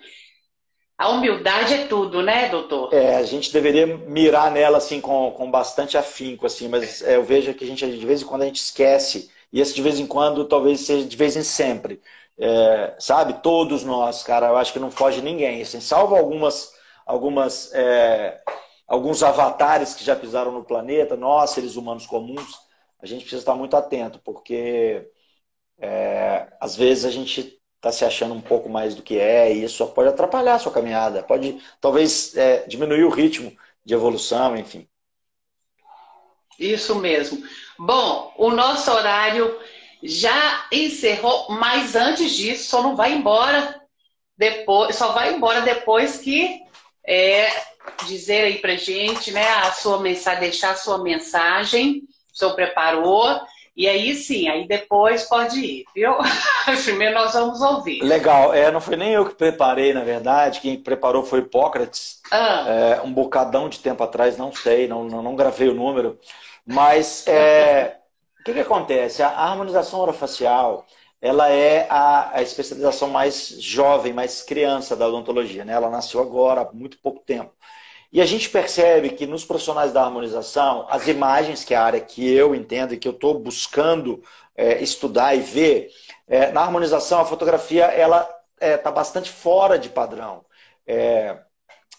A 0.99 1.11
humildade 1.11 1.75
é 1.75 1.87
tudo, 1.87 2.23
né, 2.23 2.49
doutor? 2.49 2.93
É, 2.93 3.17
a 3.17 3.23
gente 3.23 3.53
deveria 3.53 3.87
mirar 3.87 4.51
nela 4.51 4.79
assim 4.79 5.01
com, 5.01 5.31
com 5.33 5.51
bastante 5.51 5.99
afinco, 5.99 6.47
assim, 6.47 6.69
mas 6.69 7.03
é, 7.03 7.17
eu 7.17 7.25
vejo 7.25 7.53
que 7.53 7.65
a 7.65 7.67
gente, 7.67 7.87
de 7.87 8.07
vez 8.07 8.23
em 8.23 8.25
quando, 8.25 8.43
a 8.43 8.47
gente 8.47 8.61
esquece. 8.61 9.31
E 9.53 9.61
esse 9.61 9.75
de 9.75 9.83
vez 9.83 9.99
em 9.99 10.07
quando 10.07 10.45
talvez 10.47 10.81
seja 10.81 11.07
de 11.07 11.17
vez 11.17 11.37
em 11.37 11.43
sempre. 11.43 12.01
É, 12.39 12.95
sabe? 12.99 13.35
Todos 13.43 13.83
nós, 13.83 14.23
cara, 14.23 14.49
eu 14.49 14.57
acho 14.57 14.73
que 14.73 14.79
não 14.79 14.91
foge 14.91 15.23
ninguém. 15.23 15.63
Assim, 15.63 15.81
salvo 15.81 16.15
algumas, 16.15 16.73
algumas 17.07 17.73
é, 17.73 18.43
alguns 18.87 19.23
avatares 19.23 19.95
que 19.95 20.05
já 20.05 20.15
pisaram 20.15 20.53
no 20.53 20.65
planeta, 20.65 21.17
nós, 21.17 21.51
seres 21.51 21.77
humanos 21.77 22.07
comuns, 22.07 22.59
a 23.01 23.07
gente 23.07 23.21
precisa 23.21 23.43
estar 23.43 23.55
muito 23.55 23.77
atento, 23.77 24.21
porque 24.25 25.11
é, 25.79 26.49
às 26.61 26.77
vezes 26.77 27.05
a 27.05 27.11
gente 27.11 27.61
está 27.77 27.93
se 27.93 28.05
achando 28.05 28.35
um 28.35 28.41
pouco 28.41 28.69
mais 28.69 28.95
do 28.95 29.03
que 29.03 29.19
é, 29.19 29.53
e 29.53 29.65
isso 29.65 29.87
pode 29.89 30.09
atrapalhar 30.09 30.55
a 30.55 30.59
sua 30.59 30.73
caminhada, 30.73 31.23
pode 31.23 31.61
talvez 31.81 32.37
é, 32.37 32.65
diminuir 32.67 33.05
o 33.05 33.11
ritmo 33.11 33.57
de 33.85 33.95
evolução, 33.95 34.57
enfim. 34.57 34.89
Isso 36.59 36.95
mesmo. 36.95 37.47
Bom, 37.79 38.33
o 38.39 38.51
nosso 38.51 38.91
horário 38.91 39.59
já 40.03 40.67
encerrou, 40.71 41.47
mas 41.51 41.97
antes 41.97 42.33
disso, 42.33 42.69
só 42.71 42.83
não 42.83 42.97
vai 42.97 43.13
embora 43.13 43.81
depois, 44.37 44.95
só 44.97 45.13
vai 45.13 45.35
embora 45.35 45.63
depois 45.63 46.19
que 46.19 46.61
é, 47.07 47.49
dizer 48.07 48.45
aí 48.45 48.59
pra 48.59 48.77
gente, 48.77 49.31
né, 49.31 49.47
a 49.49 49.73
sua 49.73 50.01
mensagem, 50.01 50.41
deixar 50.41 50.73
a 50.73 50.77
sua 50.77 50.99
mensagem, 50.99 52.03
o 52.33 52.37
senhor 52.37 52.55
preparou, 52.55 53.41
e 53.77 53.87
aí 53.87 54.15
sim, 54.15 54.49
aí 54.49 54.67
depois 54.67 55.25
pode 55.25 55.61
ir, 55.61 55.85
viu? 55.95 56.15
Primeiro 56.85 57.15
nós 57.15 57.35
vamos 57.35 57.61
ouvir. 57.61 58.03
Legal, 58.03 58.55
é, 58.55 58.71
não 58.71 58.81
foi 58.81 58.97
nem 58.97 59.13
eu 59.13 59.27
que 59.27 59.35
preparei, 59.35 59.93
na 59.93 60.03
verdade, 60.03 60.61
quem 60.61 60.83
preparou 60.83 61.25
foi 61.25 61.41
Hipócrates, 61.41 62.21
ah. 62.31 62.65
é, 62.67 63.03
um 63.03 63.13
bocadão 63.13 63.69
de 63.69 63.79
tempo 63.79 64.03
atrás, 64.03 64.37
não 64.37 64.53
sei, 64.53 64.89
não, 64.89 65.05
não, 65.05 65.23
não 65.23 65.37
gravei 65.37 65.69
o 65.69 65.75
número, 65.75 66.19
mas 66.67 67.27
é, 67.27 67.99
que, 68.47 68.55
que 68.55 68.61
acontece? 68.61 69.25
A 69.25 69.29
harmonização 69.29 70.01
orofacial, 70.01 70.87
ela 71.21 71.51
é 71.51 71.87
a, 71.91 72.39
a, 72.39 72.43
especialização 72.43 73.09
mais 73.09 73.49
jovem, 73.61 74.13
mais 74.13 74.41
criança 74.41 74.95
da 74.95 75.09
odontologia. 75.09 75.65
Né? 75.65 75.73
Ela 75.73 75.91
nasceu 75.91 76.21
agora, 76.21 76.61
há 76.61 76.73
muito 76.73 76.99
pouco 76.99 77.21
tempo. 77.25 77.53
E 78.13 78.21
a 78.21 78.25
gente 78.25 78.49
percebe 78.49 79.11
que 79.11 79.27
nos 79.27 79.45
profissionais 79.45 79.93
da 79.93 80.05
harmonização, 80.05 80.87
as 80.89 81.09
imagens, 81.09 81.65
que 81.65 81.75
é 81.75 81.77
a 81.77 81.83
área 81.83 82.01
que 82.01 82.33
eu 82.33 82.55
entendo 82.55 82.95
e 82.95 82.97
que 82.97 83.09
eu 83.09 83.13
estou 83.13 83.37
buscando 83.37 84.23
é, 84.55 84.81
estudar 84.81 85.35
e 85.35 85.41
ver, 85.41 85.91
é, 86.29 86.53
na 86.53 86.61
harmonização, 86.61 87.21
a 87.21 87.25
fotografia 87.25 87.87
ela 87.87 88.21
está 88.21 88.67
é, 88.67 88.77
tá 88.77 88.93
bastante 88.93 89.29
fora 89.29 89.77
de 89.77 89.89
padrão. 89.89 90.45
É, 90.87 91.37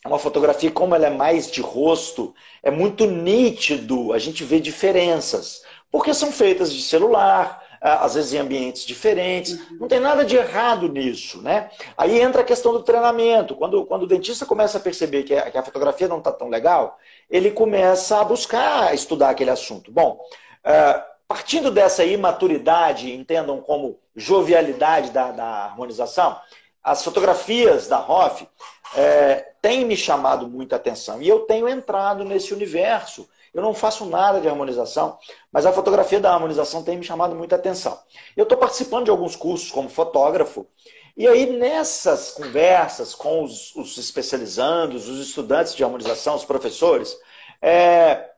uma 0.06 0.18
fotografia, 0.18 0.72
como 0.72 0.96
ela 0.96 1.08
é 1.08 1.10
mais 1.10 1.52
de 1.52 1.60
rosto, 1.60 2.34
é 2.64 2.72
muito 2.72 3.06
nítido, 3.06 4.14
a 4.14 4.20
gente 4.20 4.46
vê 4.46 4.60
diferenças. 4.62 5.62
Porque 5.92 6.14
são 6.14 6.32
feitas 6.32 6.74
de 6.74 6.82
celular, 6.82 7.64
às 7.82 8.16
vezes 8.16 8.34
em 8.34 8.38
ambientes 8.38 8.86
diferentes. 8.86 9.54
Uhum. 9.54 9.78
Não 9.82 9.88
tem 9.88 10.00
nada 10.00 10.26
de 10.26 10.36
errado 10.36 10.88
nisso, 10.90 11.42
né? 11.42 11.70
Aí 11.98 12.20
entra 12.20 12.42
a 12.42 12.46
questão 12.46 12.74
do 12.74 12.84
treinamento. 12.84 13.56
Quando, 13.56 13.86
quando 13.86 14.04
o 14.04 14.08
dentista 14.08 14.46
começa 14.46 14.78
a 14.78 14.82
perceber 14.82 15.24
que 15.24 15.34
a, 15.34 15.50
que 15.50 15.58
a 15.58 15.64
fotografia 15.64 16.08
não 16.08 16.18
está 16.18 16.32
tão 16.32 16.50
legal, 16.50 16.98
ele 17.30 17.52
começa 17.52 18.20
a 18.20 18.24
buscar 18.24 18.94
estudar 18.94 19.30
aquele 19.30 19.50
assunto. 19.50 19.92
Bom, 19.92 20.20
uh, 20.66 21.02
partindo 21.28 21.72
dessa 21.72 22.04
imaturidade, 22.04 23.14
entendam 23.14 23.62
como 23.62 24.00
jovialidade 24.16 25.12
da, 25.12 25.32
da 25.32 25.46
harmonização, 25.66 26.38
as 26.84 27.04
fotografias 27.04 27.88
da 27.88 28.00
Hoff 28.00 28.48
é, 28.96 29.52
têm 29.62 29.84
me 29.84 29.98
chamado 29.98 30.48
muita 30.48 30.78
atenção 30.78 31.22
e 31.22 31.28
eu 31.28 31.40
tenho 31.40 31.68
entrado 31.68 32.24
nesse 32.24 32.54
universo 32.54 33.28
eu 33.54 33.62
não 33.62 33.74
faço 33.74 34.06
nada 34.06 34.40
de 34.40 34.48
harmonização, 34.48 35.18
mas 35.52 35.66
a 35.66 35.72
fotografia 35.72 36.20
da 36.20 36.34
harmonização 36.34 36.84
tem 36.84 36.98
me 36.98 37.04
chamado 37.04 37.36
muita 37.36 37.56
atenção. 37.56 38.00
Eu 38.36 38.44
estou 38.44 38.58
participando 38.58 39.06
de 39.06 39.12
alguns 39.12 39.36
cursos 39.36 39.72
como 39.72 39.90
fotógrafo, 39.90 40.68
e 41.16 41.28
aí 41.28 41.48
nessas 41.48 42.32
conversas 42.32 43.16
com 43.16 43.44
os, 43.44 43.76
os 43.76 43.98
especializandos, 43.98 45.10
os 45.10 45.20
estudantes 45.20 45.74
de 45.74 45.84
harmonização, 45.84 46.36
os 46.36 46.46
professores, 46.46 47.18
é, 47.62 48.30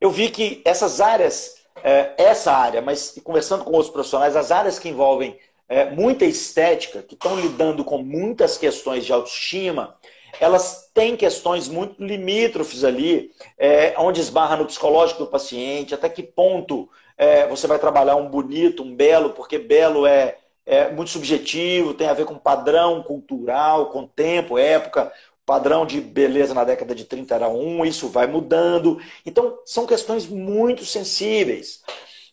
eu 0.00 0.10
vi 0.10 0.30
que 0.30 0.62
essas 0.64 1.00
áreas, 1.00 1.56
é, 1.82 2.14
essa 2.18 2.52
área, 2.52 2.82
mas 2.82 3.18
conversando 3.22 3.64
com 3.64 3.72
outros 3.72 3.90
profissionais, 3.90 4.34
as 4.34 4.50
áreas 4.50 4.78
que 4.78 4.88
envolvem 4.88 5.38
é, 5.68 5.90
muita 5.90 6.24
estética, 6.24 7.02
que 7.02 7.14
estão 7.14 7.38
lidando 7.38 7.84
com 7.84 7.98
muitas 7.98 8.56
questões 8.56 9.04
de 9.04 9.12
autoestima, 9.12 9.96
elas 10.40 10.90
têm 10.94 11.16
questões 11.16 11.68
muito 11.68 12.02
limítrofes 12.02 12.84
ali, 12.84 13.30
é, 13.58 13.94
onde 13.98 14.20
esbarra 14.20 14.56
no 14.56 14.66
psicológico 14.66 15.24
do 15.24 15.30
paciente, 15.30 15.94
até 15.94 16.08
que 16.08 16.22
ponto 16.22 16.88
é, 17.16 17.46
você 17.46 17.66
vai 17.66 17.78
trabalhar 17.78 18.16
um 18.16 18.28
bonito, 18.28 18.82
um 18.82 18.94
belo, 18.94 19.30
porque 19.30 19.58
belo 19.58 20.06
é, 20.06 20.36
é 20.64 20.90
muito 20.90 21.10
subjetivo, 21.10 21.94
tem 21.94 22.08
a 22.08 22.14
ver 22.14 22.24
com 22.24 22.36
padrão 22.36 23.02
cultural, 23.02 23.86
com 23.86 24.06
tempo, 24.06 24.58
época, 24.58 25.12
padrão 25.48 25.86
de 25.86 25.98
beleza 25.98 26.52
na 26.52 26.62
década 26.62 26.94
de 26.94 27.06
30 27.06 27.34
era 27.34 27.48
um, 27.48 27.84
isso 27.84 28.08
vai 28.08 28.26
mudando. 28.26 29.00
Então, 29.24 29.58
são 29.64 29.86
questões 29.86 30.26
muito 30.26 30.84
sensíveis. 30.84 31.82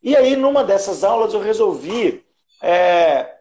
E 0.03 0.15
aí, 0.15 0.35
numa 0.35 0.63
dessas 0.63 1.03
aulas, 1.03 1.33
eu 1.33 1.39
resolvi 1.39 2.25
é, 2.61 3.33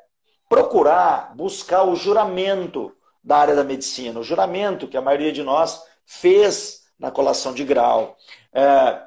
procurar, 0.49 1.35
buscar 1.35 1.83
o 1.83 1.97
juramento 1.97 2.94
da 3.25 3.39
área 3.39 3.57
da 3.57 3.65
medicina, 3.65 4.21
o 4.21 4.25
juramento 4.25 4.87
que 4.87 4.97
a 4.97 5.03
maioria 5.03 5.33
de 5.33 5.43
nós 5.43 5.83
fez 6.05 6.83
na 6.99 7.11
colação 7.11 7.55
de 7.55 7.65
grau. 7.65 8.17
É, 8.53 9.03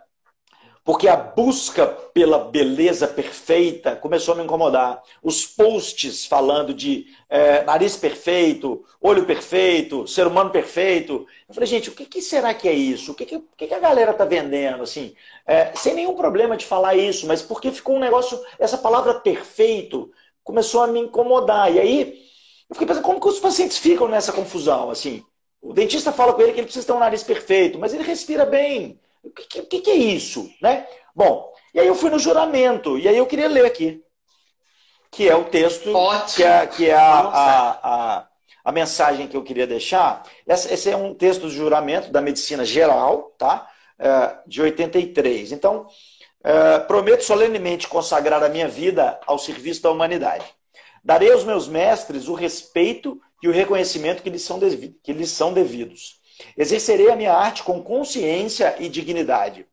porque 0.87 1.09
a 1.09 1.17
busca 1.17 1.85
pela 1.85 2.39
beleza 2.45 3.05
perfeita 3.09 3.93
começou 3.93 4.33
a 4.33 4.37
me 4.37 4.43
incomodar. 4.45 5.03
Os 5.21 5.45
posts 5.45 6.25
falando 6.25 6.73
de 6.73 7.07
é, 7.29 7.61
nariz 7.63 7.97
perfeito, 7.97 8.85
olho 9.01 9.25
perfeito, 9.25 10.07
ser 10.07 10.25
humano 10.25 10.49
perfeito. 10.49 11.27
Eu 11.45 11.53
falei, 11.53 11.67
gente, 11.67 11.89
o 11.89 11.91
que, 11.91 12.05
que 12.05 12.21
será 12.21 12.53
que 12.53 12.69
é 12.69 12.73
isso? 12.73 13.11
O 13.11 13.15
que, 13.15 13.25
que, 13.25 13.67
que 13.67 13.73
a 13.73 13.79
galera 13.79 14.11
está 14.11 14.23
vendendo? 14.23 14.81
assim? 14.81 15.13
É, 15.45 15.73
sem 15.75 15.93
nenhum 15.93 16.15
problema 16.15 16.55
de 16.55 16.65
falar 16.65 16.95
isso, 16.95 17.27
mas 17.27 17.41
porque 17.41 17.69
ficou 17.69 17.97
um 17.97 17.99
negócio, 17.99 18.41
essa 18.57 18.77
palavra 18.77 19.15
perfeito 19.15 20.09
começou 20.41 20.81
a 20.83 20.87
me 20.87 21.01
incomodar. 21.01 21.69
E 21.69 21.79
aí, 21.81 22.27
eu 22.69 22.75
fiquei 22.75 22.87
pensando, 22.87 23.03
como 23.03 23.19
que 23.19 23.27
os 23.27 23.39
pacientes 23.39 23.77
ficam 23.77 24.07
nessa 24.07 24.33
confusão? 24.33 24.89
assim? 24.89 25.23
O 25.61 25.73
dentista 25.73 26.11
fala 26.11 26.33
com 26.33 26.41
ele 26.41 26.51
que 26.51 26.59
ele 26.59 26.67
precisa 26.67 26.85
ter 26.85 26.93
um 26.93 26.99
nariz 26.99 27.23
perfeito, 27.23 27.79
mas 27.79 27.93
ele 27.93 28.03
respira 28.03 28.45
bem. 28.45 28.99
O 29.23 29.29
que, 29.29 29.63
que, 29.63 29.81
que, 29.81 29.91
é 29.91 29.95
isso? 29.95 30.49
Né? 30.61 30.87
Bom, 31.15 31.51
e 31.73 31.79
aí 31.79 31.87
eu 31.87 31.95
fui 31.95 32.09
no 32.09 32.19
juramento, 32.19 32.97
e 32.97 33.07
aí 33.07 33.17
eu 33.17 33.25
queria 33.25 33.47
ler 33.47 33.65
aqui, 33.65 34.01
que 35.11 35.27
é 35.27 35.35
o 35.35 35.45
texto, 35.45 35.93
Ótimo. 35.93 36.35
que 36.35 36.43
é, 36.43 36.67
que 36.67 36.89
é 36.89 36.93
a, 36.93 37.19
a, 37.19 37.69
a, 37.71 38.27
a, 38.63 38.71
mensagem 38.71 39.27
que 39.27 39.35
eu 39.35 39.43
queria 39.43 39.65
deixar. 39.65 40.23
Esse, 40.45 40.73
esse, 40.73 40.89
é 40.89 40.95
um 40.95 41.13
texto 41.13 41.41
do 41.41 41.49
juramento 41.49 42.11
da 42.11 42.21
medicina 42.21 42.63
geral, 42.63 43.33
tá? 43.37 43.67
É, 43.99 44.37
de 44.45 44.61
83. 44.61 45.51
Então, 45.51 45.87
é, 46.43 46.79
prometo 46.79 47.23
solenemente 47.23 47.87
consagrar 47.87 48.43
a 48.43 48.49
minha 48.49 48.67
vida 48.67 49.19
ao 49.25 49.39
serviço 49.39 49.81
da 49.81 49.91
humanidade. 49.91 50.45
Darei 51.07 51.31
aos 51.31 51.45
meus 51.45 51.69
mestres 51.69 52.27
o 52.27 52.33
respeito 52.33 53.17
e 53.41 53.47
o 53.47 53.51
reconhecimento 53.53 54.21
que 54.21 54.29
lhes 54.29 54.41
são, 54.41 54.59
que 55.01 55.13
lhes 55.13 55.31
são 55.31 55.53
devidos. 55.53 56.19
Exercerei 56.57 57.09
a 57.09 57.15
minha 57.15 57.31
arte 57.31 57.63
com 57.63 57.81
consciência 57.81 58.75
e 58.77 58.89
dignidade. 58.89 59.65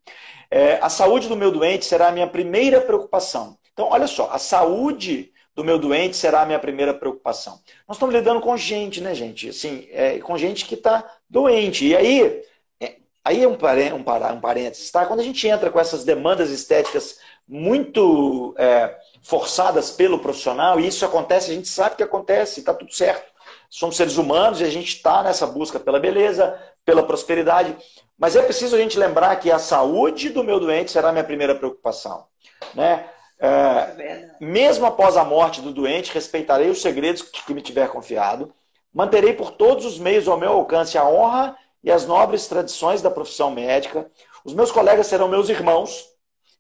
É, 0.49 0.75
a 0.81 0.89
saúde 0.89 1.27
do 1.27 1.35
meu 1.35 1.51
doente 1.51 1.87
será 1.87 2.07
a 2.07 2.13
minha 2.13 2.29
primeira 2.29 2.81
preocupação. 2.81 3.59
Então, 3.73 3.89
olha 3.91 4.07
só, 4.07 4.31
a 4.31 4.39
saúde 4.39 5.33
do 5.57 5.65
meu 5.65 5.77
doente 5.77 6.17
será 6.17 6.43
a 6.43 6.47
minha 6.47 6.61
primeira 6.61 6.95
preocupação. 6.95 7.59
Nós 7.89 7.97
estamos 7.97 8.15
lidando 8.15 8.41
com 8.41 8.57
gente, 8.57 9.01
né, 9.01 9.13
gente? 9.13 9.49
Assim, 9.49 9.89
é, 9.91 10.21
com 10.21 10.39
gente 10.39 10.65
que 10.65 10.75
está 10.75 11.05
doente. 11.29 11.85
E 11.85 11.97
aí, 11.97 12.45
é, 12.81 12.95
aí 13.25 13.43
é 13.43 13.49
um, 13.49 13.59
um, 13.59 14.37
um 14.37 14.41
parênteses, 14.41 14.89
tá? 14.89 15.05
Quando 15.05 15.19
a 15.19 15.25
gente 15.25 15.49
entra 15.49 15.69
com 15.69 15.81
essas 15.81 16.05
demandas 16.05 16.51
estéticas 16.51 17.19
muito 17.49 18.55
é, 18.57 18.97
forçadas 19.25 19.91
pelo 19.91 20.21
profissional, 20.21 20.79
e 20.79 20.87
isso 20.87 21.05
acontece, 21.05 21.51
a 21.51 21.55
gente 21.55 21.69
sabe 21.69 21.97
que 21.97 22.03
acontece, 22.03 22.61
está 22.61 22.73
tudo 22.73 22.95
certo 22.95 23.35
somos 23.75 23.97
seres 23.97 24.17
humanos 24.17 24.61
e 24.61 24.65
a 24.65 24.71
gente 24.71 24.95
está 24.95 25.21
nessa 25.23 25.49
busca 25.49 25.81
pela 25.81 25.99
beleza, 25.99 26.57
pela 26.85 27.03
prosperidade. 27.03 27.77
Mas 28.17 28.37
é 28.37 28.43
preciso 28.43 28.77
a 28.77 28.79
gente 28.79 28.97
lembrar 28.97 29.35
que 29.37 29.51
a 29.51 29.59
saúde 29.59 30.31
do 30.31 30.45
meu 30.45 30.61
doente 30.61 30.93
será 30.93 31.09
a 31.09 31.13
minha 31.13 31.25
primeira 31.25 31.57
preocupação. 31.57 32.27
Né? 32.73 33.05
É, 33.41 34.31
mesmo 34.41 34.87
após 34.87 35.17
a 35.17 35.25
morte 35.25 35.61
do 35.61 35.73
doente, 35.73 36.15
respeitarei 36.15 36.71
os 36.71 36.81
segredos 36.81 37.23
que 37.23 37.53
me 37.53 37.61
tiver 37.61 37.89
confiado, 37.89 38.55
manterei 38.93 39.33
por 39.33 39.51
todos 39.51 39.85
os 39.85 39.99
meios 39.99 40.29
ao 40.29 40.39
meu 40.39 40.53
alcance 40.53 40.97
a 40.97 41.05
honra 41.05 41.57
e 41.83 41.91
as 41.91 42.07
nobres 42.07 42.47
tradições 42.47 43.03
da 43.03 43.11
profissão 43.11 43.51
médica. 43.51 44.09
Os 44.45 44.55
meus 44.55 44.71
colegas 44.71 45.09
serão 45.09 45.27
meus 45.27 45.49
irmãos. 45.49 46.14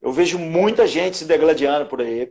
Eu 0.04 0.12
vejo 0.12 0.38
muita 0.38 0.86
gente 0.86 1.16
se 1.16 1.24
degladiando 1.24 1.86
por 1.86 2.02
aí. 2.02 2.30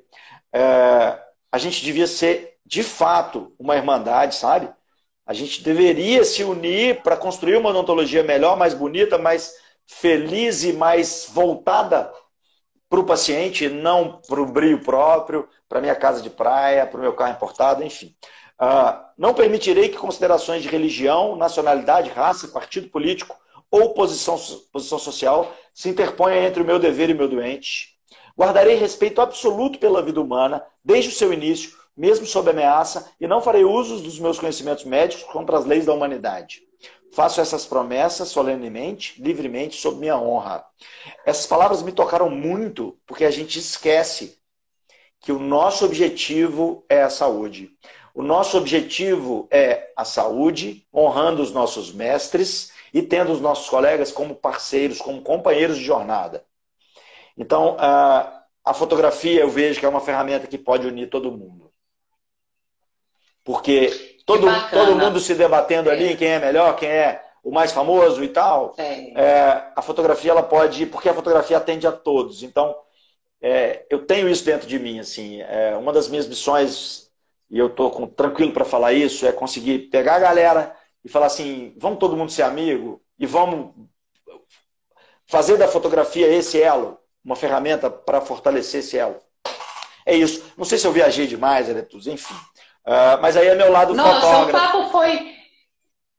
É, 0.54 1.20
a 1.52 1.58
gente 1.58 1.84
devia 1.84 2.06
ser 2.06 2.60
de 2.64 2.84
fato 2.84 3.52
uma 3.58 3.76
irmandade, 3.76 4.36
sabe? 4.36 4.70
A 5.26 5.34
gente 5.34 5.64
deveria 5.64 6.24
se 6.24 6.44
unir 6.44 7.02
para 7.02 7.18
construir 7.18 7.58
uma 7.58 7.72
odontologia 7.72 8.22
melhor, 8.22 8.56
mais 8.56 8.76
bonita, 8.76 9.18
mais 9.18 9.56
feliz 9.88 10.64
e 10.64 10.72
mais 10.72 11.28
voltada 11.34 12.14
para 12.88 13.00
o 13.00 13.06
paciente, 13.06 13.68
não 13.68 14.22
para 14.22 14.40
o 14.40 14.46
brilho 14.46 14.84
próprio, 14.84 15.50
para 15.68 15.82
minha 15.82 15.96
casa 15.96 16.22
de 16.22 16.30
praia, 16.30 16.86
para 16.86 17.00
o 17.00 17.02
meu 17.02 17.14
carro 17.14 17.32
importado, 17.32 17.84
enfim. 17.84 18.16
Uh, 18.62 19.04
não 19.18 19.34
permitirei 19.34 19.90
que 19.90 19.98
considerações 19.98 20.62
de 20.62 20.70
religião, 20.70 21.36
nacionalidade, 21.36 22.12
raça, 22.12 22.48
partido 22.50 22.88
político 22.90 23.36
ou 23.74 23.96
posição, 23.96 24.40
posição 24.72 25.00
social 25.00 25.52
se 25.74 25.90
interponham 25.90 26.44
entre 26.44 26.62
o 26.62 26.66
meu 26.66 26.78
dever 26.78 27.10
e 27.10 27.14
o 27.14 27.16
meu 27.16 27.28
doente. 27.28 27.98
Guardarei 28.38 28.76
respeito 28.76 29.20
absoluto 29.20 29.80
pela 29.80 30.04
vida 30.04 30.22
humana, 30.22 30.64
desde 30.86 31.10
o 31.10 31.14
seu 31.14 31.34
início, 31.34 31.72
mesmo 31.98 32.24
sob 32.28 32.52
ameaça, 32.52 33.12
e 33.20 33.26
não 33.26 33.42
farei 33.42 33.64
uso 33.64 34.00
dos 34.00 34.20
meus 34.20 34.38
conhecimentos 34.38 34.84
médicos 34.84 35.24
contra 35.24 35.58
as 35.58 35.66
leis 35.66 35.88
da 35.88 35.94
humanidade. 35.94 36.62
Faço 37.14 37.42
essas 37.42 37.66
promessas 37.66 38.30
solenemente, 38.30 39.20
livremente, 39.20 39.82
sob 39.82 39.98
minha 39.98 40.20
honra. 40.20 40.64
Essas 41.26 41.48
palavras 41.48 41.82
me 41.82 41.92
tocaram 41.92 42.30
muito, 42.30 42.96
porque 43.08 43.26
a 43.26 43.32
gente 43.32 43.58
esquece 43.58 44.38
que 45.20 45.32
o 45.32 45.40
nosso 45.40 45.84
objetivo 45.84 46.86
é 46.88 47.02
a 47.02 47.10
saúde. 47.10 47.72
O 48.14 48.22
nosso 48.22 48.56
objetivo 48.56 49.48
é 49.50 49.92
a 49.98 50.06
saúde, 50.06 50.86
honrando 50.94 51.42
os 51.42 51.52
nossos 51.52 51.92
mestres 51.92 52.72
e 52.94 53.02
tendo 53.02 53.32
os 53.32 53.42
nossos 53.42 53.70
colegas 53.70 54.12
como 54.12 54.36
parceiros, 54.36 55.00
como 55.00 55.22
companheiros 55.22 55.78
de 55.78 55.84
jornada. 55.84 56.46
Então, 57.38 57.76
a 57.80 58.74
fotografia 58.74 59.42
eu 59.42 59.50
vejo 59.50 59.80
que 59.80 59.86
é 59.86 59.90
uma 59.90 60.00
ferramenta 60.00 60.48
que 60.48 60.58
pode 60.58 60.88
unir 60.88 61.10
todo 61.10 61.32
mundo. 61.32 61.72
Porque 63.44 64.18
todo, 64.26 64.48
todo 64.72 64.96
mundo 64.96 65.20
se 65.20 65.36
debatendo 65.36 65.90
é. 65.90 65.94
ali 65.94 66.16
quem 66.16 66.30
é 66.30 66.40
melhor, 66.40 66.76
quem 66.76 66.88
é 66.88 67.22
o 67.44 67.52
mais 67.52 67.74
famoso 67.74 68.24
e 68.24 68.30
tal. 68.30 68.74
É. 68.78 69.22
É, 69.22 69.72
a 69.76 69.82
fotografia 69.82 70.32
ela 70.32 70.44
pode, 70.44 70.86
porque 70.86 71.10
a 71.10 71.14
fotografia 71.14 71.58
atende 71.58 71.86
a 71.86 71.92
todos. 71.92 72.42
Então, 72.42 72.74
é, 73.42 73.86
eu 73.90 74.06
tenho 74.06 74.30
isso 74.30 74.46
dentro 74.46 74.68
de 74.68 74.80
mim. 74.80 75.00
Assim, 75.00 75.42
é, 75.42 75.76
uma 75.76 75.92
das 75.92 76.08
minhas 76.08 76.28
missões, 76.28 77.12
e 77.50 77.60
eu 77.60 77.68
estou 77.68 78.08
tranquilo 78.08 78.54
para 78.54 78.64
falar 78.64 78.94
isso, 78.94 79.26
é 79.26 79.34
conseguir 79.34 79.90
pegar 79.90 80.16
a 80.16 80.20
galera 80.20 80.83
e 81.04 81.10
falar 81.10 81.28
assim: 81.28 81.74
vamos 81.78 82.00
todo 82.00 82.16
mundo 82.16 82.32
ser 82.32 82.44
amigo 82.44 83.02
e 83.20 83.26
vamos 83.26 83.74
fazer 85.26 85.58
da 85.58 85.68
fotografia 85.68 86.28
esse 86.28 86.62
elo, 86.62 87.00
uma 87.24 87.36
ferramenta 87.36 87.90
para 87.90 88.22
fortalecer 88.22 88.80
esse 88.80 88.98
elo. 88.98 89.18
É 90.06 90.16
isso. 90.16 90.44
Não 90.58 90.66
sei 90.66 90.78
se 90.78 90.86
eu 90.86 90.92
viajei 90.92 91.28
demais, 91.28 91.70
Eletus, 91.70 92.08
enfim. 92.08 92.34
Uh, 92.86 93.22
mas 93.22 93.38
aí 93.38 93.48
é 93.48 93.56
meu 93.56 93.72
lado 93.72 93.94
Nossa, 93.94 94.22
fotógrafo. 94.22 94.52
Nossa, 94.52 94.68
o 94.68 94.82
papo 94.82 94.92
foi. 94.92 95.34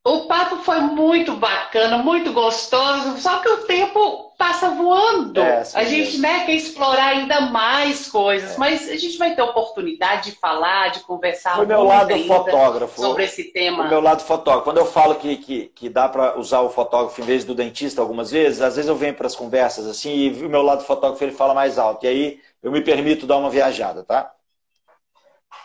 O 0.06 0.26
papo 0.26 0.56
foi 0.56 0.80
muito 0.80 1.34
bacana, 1.36 1.98
muito 1.98 2.32
gostoso, 2.32 3.18
só 3.18 3.38
que 3.40 3.48
o 3.48 3.64
tempo 3.64 4.23
passa 4.36 4.70
voando. 4.70 5.40
É, 5.40 5.62
a 5.74 5.84
gente 5.84 6.18
né, 6.18 6.44
quer 6.44 6.54
explorar 6.54 7.06
ainda 7.06 7.42
mais 7.42 8.08
coisas, 8.08 8.54
é. 8.54 8.58
mas 8.58 8.88
a 8.88 8.96
gente 8.96 9.16
vai 9.18 9.34
ter 9.34 9.42
oportunidade 9.42 10.30
de 10.30 10.36
falar, 10.36 10.90
de 10.90 11.00
conversar 11.00 11.56
Foi 11.56 11.66
meu 11.66 11.82
lado 11.82 12.16
fotógrafo. 12.24 13.00
sobre 13.00 13.24
esse 13.24 13.44
tema. 13.44 13.84
O 13.84 13.88
meu 13.88 14.00
lado 14.00 14.22
fotógrafo. 14.22 14.64
Quando 14.64 14.78
eu 14.78 14.86
falo 14.86 15.14
que, 15.16 15.36
que, 15.36 15.66
que 15.74 15.88
dá 15.88 16.08
para 16.08 16.38
usar 16.38 16.60
o 16.60 16.70
fotógrafo 16.70 17.20
em 17.20 17.24
vez 17.24 17.44
do 17.44 17.54
dentista 17.54 18.00
algumas 18.00 18.30
vezes, 18.30 18.60
às 18.60 18.76
vezes 18.76 18.88
eu 18.88 18.96
venho 18.96 19.14
para 19.14 19.26
as 19.26 19.36
conversas 19.36 19.86
assim 19.86 20.14
e 20.14 20.44
o 20.44 20.48
meu 20.48 20.62
lado 20.62 20.84
fotógrafo 20.84 21.22
ele 21.24 21.32
fala 21.32 21.54
mais 21.54 21.78
alto. 21.78 22.04
E 22.04 22.08
aí 22.08 22.40
eu 22.62 22.70
me 22.70 22.80
permito 22.80 23.26
dar 23.26 23.38
uma 23.38 23.50
viajada, 23.50 24.02
tá? 24.02 24.32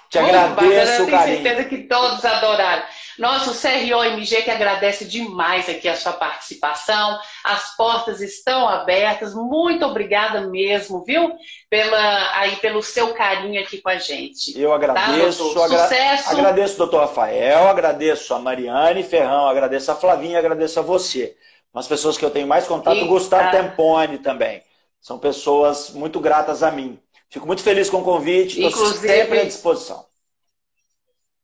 Te 0.09 0.19
Muito 0.19 0.35
agradeço, 0.35 1.05
bacana, 1.05 1.23
tenho 1.23 1.43
certeza 1.43 1.63
que 1.65 1.77
todos 1.83 2.25
adoraram. 2.25 2.83
Nosso 3.19 3.51
CRO-MG 3.51 4.41
que 4.41 4.49
agradece 4.49 5.05
demais 5.05 5.69
aqui 5.69 5.87
a 5.87 5.95
sua 5.95 6.13
participação. 6.13 7.19
As 7.43 7.75
portas 7.75 8.19
estão 8.19 8.67
abertas. 8.67 9.35
Muito 9.35 9.85
obrigada 9.85 10.41
mesmo, 10.41 11.03
viu? 11.03 11.31
Pela, 11.69 12.39
aí, 12.39 12.55
pelo 12.55 12.81
seu 12.81 13.13
carinho 13.13 13.61
aqui 13.61 13.81
com 13.81 13.89
a 13.89 13.97
gente. 13.97 14.59
Eu 14.59 14.73
agradeço. 14.73 15.53
Tá, 15.53 15.65
agra 15.65 15.77
Sucesso. 15.77 16.29
Agradeço, 16.31 16.77
doutor 16.77 17.01
Rafael, 17.01 17.67
agradeço 17.67 18.33
a 18.33 18.39
Mariane 18.39 19.03
Ferrão, 19.03 19.47
agradeço 19.47 19.91
a 19.91 19.95
Flavinha, 19.95 20.39
agradeço 20.39 20.79
a 20.79 20.83
você. 20.83 21.35
As 21.71 21.87
pessoas 21.87 22.17
que 22.17 22.25
eu 22.25 22.31
tenho 22.31 22.47
mais 22.47 22.65
contato, 22.65 22.97
o 22.97 23.07
Gustavo 23.07 23.51
Tempone 23.51 24.17
também. 24.17 24.63
São 24.99 25.19
pessoas 25.19 25.91
muito 25.91 26.19
gratas 26.19 26.63
a 26.63 26.71
mim. 26.71 26.99
Fico 27.29 27.45
muito 27.45 27.61
feliz 27.61 27.89
com 27.89 27.97
o 27.97 28.03
convite, 28.03 28.61
estou 28.61 28.87
sempre 28.87 29.41
à 29.41 29.45
disposição. 29.45 30.03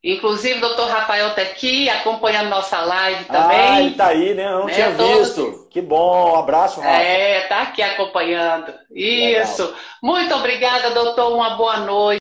Inclusive, 0.04 0.60
o 0.60 0.62
doutor 0.62 0.88
Rafael 0.88 1.30
está 1.30 1.42
aqui 1.42 1.90
acompanhando 1.90 2.50
nossa 2.50 2.80
live 2.80 3.26
também. 3.26 3.60
Ah, 3.60 3.80
ele 3.82 3.90
está 3.90 4.08
aí, 4.08 4.36
né? 4.36 4.46
Eu 4.46 4.60
não 4.60 4.66
né? 4.66 4.74
tinha 4.74 4.96
Todos... 4.96 5.36
visto. 5.36 5.68
Que 5.72 5.82
bom, 5.82 6.34
um 6.34 6.36
abraço, 6.36 6.80
Rafa. 6.80 7.02
É, 7.02 7.42
está 7.42 7.64
aqui 7.64 7.82
acompanhando. 7.82 8.72
Isso. 8.92 9.64
Legal. 9.64 9.80
Muito 10.04 10.36
obrigada, 10.36 10.92
doutor. 10.92 11.34
Uma 11.34 11.58
boa 11.58 11.78
noite. 11.80 12.14